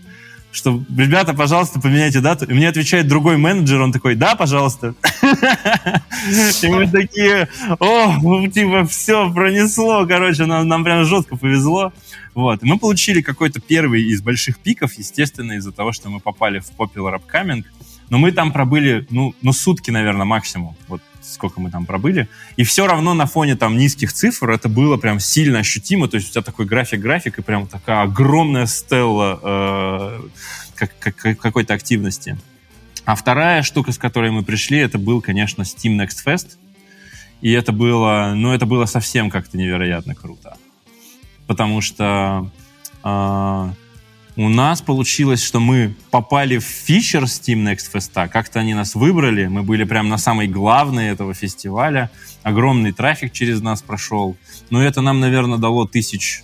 [0.53, 2.45] что, ребята, пожалуйста, поменяйте дату.
[2.45, 4.95] И мне отвечает другой менеджер, он такой, да, пожалуйста.
[6.62, 7.48] И мы такие,
[7.78, 11.93] о, ну, типа, все, пронесло, короче, нам, нам прям жестко повезло.
[12.35, 12.62] Вот.
[12.62, 16.70] И мы получили какой-то первый из больших пиков, естественно, из-за того, что мы попали в
[16.78, 17.65] Popular Upcoming.
[18.09, 20.77] Но мы там пробыли, ну, ну сутки, наверное, максимум.
[20.86, 22.28] Вот сколько мы там пробыли.
[22.57, 26.09] И все равно на фоне там низких цифр это было прям сильно ощутимо.
[26.09, 30.20] То есть у тебя такой график-график и прям такая огромная стелла э,
[30.74, 32.39] как, как, какой-то активности.
[33.07, 36.59] А вторая штука, с которой мы пришли, это был, конечно, Steam Next Fest.
[37.41, 40.57] И это было, ну, это было совсем как-то невероятно круто.
[41.47, 42.51] Потому что
[43.05, 43.70] э,
[44.37, 48.28] у нас получилось, что мы попали в фичер Steam Next Fest.
[48.28, 49.47] Как-то они нас выбрали.
[49.47, 52.11] Мы были прям на самой главной этого фестиваля.
[52.43, 54.37] Огромный трафик через нас прошел.
[54.70, 56.43] Но это нам, наверное, дало тысяч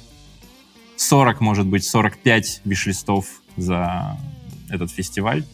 [0.94, 3.26] 40, может быть, 45 виш-листов
[3.56, 4.16] за
[4.70, 5.44] этот фестиваль.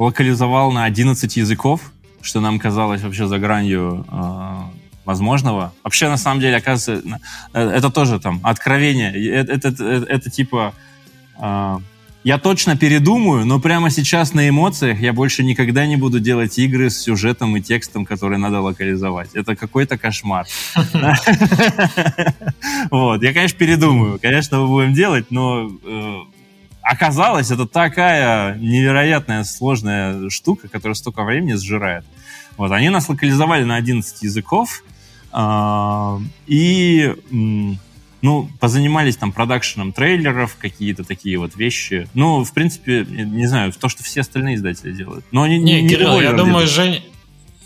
[0.05, 1.91] локализовал на 11 языков,
[2.21, 4.69] что нам казалось вообще за гранью а,
[5.05, 5.73] возможного.
[5.83, 7.19] Вообще, на самом деле, оказывается,
[7.53, 9.11] э, это тоже там откровение.
[9.31, 10.73] Это, это- это- это типа...
[11.39, 11.79] а,
[12.23, 16.89] Я точно передумаю, но прямо сейчас на эмоциях я больше никогда не буду делать игры
[16.91, 19.29] с сюжетом и текстом, которые надо локализовать.
[19.33, 20.45] Это какой-то кошмар.
[22.91, 24.19] Вот, я, конечно, передумаю.
[24.21, 26.19] Конечно, мы будем делать, но э,
[26.81, 32.05] оказалось, это такая невероятная сложная штука, которая столько времени сжирает.
[32.57, 34.83] Вот, они нас локализовали на 11 языков,
[35.31, 37.15] а, и,
[38.21, 42.07] ну, позанимались там продакшеном трейлеров, какие-то такие вот вещи.
[42.13, 45.25] Ну, в принципе, не знаю, то, что все остальные издатели делают.
[45.31, 46.67] Но они Не, Кирилл, я думаю.
[46.67, 47.03] Жень...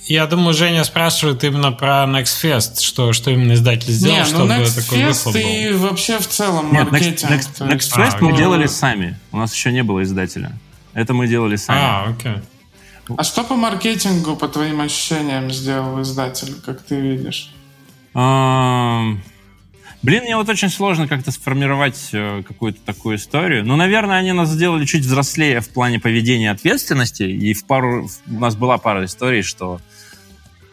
[0.07, 4.27] Я думаю, Женя спрашивает именно про Next Fest, что, что именно издатель сделал, Не, ну
[4.27, 5.36] чтобы Next такой Fest был.
[5.40, 7.32] и вообще в целом Нет, Next, маркетинг.
[7.32, 8.38] Next- Next есть, Fest А, мы окей.
[8.38, 9.18] делали сами.
[9.32, 10.52] У нас еще не было издателя.
[10.94, 11.80] Это мы делали сами.
[11.82, 12.34] А, окей.
[13.18, 17.52] А что по маркетингу, по твоим ощущениям, сделал издатель, как ты видишь?
[18.14, 23.65] Блин, мне вот очень сложно как-то сформировать э, какую-то такую историю.
[23.65, 27.23] Ну, наверное, они нас сделали чуть взрослее в плане поведения ответственности.
[27.23, 28.07] И в пару...
[28.27, 29.80] У нас была пара историй, что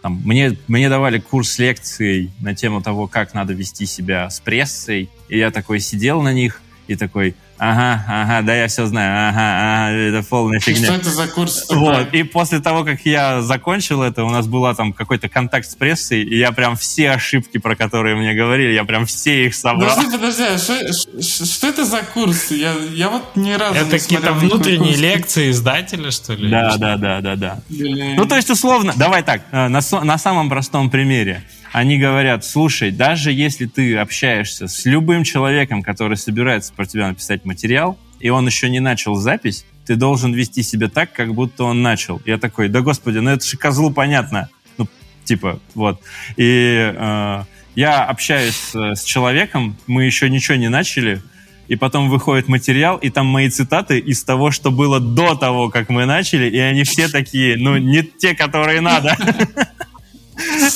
[0.03, 5.09] там, мне, мне давали курс лекций на тему того, как надо вести себя с прессой.
[5.29, 7.37] И я такой сидел на них и такой,
[7.71, 10.87] ага, ага, да я все знаю, ага, ага, это полная И фигня.
[10.87, 11.67] Что это за курс?
[11.71, 12.13] Вот.
[12.13, 16.23] И после того, как я закончил это, у нас была там какой-то контакт с прессой,
[16.23, 19.95] и я прям все ошибки, про которые мне говорили, я прям все их собрал.
[19.97, 22.51] Подожди, подожди, а что, что это за курс?
[22.51, 24.99] Я, я вот ни разу Это не какие-то внутренние курс.
[24.99, 26.51] лекции издателя, что ли?
[26.51, 27.61] Да, да, да, да, да.
[27.71, 31.43] Или- Ну, то есть, условно, давай так, э, на, на самом простом примере.
[31.73, 37.47] Они говорят, слушай, даже если ты общаешься с любым человеком, который собирается про тебя написать
[37.47, 41.83] материал, и он еще не начал запись, ты должен вести себя так, как будто он
[41.83, 42.21] начал.
[42.27, 44.51] Я такой, да господи, ну это же козлу понятно.
[44.77, 44.87] Ну,
[45.25, 46.01] типа, вот.
[46.37, 47.43] И э,
[47.75, 51.23] я общаюсь с, с человеком, мы еще ничего не начали,
[51.69, 55.89] и потом выходит материал, и там мои цитаты из того, что было до того, как
[55.89, 59.17] мы начали, и они все такие, ну, не те, которые надо.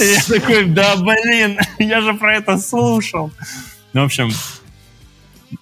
[0.05, 3.31] Я такой, да блин, я же про это слушал.
[3.93, 4.31] Ну, в общем,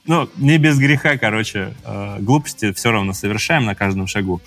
[0.06, 4.40] ну, не без греха, короче, э, глупости все равно совершаем на каждом шагу.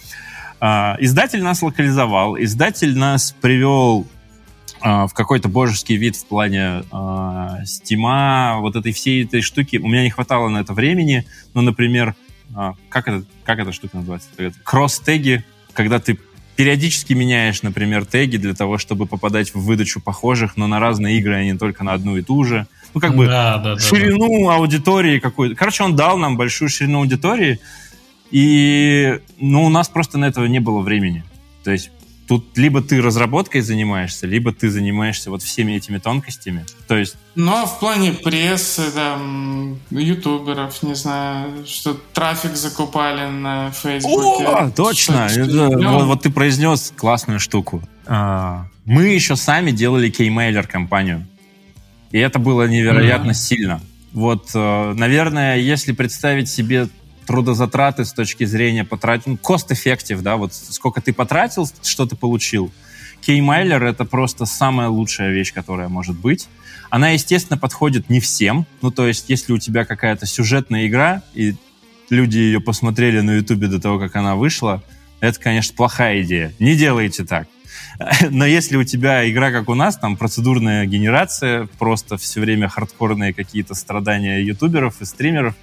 [0.59, 4.07] А, Издатель нас локализовал, издатель нас привел
[4.81, 9.77] а, в какой-то божеский вид в плане а, стима, вот этой всей этой штуки.
[9.77, 12.15] У меня не хватало на это времени, но, например,
[12.55, 14.29] а, как, это, как эта штука называется?
[14.63, 15.43] Кросс-теги,
[15.73, 16.17] когда ты
[16.57, 21.35] периодически меняешь, например, теги для того, чтобы попадать в выдачу похожих, но на разные игры,
[21.35, 22.65] а не только на одну и ту же.
[22.93, 25.55] Ну, как бы Да, да, да, ширину аудитории какую-то.
[25.55, 27.59] Короче, он дал нам большую ширину аудитории,
[28.31, 31.23] и ну, у нас просто на этого не было времени.
[31.63, 31.91] То есть
[32.27, 36.65] тут либо ты разработкой занимаешься, либо ты занимаешься вот всеми этими тонкостями.
[36.87, 43.71] То есть Ну, а в плане прессы, там, ютуберов, не знаю, что трафик закупали на
[43.71, 44.45] Фейсбуке.
[44.45, 45.29] О, точно!
[45.29, 47.81] Что- Это- что- вот, вот ты произнес классную штуку.
[48.05, 51.25] А, мы еще сами делали кеймейлер компанию.
[52.11, 53.81] И это было невероятно сильно.
[54.13, 56.87] Вот, э, наверное, если представить себе
[57.27, 62.71] трудозатраты с точки зрения потратить, ну, cost-effective, да, вот сколько ты потратил, что ты получил.
[63.21, 66.47] Кеймайлер— это просто самая лучшая вещь, которая может быть.
[66.89, 68.65] Она, естественно, подходит не всем.
[68.81, 71.55] Ну, то есть, если у тебя какая-то сюжетная игра, и
[72.09, 74.81] люди ее посмотрели на Ютубе до того, как она вышла,
[75.19, 76.53] это, конечно, плохая идея.
[76.59, 77.47] Не делайте так.
[78.29, 83.33] Но если у тебя игра, как у нас, там процедурная генерация, просто все время хардкорные
[83.33, 85.55] какие-то страдания ютуберов и стримеров,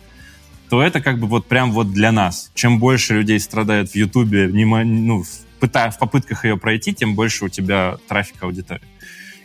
[0.70, 2.51] то это как бы вот прям вот для нас.
[2.55, 5.28] Чем больше людей страдают в Ютубе, ну, в,
[5.61, 8.82] пыта- в попытках ее пройти, тем больше у тебя трафик аудитории.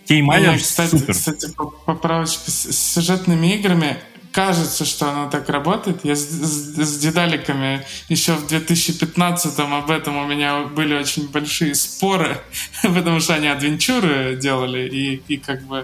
[0.08, 1.14] Кеймайлер Не, кстати, супер.
[1.14, 3.98] кстати, по- поправочка с сюжетными играми.
[4.32, 6.02] Кажется, что оно так работает.
[6.04, 11.74] Я с, с- с дедаликами еще в 2015-м об этом у меня были очень большие
[11.76, 12.38] споры,
[12.84, 15.78] потому что они адвенчуры делали, и, и как бы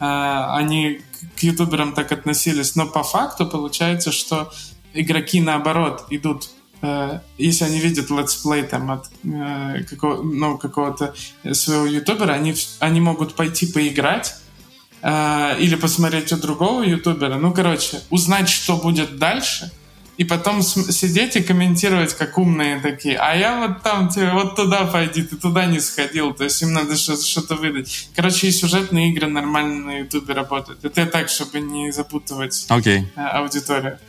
[0.00, 1.00] э, они
[1.36, 2.76] к ютуберам так относились.
[2.76, 4.52] Но по факту получается, что
[4.94, 6.50] игроки наоборот идут
[6.82, 11.14] э, если они видят летсплей там от э, какого, ну, какого-то
[11.52, 14.36] своего ютубера, они, они могут пойти поиграть
[15.02, 17.36] э, или посмотреть у другого ютубера.
[17.36, 19.70] Ну, короче, узнать, что будет дальше,
[20.18, 23.16] и потом сидеть и комментировать, как умные такие.
[23.18, 26.34] А я вот там тебе вот туда пойди, ты туда не сходил.
[26.34, 28.08] То есть им надо что-то выдать.
[28.16, 30.84] Короче, и сюжетные игры нормально на Ютубе работают.
[30.84, 33.04] Это так, чтобы не запутывать okay.
[33.14, 34.00] Э, аудиторию.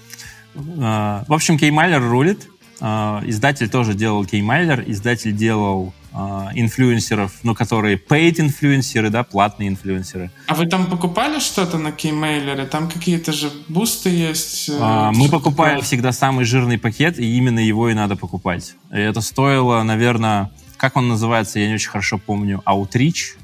[0.56, 2.48] Uh, в общем, Кеймайлер рулит.
[2.80, 4.84] Uh, издатель тоже делал Кеймайлер.
[4.88, 10.32] Издатель делал а, инфлюенсеров, ну, которые paid инфлюенсеры, да, платные инфлюенсеры.
[10.48, 12.66] А вы там покупали что-то на кеймейлере?
[12.66, 14.70] Там какие-то же бусты есть?
[14.70, 15.86] Э, а, мы покупаем такое?
[15.86, 18.74] всегда самый жирный пакет, и именно его и надо покупать.
[18.92, 23.38] И это стоило, наверное, как он называется, я не очень хорошо помню, Outreach.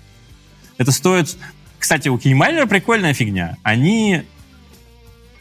[0.78, 1.38] Это стоит...
[1.78, 3.58] Кстати, у кеймейлера прикольная фигня.
[3.62, 4.24] Они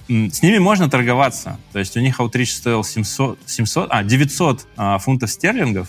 [0.09, 1.59] с ними можно торговаться.
[1.73, 5.89] То есть у них Outreach стоил 700, 700, а, 900 а, фунтов стерлингов,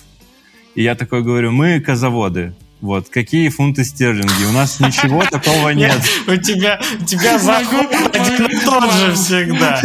[0.76, 2.54] и я такой говорю, мы козаводы.
[2.82, 4.46] Вот, какие фунты стерлинги?
[4.48, 6.00] У нас ничего такого нет.
[6.28, 9.82] У тебя, у тебя заход один и тот же всегда.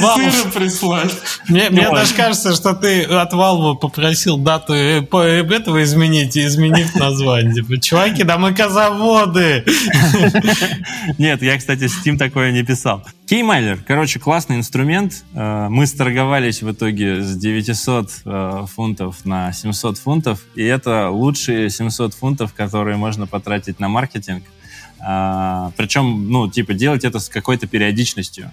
[0.00, 1.12] Могу прислать.
[1.48, 7.54] Мне, мне даже кажется, что ты от Valve попросил дату э, этого изменить, изменив название.
[7.54, 9.64] Типа, чуваки, да мы козаводы.
[11.18, 13.04] Нет, я, кстати, Steam такое не писал.
[13.26, 15.24] Кеймайлер, короче, классный инструмент.
[15.32, 21.70] Э, мы сторговались в итоге с 900 э, фунтов на 700 фунтов, и это лучшие
[21.70, 24.44] 700 фунтов, которые можно потратить на маркетинг.
[25.00, 28.50] Э, Причем, ну, типа, делать это с какой-то периодичностью.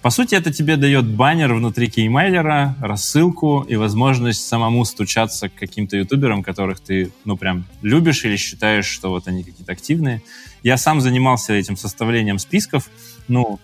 [0.00, 5.98] По сути, это тебе дает баннер внутри кеймайлера, рассылку и возможность самому стучаться к каким-то
[5.98, 10.22] ютуберам, которых ты, ну, прям любишь или считаешь, что вот они какие-то активные.
[10.62, 12.88] Я сам занимался этим составлением списков,
[13.26, 13.60] ну,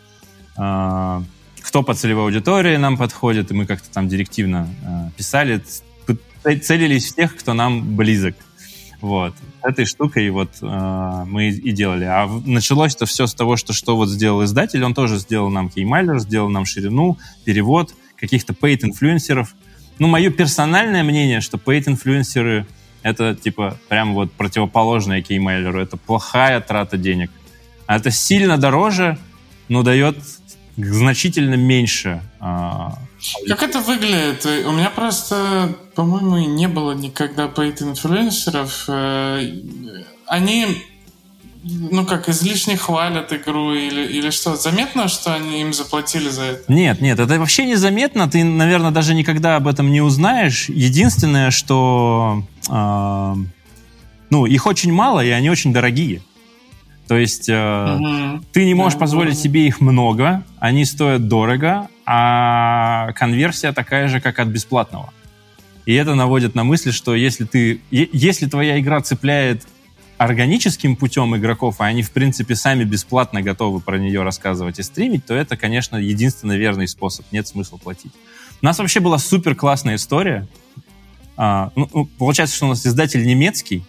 [0.55, 5.63] кто по целевой аудитории нам подходит, и мы как-то там директивно а, писали,
[6.63, 8.37] целились в тех, кто нам близок.
[9.01, 9.35] Вот.
[9.63, 12.05] Этой штукой вот э, мы и делали.
[12.05, 14.83] А началось это все с того, что, что вот сделал издатель.
[14.83, 19.55] Он тоже сделал нам кеймайлер, сделал нам ширину, перевод, каких-то paid инфлюенсеров.
[19.99, 22.67] Ну, мое персональное мнение, что paid инфлюенсеры
[23.03, 25.81] это типа прям вот противоположное кеймайлеру.
[25.81, 27.31] Это плохая трата денег.
[27.87, 29.19] А это сильно дороже,
[29.69, 30.17] но дает
[30.77, 32.23] значительно меньше.
[32.41, 32.99] А,
[33.49, 34.45] как это выглядит?
[34.67, 38.85] У меня просто, по-моему, не было никогда paid инфлюенсеров.
[38.89, 39.41] Э,
[40.27, 40.67] они
[41.65, 44.57] ну как, излишне хвалят игру или, или что?
[44.57, 46.73] Заметно, что они им заплатили за это?
[46.73, 48.29] Нет, нет, это вообще не заметно.
[48.29, 50.69] Ты, наверное, даже никогда об этом не узнаешь.
[50.69, 53.35] Единственное, что э,
[54.31, 56.21] ну, их очень мало, и они очень дорогие.
[57.07, 58.45] То есть э, угу.
[58.53, 64.39] ты не можешь позволить себе их много, они стоят дорого, а конверсия такая же, как
[64.39, 65.13] от бесплатного.
[65.87, 69.67] И это наводит на мысль, что если ты, если твоя игра цепляет
[70.17, 75.27] органическим путем игроков, а они, в принципе, сами бесплатно готовы про нее рассказывать и стримить,
[75.27, 77.27] то это, конечно, единственный верный способ.
[77.33, 78.13] Нет смысла платить.
[78.63, 80.47] У нас вообще была супер классная история.
[81.37, 83.85] А, ну, ну получается, что у нас издатель немецкий,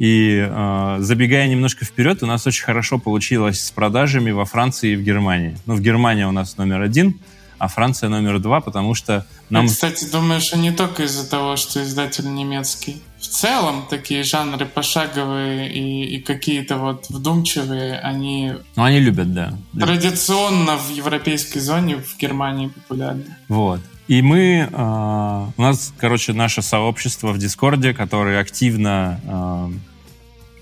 [0.00, 4.96] и э, забегая немножко вперед, у нас очень хорошо получилось с продажами во Франции и
[4.96, 5.58] в Германии.
[5.66, 7.20] Ну, в Германии у нас номер один,
[7.58, 9.66] а Франция номер два, потому что нам...
[9.66, 13.02] Я, кстати, думаю, что не только из-за того, что издатель немецкий.
[13.18, 18.54] В целом, такие жанры пошаговые и, и какие-то вот вдумчивые, они...
[18.76, 19.52] Ну, они любят, да.
[19.78, 23.36] Традиционно в европейской зоне, в Германии популярны.
[23.48, 23.80] Вот.
[24.08, 29.20] И мы, э, у нас, короче, наше сообщество в Дискорде, которое активно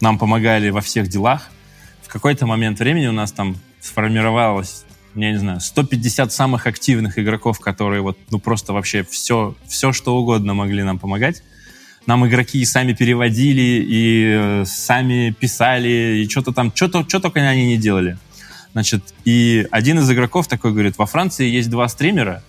[0.01, 1.51] нам помогали во всех делах.
[2.03, 4.85] В какой-то момент времени у нас там сформировалось,
[5.15, 10.17] я не знаю, 150 самых активных игроков, которые вот, ну, просто вообще все, все что
[10.17, 11.43] угодно могли нам помогать.
[12.07, 17.67] Нам игроки сами переводили, и э, сами писали, и что-то там, что-то, что только они
[17.67, 18.17] не делали.
[18.73, 22.43] Значит, и один из игроков такой говорит, во Франции есть два стримера,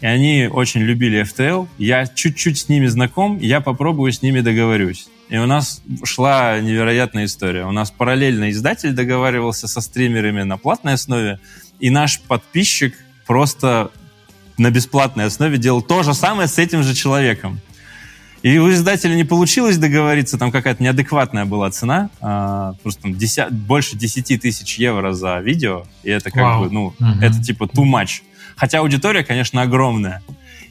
[0.00, 1.68] и они очень любили FTL.
[1.76, 5.08] Я чуть-чуть с ними знаком, я попробую с ними договорюсь.
[5.30, 7.64] И у нас шла невероятная история.
[7.64, 11.38] У нас параллельно издатель договаривался со стримерами на платной основе,
[11.78, 12.96] и наш подписчик
[13.26, 13.92] просто
[14.58, 17.60] на бесплатной основе делал то же самое с этим же человеком.
[18.42, 23.52] И у издателя не получилось договориться, там какая-то неадекватная была цена, а, просто там 10,
[23.52, 26.64] больше 10 тысяч евро за видео, и это как Вау.
[26.64, 27.20] бы, ну, угу.
[27.20, 28.22] это типа too much.
[28.56, 30.22] Хотя аудитория, конечно, огромная.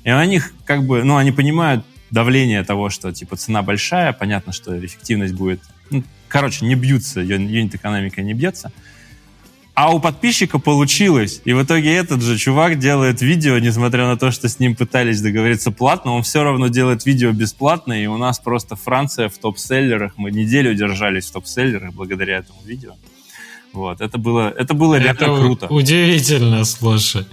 [0.03, 4.53] И на них как бы, ну, они понимают, давление того, что типа цена большая, понятно,
[4.53, 5.61] что эффективность будет...
[5.90, 8.72] Ну, короче, не бьются, юнит-экономика не бьется.
[9.80, 11.41] А у подписчика получилось.
[11.45, 15.22] И в итоге этот же чувак делает видео, несмотря на то, что с ним пытались
[15.22, 20.18] договориться платно, он все равно делает видео бесплатно, и у нас просто Франция в топ-селлерах.
[20.18, 22.95] Мы неделю держались в топ-селлерах благодаря этому видео.
[23.72, 25.68] Вот, это было, это было это реально круто.
[25.68, 27.26] Удивительно, слушай.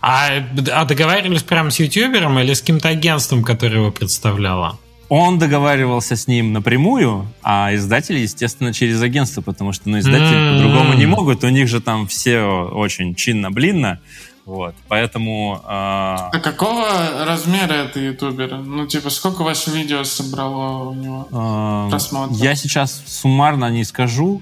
[0.00, 0.28] А,
[0.72, 4.78] а договаривались прямо с ютубером или с каким-то агентством, которое его представляло?
[5.08, 10.56] Он договаривался с ним напрямую, а издатели, естественно, через агентство, потому что ну, издатели mm-hmm.
[10.56, 11.44] по-другому не могут.
[11.44, 14.00] У них же там все очень чинно-блинно.
[14.44, 15.60] Вот, поэтому...
[15.62, 15.68] Э...
[15.68, 18.56] А какого размера это ютубер?
[18.56, 21.90] Ну, типа, сколько ваше видео собрало у него э...
[21.90, 22.38] просмотров?
[22.38, 24.40] Я сейчас суммарно не скажу,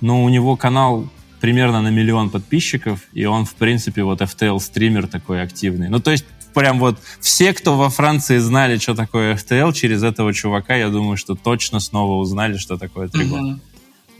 [0.00, 1.06] но у него канал
[1.42, 5.88] примерно на миллион подписчиков, и он, в принципе, вот FTL-стример такой активный.
[5.88, 6.24] Ну, то есть,
[6.54, 11.16] прям вот все, кто во Франции знали, что такое FTL, через этого чувака, я думаю,
[11.16, 13.54] что точно снова узнали, что такое тригон.
[13.54, 13.71] Mm-hmm.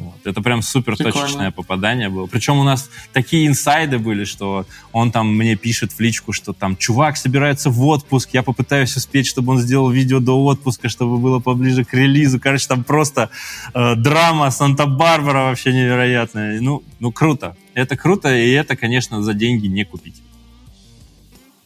[0.03, 0.27] Вот.
[0.27, 2.27] Это прям супер точечное попадание было.
[2.27, 6.77] Причем у нас такие инсайды были, что он там мне пишет в личку, что там
[6.77, 11.39] чувак собирается в отпуск, я попытаюсь успеть, чтобы он сделал видео до отпуска, чтобы было
[11.39, 12.41] поближе к релизу.
[12.41, 13.31] Короче, там просто
[13.75, 16.61] э, драма Санта-Барбара вообще невероятная.
[16.61, 17.57] Ну, ну круто.
[17.75, 20.21] Это круто, и это, конечно, за деньги не купить.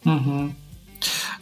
[0.05, 0.53] Угу.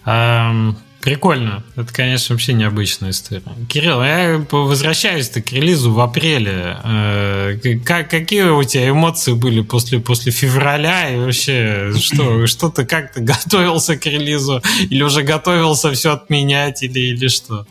[0.05, 0.76] Um,
[1.06, 1.64] Прикольно.
[1.76, 3.44] Это, конечно, вообще необычная история.
[3.69, 6.77] Кирилл, я возвращаюсь-то к релизу в апреле.
[6.84, 11.11] Э, как, какие у тебя эмоции были после, после февраля?
[11.11, 14.64] И вообще, что, что ты как-то готовился к релизу?
[14.90, 16.82] Или уже готовился все отменять?
[16.82, 17.68] Или, или что?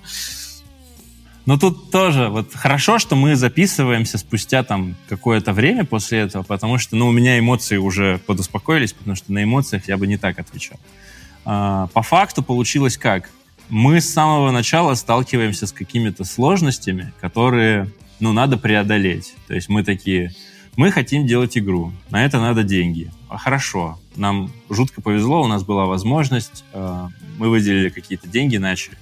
[1.45, 6.79] Но тут тоже, вот хорошо, что мы записываемся спустя там какое-то время после этого, потому
[6.79, 10.39] что, ну, у меня эмоции уже подуспокоились, потому что на эмоциях я бы не так
[10.39, 10.79] отвечал.
[10.79, 11.04] А,
[11.45, 13.31] по факту получилось как?
[13.69, 17.91] Мы с самого начала сталкиваемся с какими-то сложностями, которые,
[18.21, 19.35] ну, надо преодолеть.
[19.47, 20.35] То есть мы такие,
[20.77, 23.11] мы хотим делать игру, на это надо деньги.
[23.29, 27.09] А хорошо, нам жутко повезло, у нас была возможность, а,
[27.39, 28.97] мы выделили какие-то деньги, начали.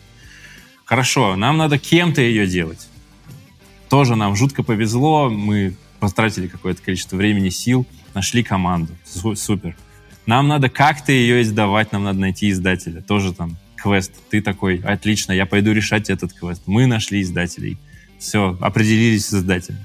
[0.84, 2.88] Хорошо, нам надо кем-то ее делать.
[3.88, 8.92] Тоже нам жутко повезло, мы потратили какое-то количество времени, сил, нашли команду.
[9.04, 9.76] Супер.
[10.26, 13.02] Нам надо как-то ее издавать, нам надо найти издателя.
[13.02, 14.12] Тоже там квест.
[14.30, 16.62] Ты такой, отлично, я пойду решать этот квест.
[16.66, 17.78] Мы нашли издателей.
[18.18, 19.80] Все, определились с издателем.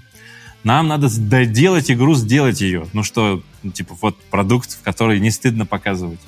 [0.63, 2.87] Нам надо доделать игру, сделать ее.
[2.93, 6.19] Ну что, ну, типа вот продукт, в который не стыдно показывать.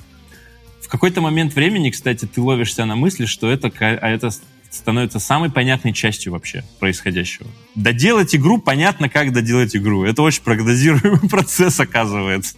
[0.80, 4.30] В какой-то момент времени, кстати, ты ловишься на мысли, что это, а это
[4.70, 7.48] становится самой понятной частью вообще происходящего.
[7.74, 10.04] Доделать игру, понятно, как доделать игру.
[10.04, 12.56] Это очень прогнозируемый процесс, оказывается.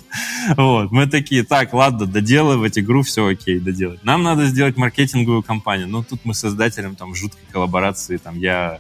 [0.57, 0.93] Вот.
[0.93, 4.05] Мы такие, так, ладно, доделывать игру, все окей, доделать.
[4.05, 5.89] Нам надо сделать маркетинговую кампанию.
[5.89, 8.79] Ну, тут мы с создателем там жуткой коллаборации, там я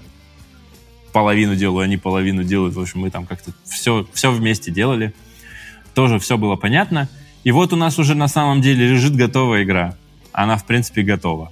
[1.12, 2.74] половину делаю, они половину делают.
[2.74, 5.14] В общем, мы там как-то все, все вместе делали.
[5.94, 7.09] Тоже все было понятно.
[7.44, 9.96] И вот у нас уже на самом деле лежит готовая игра.
[10.32, 11.50] Она, в принципе, готова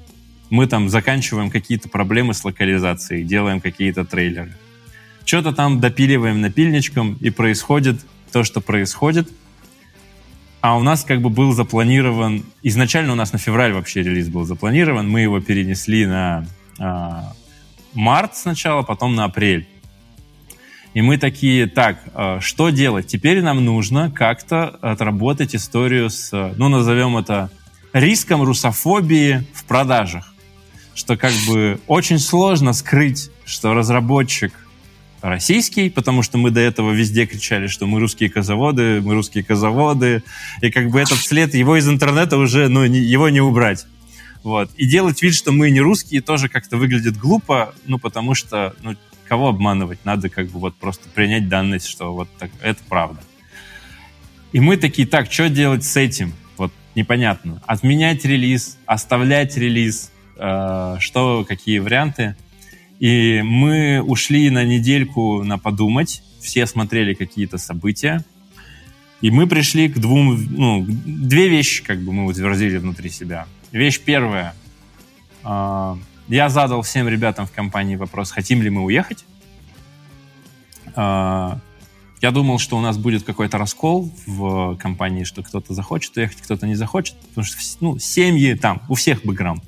[0.51, 4.53] мы там заканчиваем какие-то проблемы с локализацией, делаем какие-то трейлеры.
[5.25, 8.01] Что-то там допиливаем напильничком, и происходит
[8.33, 9.31] то, что происходит.
[10.61, 12.45] А у нас как бы был запланирован...
[12.63, 15.09] Изначально у нас на февраль вообще релиз был запланирован.
[15.09, 16.45] Мы его перенесли на
[16.79, 17.33] а,
[17.95, 19.69] март сначала, потом на апрель.
[20.93, 23.07] И мы такие, так, а, что делать?
[23.07, 27.51] Теперь нам нужно как-то отработать историю с, ну, назовем это,
[27.93, 30.31] риском русофобии в продажах
[30.95, 34.53] что как бы очень сложно скрыть, что разработчик
[35.23, 40.23] российский, потому что мы до этого везде кричали, что мы русские козаводы, мы русские козаводы,
[40.63, 43.87] и как бы этот след, его из интернета уже, ну, не, его не убрать.
[44.43, 44.71] Вот.
[44.77, 48.97] И делать вид, что мы не русские, тоже как-то выглядит глупо, ну, потому что, ну,
[49.29, 50.05] кого обманывать?
[50.05, 53.21] Надо как бы вот просто принять данность, что вот так, это правда.
[54.53, 56.33] И мы такие, так, что делать с этим?
[56.57, 57.63] Вот непонятно.
[57.67, 60.11] Отменять релиз, оставлять релиз,
[60.41, 62.35] что, какие варианты.
[62.99, 68.25] И мы ушли на недельку на подумать, все смотрели какие-то события,
[69.21, 73.47] и мы пришли к двум, ну, две вещи как бы мы утвердили внутри себя.
[73.71, 74.55] Вещь первая.
[75.45, 75.97] Э,
[76.29, 79.25] я задал всем ребятам в компании вопрос, хотим ли мы уехать.
[80.97, 81.57] Э,
[82.23, 86.67] я думал, что у нас будет какой-то раскол в компании, что кто-то захочет уехать, кто-то
[86.67, 89.63] не захочет, потому что ну, семьи там, у всех бэкграунд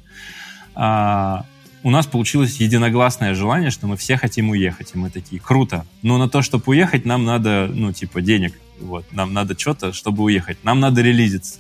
[0.75, 1.45] а,
[1.83, 4.93] у нас получилось единогласное желание, что мы все хотим уехать.
[4.95, 5.85] И мы такие, круто.
[6.03, 8.59] Но на то, чтобы уехать, нам надо, ну, типа, денег.
[8.81, 9.05] Вот.
[9.13, 10.59] Нам надо что-то, чтобы уехать.
[10.63, 11.59] Нам надо релизиться.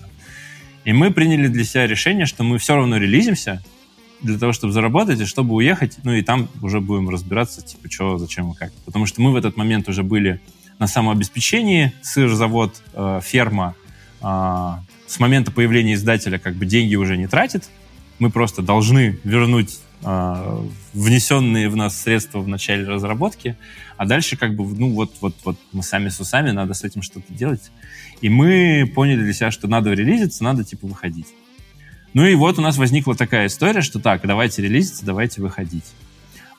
[0.84, 3.62] И мы приняли для себя решение, что мы все равно релизимся
[4.20, 5.98] для того, чтобы заработать и чтобы уехать.
[6.04, 8.72] Ну, и там уже будем разбираться, типа, что, зачем и как.
[8.84, 10.40] Потому что мы в этот момент уже были
[10.78, 11.92] на самообеспечении.
[12.02, 13.74] Сыр-завод, э, ферма.
[14.20, 14.74] Э,
[15.08, 17.64] с момента появления издателя как бы деньги уже не тратит
[18.22, 23.56] мы просто должны вернуть э, внесенные в нас средства в начале разработки,
[23.96, 27.02] а дальше как бы, ну вот, вот, вот мы сами с усами, надо с этим
[27.02, 27.72] что-то делать.
[28.20, 31.26] И мы поняли для себя, что надо релизиться, надо типа выходить.
[32.14, 35.86] Ну и вот у нас возникла такая история, что так, давайте релизиться, давайте выходить.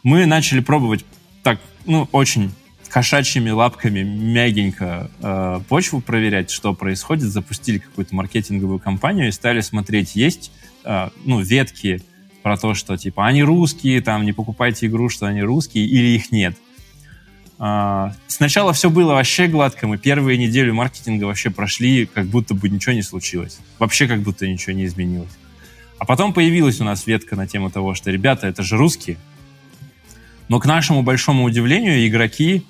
[0.03, 1.05] Мы начали пробовать
[1.43, 2.51] так, ну, очень
[2.89, 10.17] кошачьими лапками мягенько э, почву проверять, что происходит, запустили какую-то маркетинговую кампанию и стали смотреть,
[10.17, 10.51] есть
[10.83, 12.01] ну, ветки
[12.41, 16.31] про то, что типа они русские, там не покупайте игру, что они русские, или их
[16.31, 16.55] нет.
[17.59, 22.69] Э, сначала все было вообще гладко, мы первые недели маркетинга вообще прошли, как будто бы
[22.69, 23.59] ничего не случилось.
[23.79, 25.31] Вообще как будто ничего не изменилось.
[25.97, 29.17] А потом появилась у нас ветка на тему того, что ребята, это же русские.
[30.49, 32.65] Но к нашему большому удивлению игроки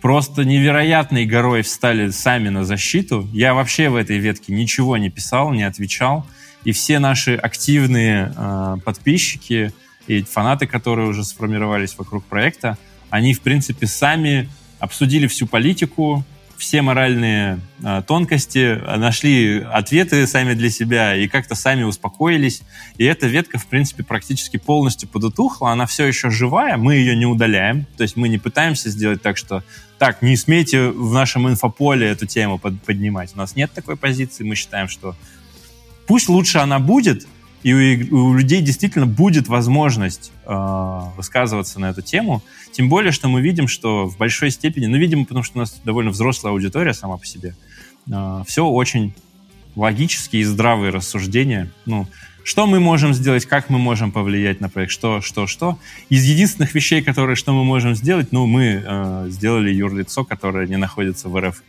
[0.00, 3.28] просто невероятной горой встали сами на защиту.
[3.32, 6.24] Я вообще в этой ветке ничего не писал, не отвечал.
[6.64, 9.72] И все наши активные э, подписчики
[10.06, 12.76] и фанаты, которые уже сформировались вокруг проекта,
[13.10, 14.48] они, в принципе, сами
[14.78, 16.24] обсудили всю политику,
[16.58, 22.62] все моральные э, тонкости, нашли ответы сами для себя и как-то сами успокоились.
[22.96, 25.70] И эта ветка, в принципе, практически полностью подутухла.
[25.70, 27.86] Она все еще живая, мы ее не удаляем.
[27.96, 29.62] То есть мы не пытаемся сделать так, что
[29.98, 33.32] так, не смейте в нашем инфополе эту тему под, поднимать.
[33.34, 34.42] У нас нет такой позиции.
[34.42, 35.14] Мы считаем, что
[36.08, 37.28] пусть лучше она будет,
[37.62, 37.72] и
[38.10, 42.42] у, у людей действительно будет возможность э, высказываться на эту тему.
[42.72, 45.80] Тем более, что мы видим, что в большой степени, ну, видимо, потому что у нас
[45.84, 47.54] довольно взрослая аудитория сама по себе,
[48.10, 49.12] э, все очень
[49.76, 51.70] логические и здравые рассуждения.
[51.84, 52.06] Ну,
[52.42, 55.78] что мы можем сделать, как мы можем повлиять на проект, что, что, что.
[56.08, 60.76] Из единственных вещей, которые, что мы можем сделать, ну, мы э, сделали юрлицо, которое не
[60.76, 61.62] находится в РФ.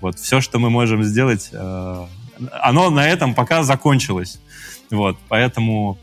[0.00, 2.06] Вот, все, что мы можем сделать, э,
[2.52, 4.40] оно на этом пока закончилось.
[4.90, 5.98] Вот, поэтому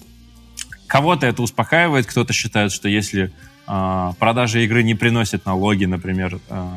[0.87, 3.31] кого-то это успокаивает, кто-то считает, что если
[3.67, 6.73] э, продажа игры не приносит налоги, например, э,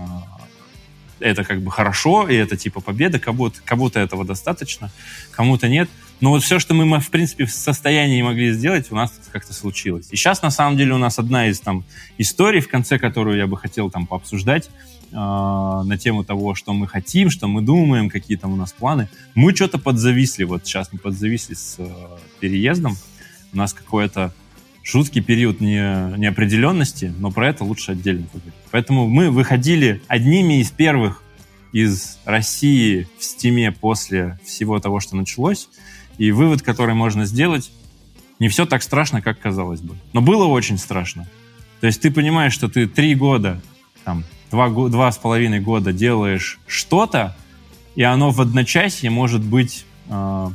[1.21, 4.91] это как бы хорошо, и это типа победа, кому-то, кому-то этого достаточно,
[5.31, 5.89] кому-то нет.
[6.21, 10.09] Но вот все, что мы, в принципе, в состоянии могли сделать, у нас как-то случилось.
[10.11, 11.85] И сейчас, на самом деле, у нас одна из там
[12.19, 14.69] историй, в конце которую я бы хотел там пообсуждать,
[15.11, 19.09] э, на тему того, что мы хотим, что мы думаем, какие там у нас планы.
[19.35, 21.89] Мы что-то подзависли, вот сейчас мы подзависли с э,
[22.41, 22.97] переездом.
[23.53, 24.33] У нас какой-то
[24.83, 28.55] жуткий период не, неопределенности, но про это лучше отдельно поговорить.
[28.71, 31.23] Поэтому мы выходили одними из первых
[31.73, 35.69] из России в стиме после всего того, что началось.
[36.19, 37.71] И вывод, который можно сделать,
[38.39, 39.97] не все так страшно, как казалось бы.
[40.13, 41.29] Но было очень страшно.
[41.81, 43.61] То есть ты понимаешь, что ты три года,
[44.05, 47.37] там, два, два с половиной года делаешь что-то,
[47.97, 50.51] и оно в одночасье может быть э,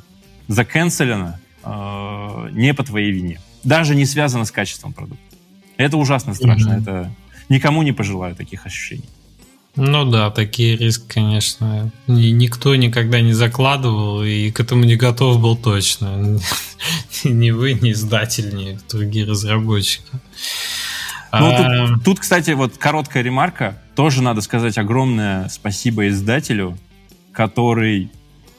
[0.48, 5.36] заканцелено э, не по твоей вине даже не связано с качеством продукта.
[5.76, 6.74] Это ужасно страшно.
[6.74, 6.82] Mm-hmm.
[6.82, 7.12] Это
[7.50, 9.10] никому не пожелаю таких ощущений.
[9.76, 15.58] Ну да, такие риски, конечно, никто никогда не закладывал и к этому не готов был
[15.58, 16.40] точно.
[17.26, 20.04] Ни вы, ни издатель, ни другие разработчики.
[21.40, 21.88] Ну, а...
[21.88, 23.78] тут, тут, кстати, вот короткая ремарка.
[23.96, 26.78] Тоже надо сказать огромное спасибо издателю,
[27.32, 28.10] который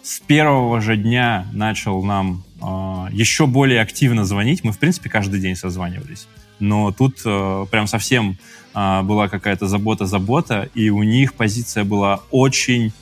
[0.03, 2.65] с первого же дня начал нам э,
[3.13, 4.63] еще более активно звонить.
[4.63, 6.29] Мы, в принципе, каждый день созванивались.
[6.59, 8.39] Но тут э, прям совсем
[8.75, 12.93] э, была какая-то забота-забота, и у них позиция была очень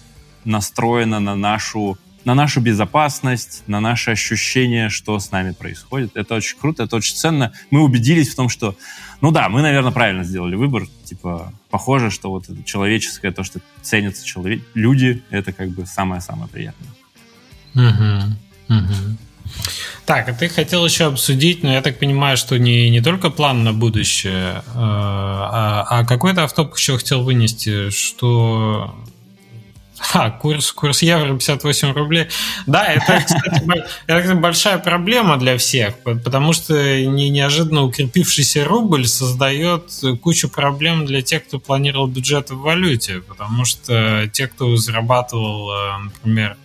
[0.45, 6.17] настроена на нашу на нашу безопасность, на наше ощущение, что с нами происходит.
[6.17, 7.53] Это очень круто, это очень ценно.
[7.71, 8.77] Мы убедились в том, что,
[9.21, 10.87] ну да, мы, наверное, правильно сделали выбор.
[11.05, 16.49] Типа, похоже, что вот это человеческое, то, что ценятся человек, люди, это как бы самое-самое
[16.49, 16.91] приятное.
[17.75, 19.19] Угу, угу.
[20.07, 23.65] Так, а ты хотел еще обсудить, но я так понимаю, что не, не только план
[23.65, 28.95] на будущее, а, а какой-то автоп еще хотел вынести, что
[30.13, 32.29] а, курс, курс евро 58 рублей.
[32.67, 33.63] Да, это, кстати,
[34.07, 39.93] это большая проблема для всех, потому что не, неожиданно укрепившийся рубль создает
[40.23, 45.99] кучу проблем для тех, кто планировал бюджет в валюте, потому что те, кто зарабатывал, э,
[46.05, 46.57] например,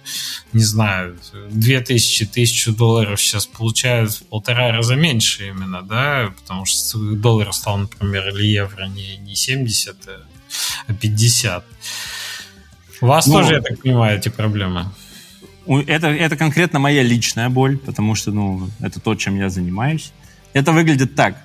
[0.53, 1.17] не знаю,
[1.51, 7.77] 2000, 1000 долларов сейчас получают в полтора раза меньше именно, да, потому что доллар стал,
[7.77, 9.95] например, или евро не, не 70,
[10.87, 11.63] а 50.
[13.01, 14.85] У вас ну, тоже, я так понимаю, эти проблемы.
[15.67, 20.11] Это, это конкретно моя личная боль, потому что, ну, это то, чем я занимаюсь.
[20.53, 21.35] Это выглядит так.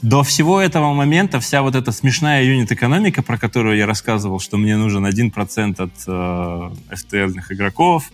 [0.00, 4.76] До всего этого момента вся вот эта смешная юнит-экономика, про которую я рассказывал, что мне
[4.76, 8.10] нужен 1% от э, FTL-ных игроков,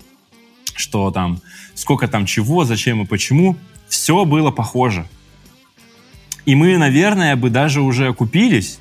[0.74, 1.40] что там,
[1.74, 3.56] сколько там чего, зачем и почему,
[3.88, 5.06] все было похоже.
[6.46, 8.78] И мы, наверное, бы даже уже окупились,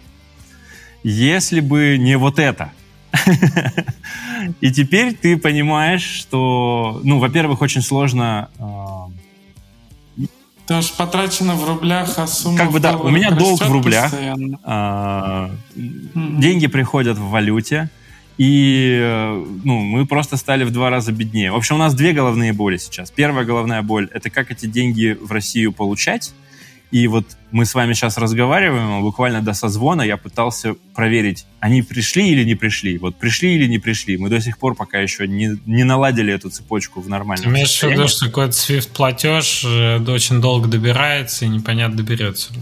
[1.03, 2.71] если бы не вот это.
[4.61, 9.07] И теперь ты понимаешь, что, ну, во-первых, очень сложно а,
[10.69, 14.13] Потому что потрачено в рублях, а сумма Как бы да, у меня долг в рублях,
[14.63, 16.39] а, mm-hmm.
[16.39, 17.89] деньги приходят в валюте,
[18.37, 19.33] и
[19.63, 21.51] ну, мы просто стали в два раза беднее.
[21.51, 23.09] В общем, у нас две головные боли сейчас.
[23.09, 26.35] Первая головная боль— это как эти деньги в Россию получать,
[26.91, 31.81] и вот мы с вами сейчас разговариваем, а буквально до созвона я пытался проверить, они
[31.81, 32.97] пришли или не пришли.
[32.97, 34.17] Вот пришли или не пришли.
[34.17, 37.83] Мы до сих пор пока еще не, не наладили эту цепочку в нормальном Имеешь в
[37.83, 42.53] виду, что какой-то SWIFT-платеж э, очень долго добирается и непонятно доберется?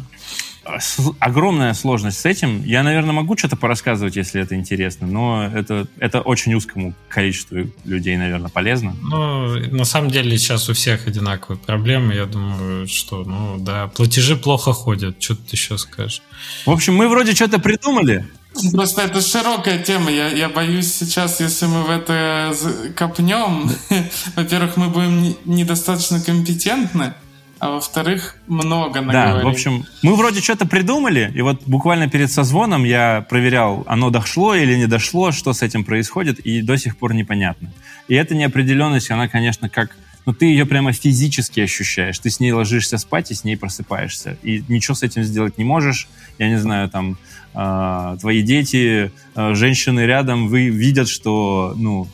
[1.20, 2.64] Огромная сложность с этим.
[2.64, 8.18] Я, наверное, могу что-то порассказывать, если это интересно, но это, это очень узкому количеству людей,
[8.18, 8.96] наверное, полезно.
[9.02, 12.14] Ну, на самом деле сейчас у всех одинаковые проблемы.
[12.14, 15.22] Я думаю, что, ну, да, платежи плохо ходят.
[15.22, 16.22] Что ты еще скажешь?
[16.66, 18.26] В общем, мы вроде что-то придумали.
[18.72, 20.12] Просто это широкая тема.
[20.12, 22.54] Я, я боюсь сейчас, если мы в это
[22.96, 23.70] копнем,
[24.36, 27.14] во-первых, мы будем недостаточно компетентны,
[27.60, 29.42] а во-вторых, много наговорили.
[29.42, 34.10] Да, в общем, мы вроде что-то придумали, и вот буквально перед созвоном я проверял, оно
[34.10, 37.72] дошло или не дошло, что с этим происходит, и до сих пор непонятно.
[38.08, 39.96] И эта неопределенность, она, конечно, как...
[40.26, 42.20] Ну, ты ее прямо физически ощущаешь.
[42.20, 44.38] Ты с ней ложишься спать и с ней просыпаешься.
[44.44, 46.10] И ничего с этим сделать не можешь.
[46.38, 47.18] Я не знаю, там,
[47.54, 52.10] э, твои дети, э, женщины рядом, вы видят, что, ну,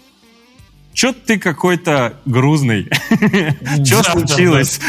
[0.93, 2.87] Чё ты какой-то грузный?
[3.83, 4.79] Чё случилось?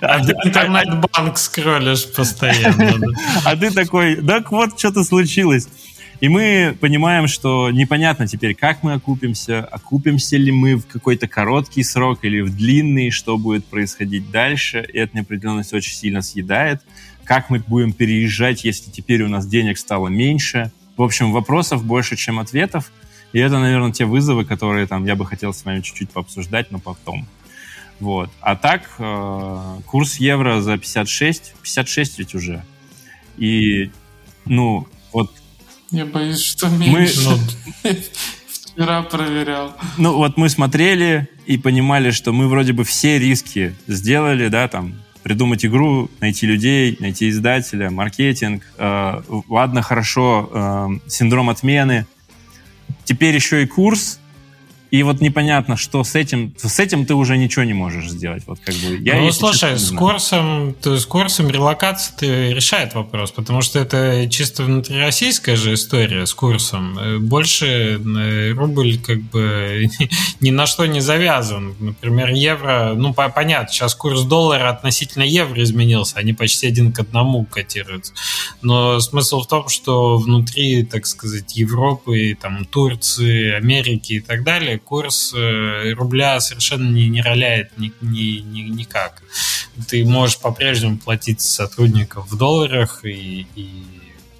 [0.00, 3.14] А интернет-банк скроллишь постоянно.
[3.44, 5.68] А ты такой, так вот, что-то случилось.
[6.20, 11.84] И мы понимаем, что непонятно теперь, как мы окупимся, окупимся ли мы в какой-то короткий
[11.84, 14.84] срок или в длинный, что будет происходить дальше.
[14.92, 16.80] И эта неопределенность очень сильно съедает.
[17.24, 22.16] Как мы будем переезжать, если теперь у нас денег стало меньше– в общем, вопросов больше,
[22.16, 22.90] чем ответов.
[23.32, 26.78] И это, наверное, те вызовы, которые там я бы хотел с вами чуть-чуть пообсуждать, но
[26.78, 27.26] потом.
[28.00, 28.30] Вот.
[28.40, 32.64] А так, э, курс евро за 56, 56 ведь уже.
[33.36, 33.90] И,
[34.44, 35.32] ну, вот...
[35.90, 37.20] Я боюсь, что меньше.
[37.84, 37.96] Мы,
[38.48, 39.74] Вчера проверял.
[39.96, 45.00] Ну, вот мы смотрели и понимали, что мы вроде бы все риски сделали, да, там,
[45.26, 48.62] придумать игру, найти людей, найти издателя, маркетинг.
[48.78, 52.06] Э, ладно, хорошо, э, синдром отмены.
[53.02, 54.20] Теперь еще и курс,
[54.90, 58.44] и вот непонятно, что с этим, с этим ты уже ничего не можешь сделать.
[58.46, 63.62] Вот как бы я, ну, слушай, с курсом, то, с курсом релокации решает вопрос, потому
[63.62, 66.98] что это чисто внутрироссийская же история с курсом.
[66.98, 69.88] Э, больше э, рубль как бы
[70.40, 71.74] ни на что не завязан.
[71.80, 77.44] Например, евро, ну, понятно, сейчас курс доллара относительно евро изменился, они почти один к одному
[77.44, 78.12] котируются.
[78.62, 84.75] Но смысл в том, что внутри, так сказать, Европы, там, Турции, Америки и так далее,
[84.78, 89.22] курс э, рубля совершенно не, не роляет ни, ни, ни, никак.
[89.88, 93.82] Ты можешь по-прежнему платить сотрудников в долларах, и, и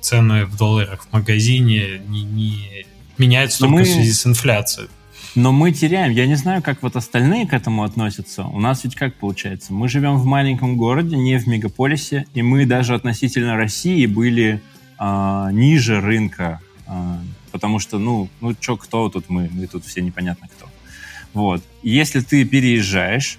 [0.01, 2.87] цены в долларах в магазине не, не
[3.19, 3.83] меняются только мы...
[3.83, 4.89] в связи с инфляцией.
[5.35, 6.13] Но мы теряем.
[6.13, 8.45] Я не знаю, как вот остальные к этому относятся.
[8.45, 9.75] У нас ведь как получается?
[9.75, 14.63] Мы живем в маленьком городе, не в мегаполисе, и мы даже относительно России были
[14.99, 16.93] э, ниже рынка э,
[17.53, 19.49] потому что, ну, ну что, кто тут мы?
[19.53, 20.67] Мы тут все непонятно кто.
[21.33, 21.63] Вот.
[21.83, 23.39] Если ты переезжаешь,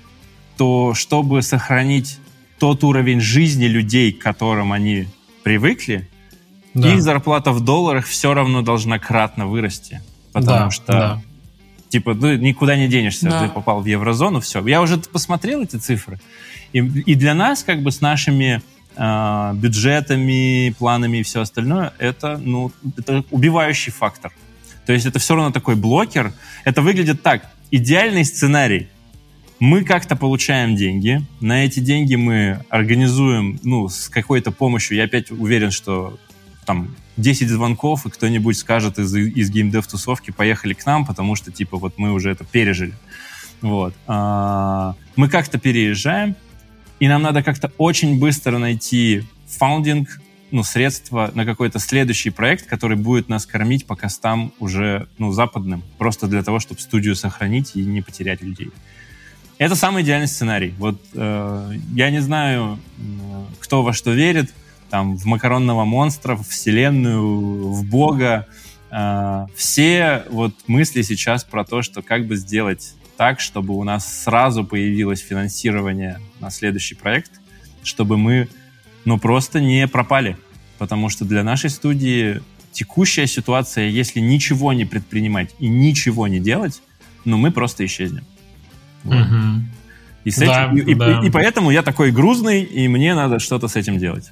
[0.58, 2.20] то чтобы сохранить
[2.60, 5.08] тот уровень жизни людей, к которым они
[5.44, 6.08] привыкли,
[6.74, 6.94] да.
[6.94, 10.02] их зарплата в долларах все равно должна кратно вырасти.
[10.34, 11.22] Потому да, что, да.
[11.90, 13.48] типа, ты никуда не денешься, да.
[13.48, 14.66] ты попал в еврозону, все.
[14.68, 16.20] Я уже посмотрел эти цифры.
[16.74, 18.62] И, и для нас, как бы, с нашими
[18.98, 24.32] э, бюджетами, планами и все остальное, это, ну, это убивающий фактор.
[24.86, 26.34] То есть это все равно такой блокер.
[26.64, 27.46] Это выглядит так.
[27.72, 28.88] Идеальный сценарий.
[29.60, 31.22] Мы как-то получаем деньги.
[31.42, 34.96] На эти деньги мы организуем, ну, с какой-то помощью.
[34.98, 36.18] Я опять уверен, что
[36.66, 41.78] там 10 звонков, и кто-нибудь скажет из, из геймдев-тусовки, поехали к нам, потому что, типа,
[41.78, 42.94] вот мы уже это пережили.
[43.62, 43.94] Вот.
[44.06, 46.36] А, мы как-то переезжаем,
[47.00, 50.20] и нам надо как-то очень быстро найти фаундинг,
[50.52, 55.84] ну, средства на какой-то следующий проект, который будет нас кормить по костам уже, ну, западным,
[55.98, 58.72] просто для того, чтобы студию сохранить и не потерять людей.
[59.58, 60.74] Это самый идеальный сценарий.
[60.78, 62.80] Вот э, я не знаю,
[63.60, 64.54] кто во что верит,
[64.90, 68.48] там, в макаронного монстра, в вселенную, в бога.
[68.92, 74.24] Э, все вот мысли сейчас про то, что как бы сделать так, чтобы у нас
[74.24, 77.32] сразу появилось финансирование на следующий проект,
[77.84, 78.48] чтобы мы,
[79.06, 80.38] ну, просто не пропали.
[80.78, 82.42] Потому что для нашей студии
[82.72, 86.82] текущая ситуация, если ничего не предпринимать и ничего не делать,
[87.26, 88.24] ну, мы просто исчезнем.
[89.04, 89.16] Вот.
[89.16, 89.64] Угу.
[90.26, 91.22] И, с да, этим, и, да.
[91.22, 94.32] и, и поэтому я такой грузный, и мне надо что-то с этим делать.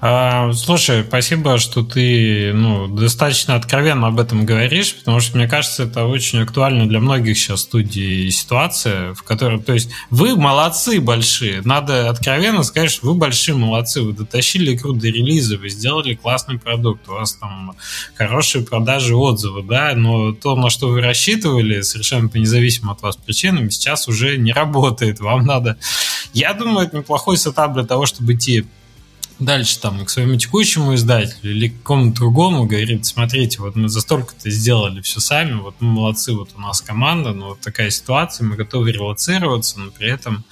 [0.00, 5.82] А, слушай, спасибо, что ты ну, достаточно откровенно об этом говоришь, потому что, мне кажется,
[5.82, 11.62] это очень актуально для многих сейчас студий ситуация, в которой, то есть, вы молодцы большие,
[11.62, 16.60] надо откровенно сказать, что вы большие молодцы, вы дотащили игру до релиза, вы сделали классный
[16.60, 17.74] продукт, у вас там
[18.14, 23.16] хорошие продажи, отзывы, да, но то, на что вы рассчитывали, совершенно по независимым от вас
[23.16, 25.76] причинам, сейчас уже не работает, вам надо...
[26.32, 28.64] Я думаю, это неплохой сетап для того, чтобы идти
[29.38, 34.00] дальше там к своему текущему издателю или к какому-то другому, говорит, смотрите, вот мы за
[34.00, 38.46] столько-то сделали все сами, вот мы молодцы, вот у нас команда, но вот такая ситуация,
[38.46, 40.44] мы готовы релацироваться, но при этом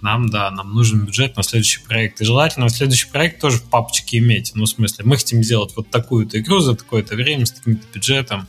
[0.00, 2.20] нам, да, нам нужен бюджет на следующий проект.
[2.20, 4.52] И желательно следующий проект тоже в папочке иметь.
[4.54, 8.48] Ну, в смысле, мы хотим сделать вот такую-то игру за такое-то время с таким-то бюджетом.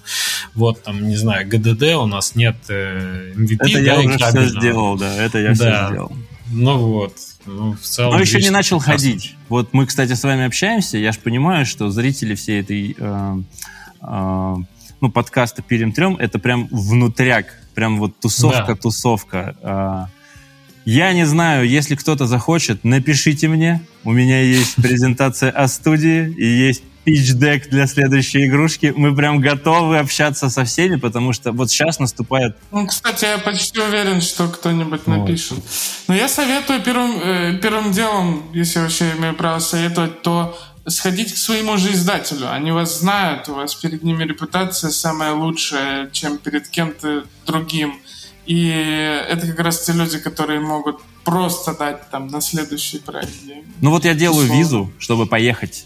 [0.53, 3.57] Вот там, не знаю, ГДД у нас нет MVP.
[3.59, 5.53] Э, это да, я уже все сделал, да, это я да.
[5.53, 6.11] все сделал.
[6.53, 7.13] Ну вот,
[7.45, 8.15] ну, в целом...
[8.15, 9.35] Но еще не начал ходить.
[9.49, 12.95] Вот мы, кстати, с вами общаемся, я же понимаю, что зрители всей этой...
[12.97, 13.41] Э,
[14.01, 14.55] э,
[15.01, 19.55] ну, подкаста «Перем трем»— это прям внутряк, прям вот тусовка-тусовка.
[19.61, 20.09] Да.
[20.09, 20.22] Э,
[20.85, 23.81] я не знаю, если кто-то захочет, напишите мне.
[24.03, 28.94] У меня есть презентация о студии и есть пич-дек для следующей игрушки.
[28.95, 32.57] Мы прям готовы общаться со всеми, потому что вот сейчас наступает...
[32.72, 35.18] Ну, кстати, я почти уверен, что кто-нибудь вот.
[35.18, 35.57] напишет.
[36.07, 40.57] Но я советую первым, э, первым делом, если вообще имею право советовать, то
[40.88, 42.52] сходить к своему же издателю.
[42.52, 47.99] Они вас знают, у вас перед ними репутация самая лучшая, чем перед кем-то другим.
[48.45, 48.68] И
[49.30, 53.32] это как раз те люди, которые могут просто дать там на следующий проект.
[53.80, 54.60] Ну вот я делаю Условно.
[54.60, 55.86] визу, чтобы поехать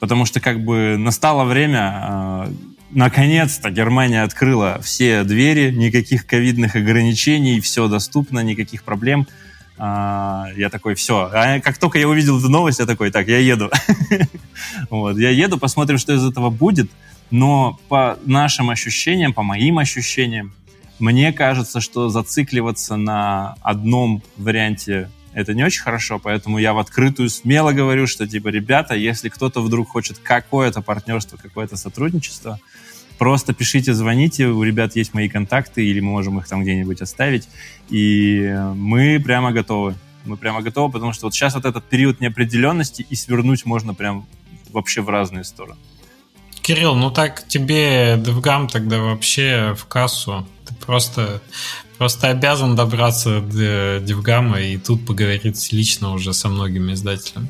[0.00, 2.52] потому что как бы настало время, э,
[2.90, 9.26] наконец-то Германия открыла все двери, никаких ковидных ограничений, все доступно, никаких проблем.
[9.78, 11.30] Э, я такой, все.
[11.32, 13.70] А как только я увидел эту новость, я такой, так, я еду.
[14.90, 16.90] вот, я еду, посмотрим, что из этого будет.
[17.30, 20.52] Но по нашим ощущениям, по моим ощущениям,
[20.98, 27.28] мне кажется, что зацикливаться на одном варианте это не очень хорошо, поэтому я в открытую
[27.28, 32.58] смело говорю, что, типа, ребята, если кто-то вдруг хочет какое-то партнерство, какое-то сотрудничество,
[33.18, 37.50] просто пишите, звоните, у ребят есть мои контакты, или мы можем их там где-нибудь оставить,
[37.90, 39.94] и мы прямо готовы.
[40.24, 44.26] Мы прямо готовы, потому что вот сейчас вот этот период неопределенности, и свернуть можно прям
[44.72, 45.78] вообще в разные стороны.
[46.62, 50.48] Кирилл, ну так тебе DevGam тогда вообще в кассу.
[50.66, 51.42] Ты просто
[51.98, 57.48] Просто обязан добраться до Девгама и тут поговорить лично уже со многими издателями.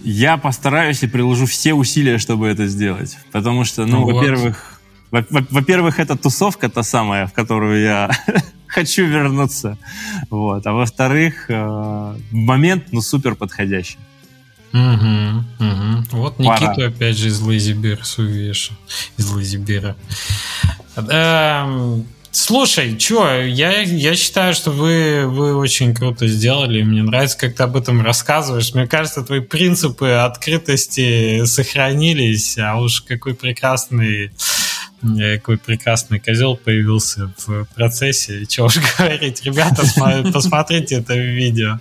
[0.00, 3.16] Я постараюсь и приложу все усилия, чтобы это сделать.
[3.30, 4.14] Потому что, ну, вот.
[4.14, 8.10] во-первых, во-первых, это тусовка та самая, в которую я
[8.66, 9.78] хочу вернуться.
[10.30, 10.66] Вот.
[10.66, 13.98] А во-вторых, э, момент, ну, супер подходящий.
[14.72, 16.04] Угу, угу.
[16.12, 16.86] Вот Никиту Пора.
[16.88, 18.72] опять же из Лазибирс увижу.
[19.18, 19.96] Из Лазибира.
[22.34, 26.82] Слушай, чё, я, я считаю, что вы, вы очень круто сделали.
[26.82, 28.72] Мне нравится, как ты об этом рассказываешь.
[28.72, 34.32] Мне кажется, твои принципы открытости сохранились, а уж какой прекрасный
[35.02, 38.46] э, какой прекрасный козел появился в процессе.
[38.46, 39.44] Чего уж говорить.
[39.44, 39.82] Ребята,
[40.32, 41.80] посмотрите это видео.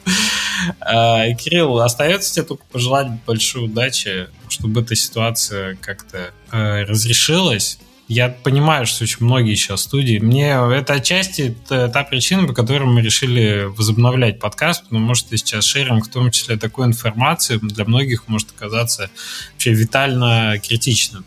[0.82, 7.80] А, Кирилл, остается тебе только пожелать большой удачи, чтобы эта ситуация как-то э, разрешилась
[8.12, 10.20] я понимаю, что очень многие сейчас студии.
[10.20, 16.08] Мне это отчасти та причина, по которой мы решили возобновлять подкаст, потому что сейчас шеринг,
[16.08, 19.10] в том числе такой информации, для многих может оказаться
[19.54, 21.24] вообще витально критичным.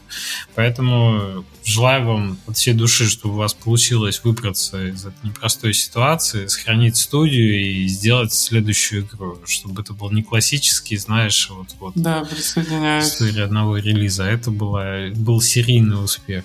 [0.55, 6.48] Поэтому желаю вам от всей души, чтобы у вас получилось выбраться из этой непростой ситуации,
[6.48, 12.24] сохранить студию и сделать следующую игру, чтобы это был не классический, знаешь, вот вот да,
[12.24, 13.06] присоединяюсь.
[13.06, 16.44] история одного релиза, а это была, был серийный успех.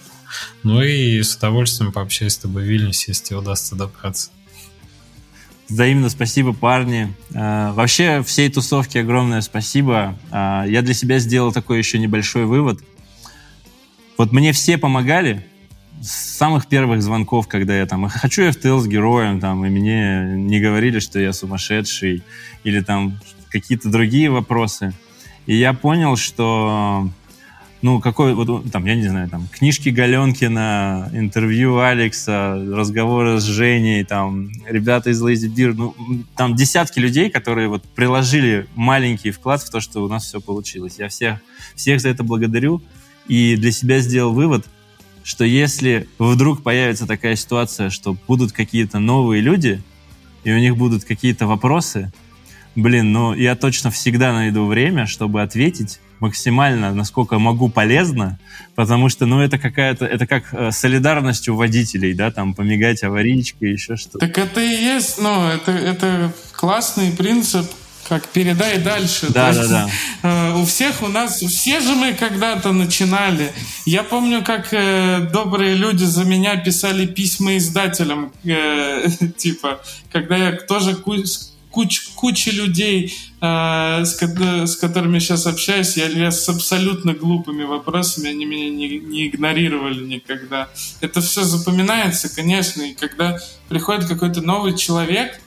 [0.63, 4.29] Ну и с удовольствием пообщаюсь с тобой в Вильнюсе, если удастся добраться.
[5.69, 7.13] Взаимно спасибо, парни.
[7.31, 10.17] Э, вообще, всей тусовке огромное спасибо.
[10.31, 12.79] Э, я для себя сделал такой еще небольшой вывод.
[14.17, 15.45] Вот мне все помогали
[16.01, 20.59] с самых первых звонков, когда я там хочу FTL с героем, там, и мне не
[20.59, 22.23] говорили, что я сумасшедший,
[22.63, 23.19] или там
[23.49, 24.93] какие-то другие вопросы.
[25.45, 27.09] И я понял, что
[27.81, 34.03] ну, какой, вот, там, я не знаю, там, книжки Галенкина, интервью Алекса, разговоры с Женей,
[34.03, 35.95] там, ребята из Lazy Beer, ну,
[36.35, 40.95] там десятки людей, которые вот приложили маленький вклад в то, что у нас все получилось.
[40.99, 41.39] Я всех,
[41.75, 42.81] всех за это благодарю
[43.27, 44.65] и для себя сделал вывод,
[45.23, 49.81] что если вдруг появится такая ситуация, что будут какие-то новые люди,
[50.43, 52.11] и у них будут какие-то вопросы,
[52.75, 58.39] блин, ну, я точно всегда найду время, чтобы ответить максимально, насколько могу, полезно,
[58.75, 63.71] потому что, ну, это какая-то, это как э, солидарность у водителей, да, там, помигать аварийкой,
[63.73, 64.19] еще что-то.
[64.19, 67.65] Так это и есть, ну, это, это классный принцип,
[68.09, 69.27] как передай дальше.
[69.29, 69.89] Да, да, да.
[70.23, 73.51] Э, у всех у нас, все же мы когда-то начинали.
[73.85, 79.79] Я помню, как э, добрые люди за меня писали письма издателям, э, типа,
[80.11, 80.95] когда я тоже
[81.71, 88.29] куч, куча людей, э, с, с которыми сейчас общаюсь, я, я с абсолютно глупыми вопросами,
[88.29, 90.69] они меня не, не игнорировали никогда.
[91.01, 95.39] Это все запоминается, конечно, и когда приходит какой-то новый человек,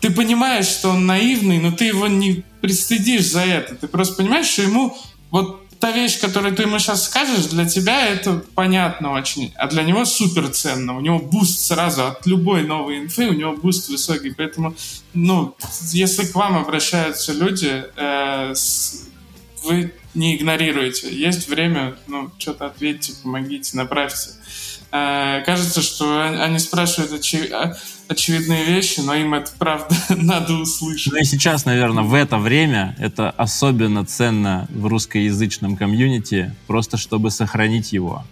[0.00, 3.74] ты понимаешь, что он наивный, но ты его не пристыдишь за это.
[3.74, 4.96] Ты просто понимаешь, что ему
[5.30, 9.82] вот та вещь, которую ты ему сейчас скажешь, для тебя это понятно очень, а для
[9.82, 10.96] него супер ценно.
[10.96, 14.30] У него буст сразу от любой новой инфы, у него буст высокий.
[14.30, 14.74] Поэтому,
[15.12, 15.54] ну,
[15.92, 19.08] если к вам обращаются люди, э, с,
[19.62, 21.14] вы не игнорируете.
[21.14, 24.30] Есть время, ну, что-то ответьте, помогите, направьте.
[24.96, 27.50] Э, кажется, что они спрашивают очи
[28.06, 31.12] очевидные вещи, но им это правда надо услышать.
[31.12, 37.32] Ну и сейчас, наверное, в это время это особенно ценно в русскоязычном комьюнити, просто чтобы
[37.32, 38.24] сохранить его.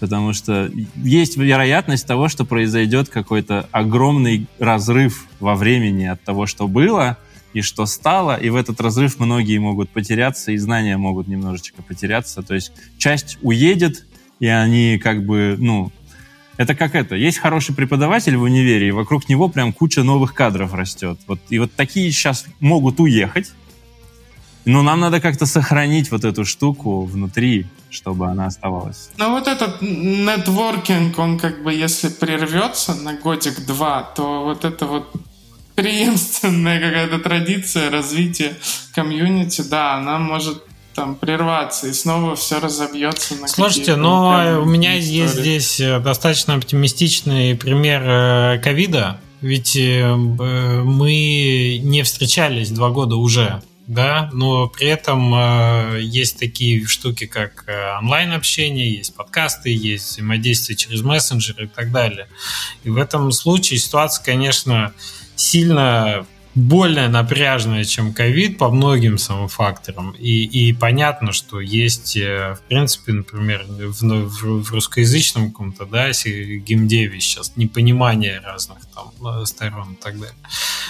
[0.00, 6.66] Потому что есть вероятность того, что произойдет какой-то огромный разрыв во времени от того, что
[6.66, 7.16] было
[7.52, 12.42] и что стало, и в этот разрыв многие могут потеряться, и знания могут немножечко потеряться.
[12.42, 14.06] То есть часть уедет,
[14.40, 15.92] и они как бы, ну,
[16.56, 17.14] это как это.
[17.14, 21.18] Есть хороший преподаватель в универе, и вокруг него прям куча новых кадров растет.
[21.26, 23.52] Вот, и вот такие сейчас могут уехать,
[24.64, 29.10] но нам надо как-то сохранить вот эту штуку внутри, чтобы она оставалась.
[29.16, 35.12] Ну вот этот нетворкинг, он как бы, если прервется на годик-два, то вот это вот
[35.74, 38.54] преемственная какая-то традиция развития
[38.94, 40.62] комьюнити, да, она может
[41.00, 45.16] там прерваться, и снова все разобьется на Слушайте, но у меня истории.
[45.16, 53.16] есть здесь э, достаточно оптимистичный пример э, ковида, ведь э, мы не встречались два года
[53.16, 57.64] уже, да, но при этом есть такие штуки, как
[58.02, 62.28] онлайн-общение, есть подкасты, есть взаимодействие через мессенджеры и так далее.
[62.84, 64.92] И в этом случае ситуация, конечно,
[65.34, 70.12] сильно более напряжная, чем ковид по многим самым факторам.
[70.12, 76.10] И, и понятно, что есть, э, в принципе, например, в, в, в русскоязычном каком-то, да,
[76.10, 80.34] геймдеве сейчас непонимание разных там э, сторон и так далее.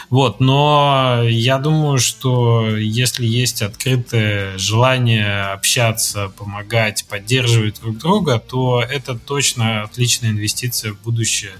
[0.09, 8.83] Вот, но я думаю, что если есть открытое желание общаться, помогать, поддерживать друг друга, то
[8.83, 11.53] это точно отличная инвестиция в будущее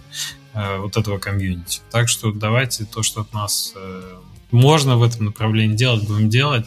[0.53, 1.81] вот этого комьюнити.
[1.91, 4.21] Так что давайте то, что от нас э,
[4.51, 6.67] можно в этом направлении делать, будем делать,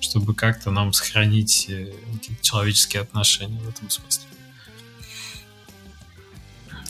[0.00, 4.24] чтобы как-то нам сохранить э, какие-то человеческие отношения в этом смысле.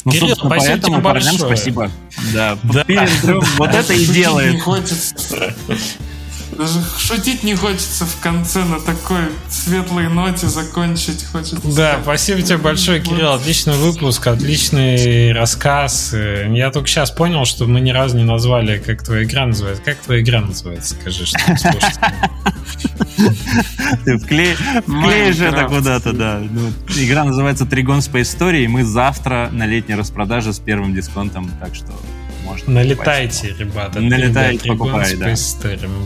[0.05, 1.39] Ну, Кирилл, спасибо поэтому тебе большое.
[1.39, 1.91] спасибо.
[2.33, 2.85] Да, да.
[3.59, 4.63] вот это и делает.
[6.61, 11.57] Даже шутить не хочется в конце на такой светлой ноте закончить хочется.
[11.75, 13.33] Да, спасибо тебе большое, Кирилл.
[13.33, 16.15] Отличный выпуск, отличный рассказ.
[16.15, 19.83] Я только сейчас понял, что мы ни разу не назвали, как твоя игра называется.
[19.83, 21.39] Как твоя игра называется, скажи, что
[24.05, 26.43] Ты вклеишь это куда-то, да.
[26.43, 31.51] Ну, игра называется Тригон Space Story, и мы завтра на летней распродаже с первым дисконтом,
[31.59, 31.91] так что
[32.51, 32.73] можно.
[32.73, 33.61] Налетайте, покупать.
[33.61, 34.01] ребята.
[34.01, 35.35] Налетайте, покупай, да.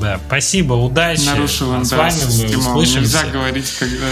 [0.00, 0.20] да.
[0.26, 1.24] Спасибо, удачи.
[1.24, 2.98] Нарушил а с вами мы услышимся.
[2.98, 4.06] Нельзя говорить, когда...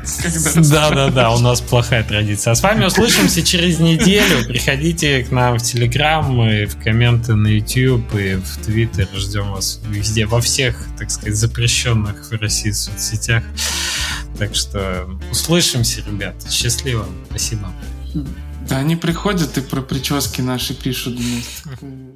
[0.70, 2.52] Да, да, да, у нас плохая традиция.
[2.52, 4.46] А с вами услышимся через неделю.
[4.46, 9.08] Приходите к нам в Телеграм, и в комменты на YouTube и в Твиттер.
[9.14, 13.44] Ждем вас везде, во всех, так сказать, запрещенных в России соцсетях.
[14.38, 16.34] Так что услышимся, ребят.
[16.50, 17.06] Счастливо.
[17.28, 17.70] Спасибо.
[18.68, 21.18] Да они приходят и про прически наши пишут.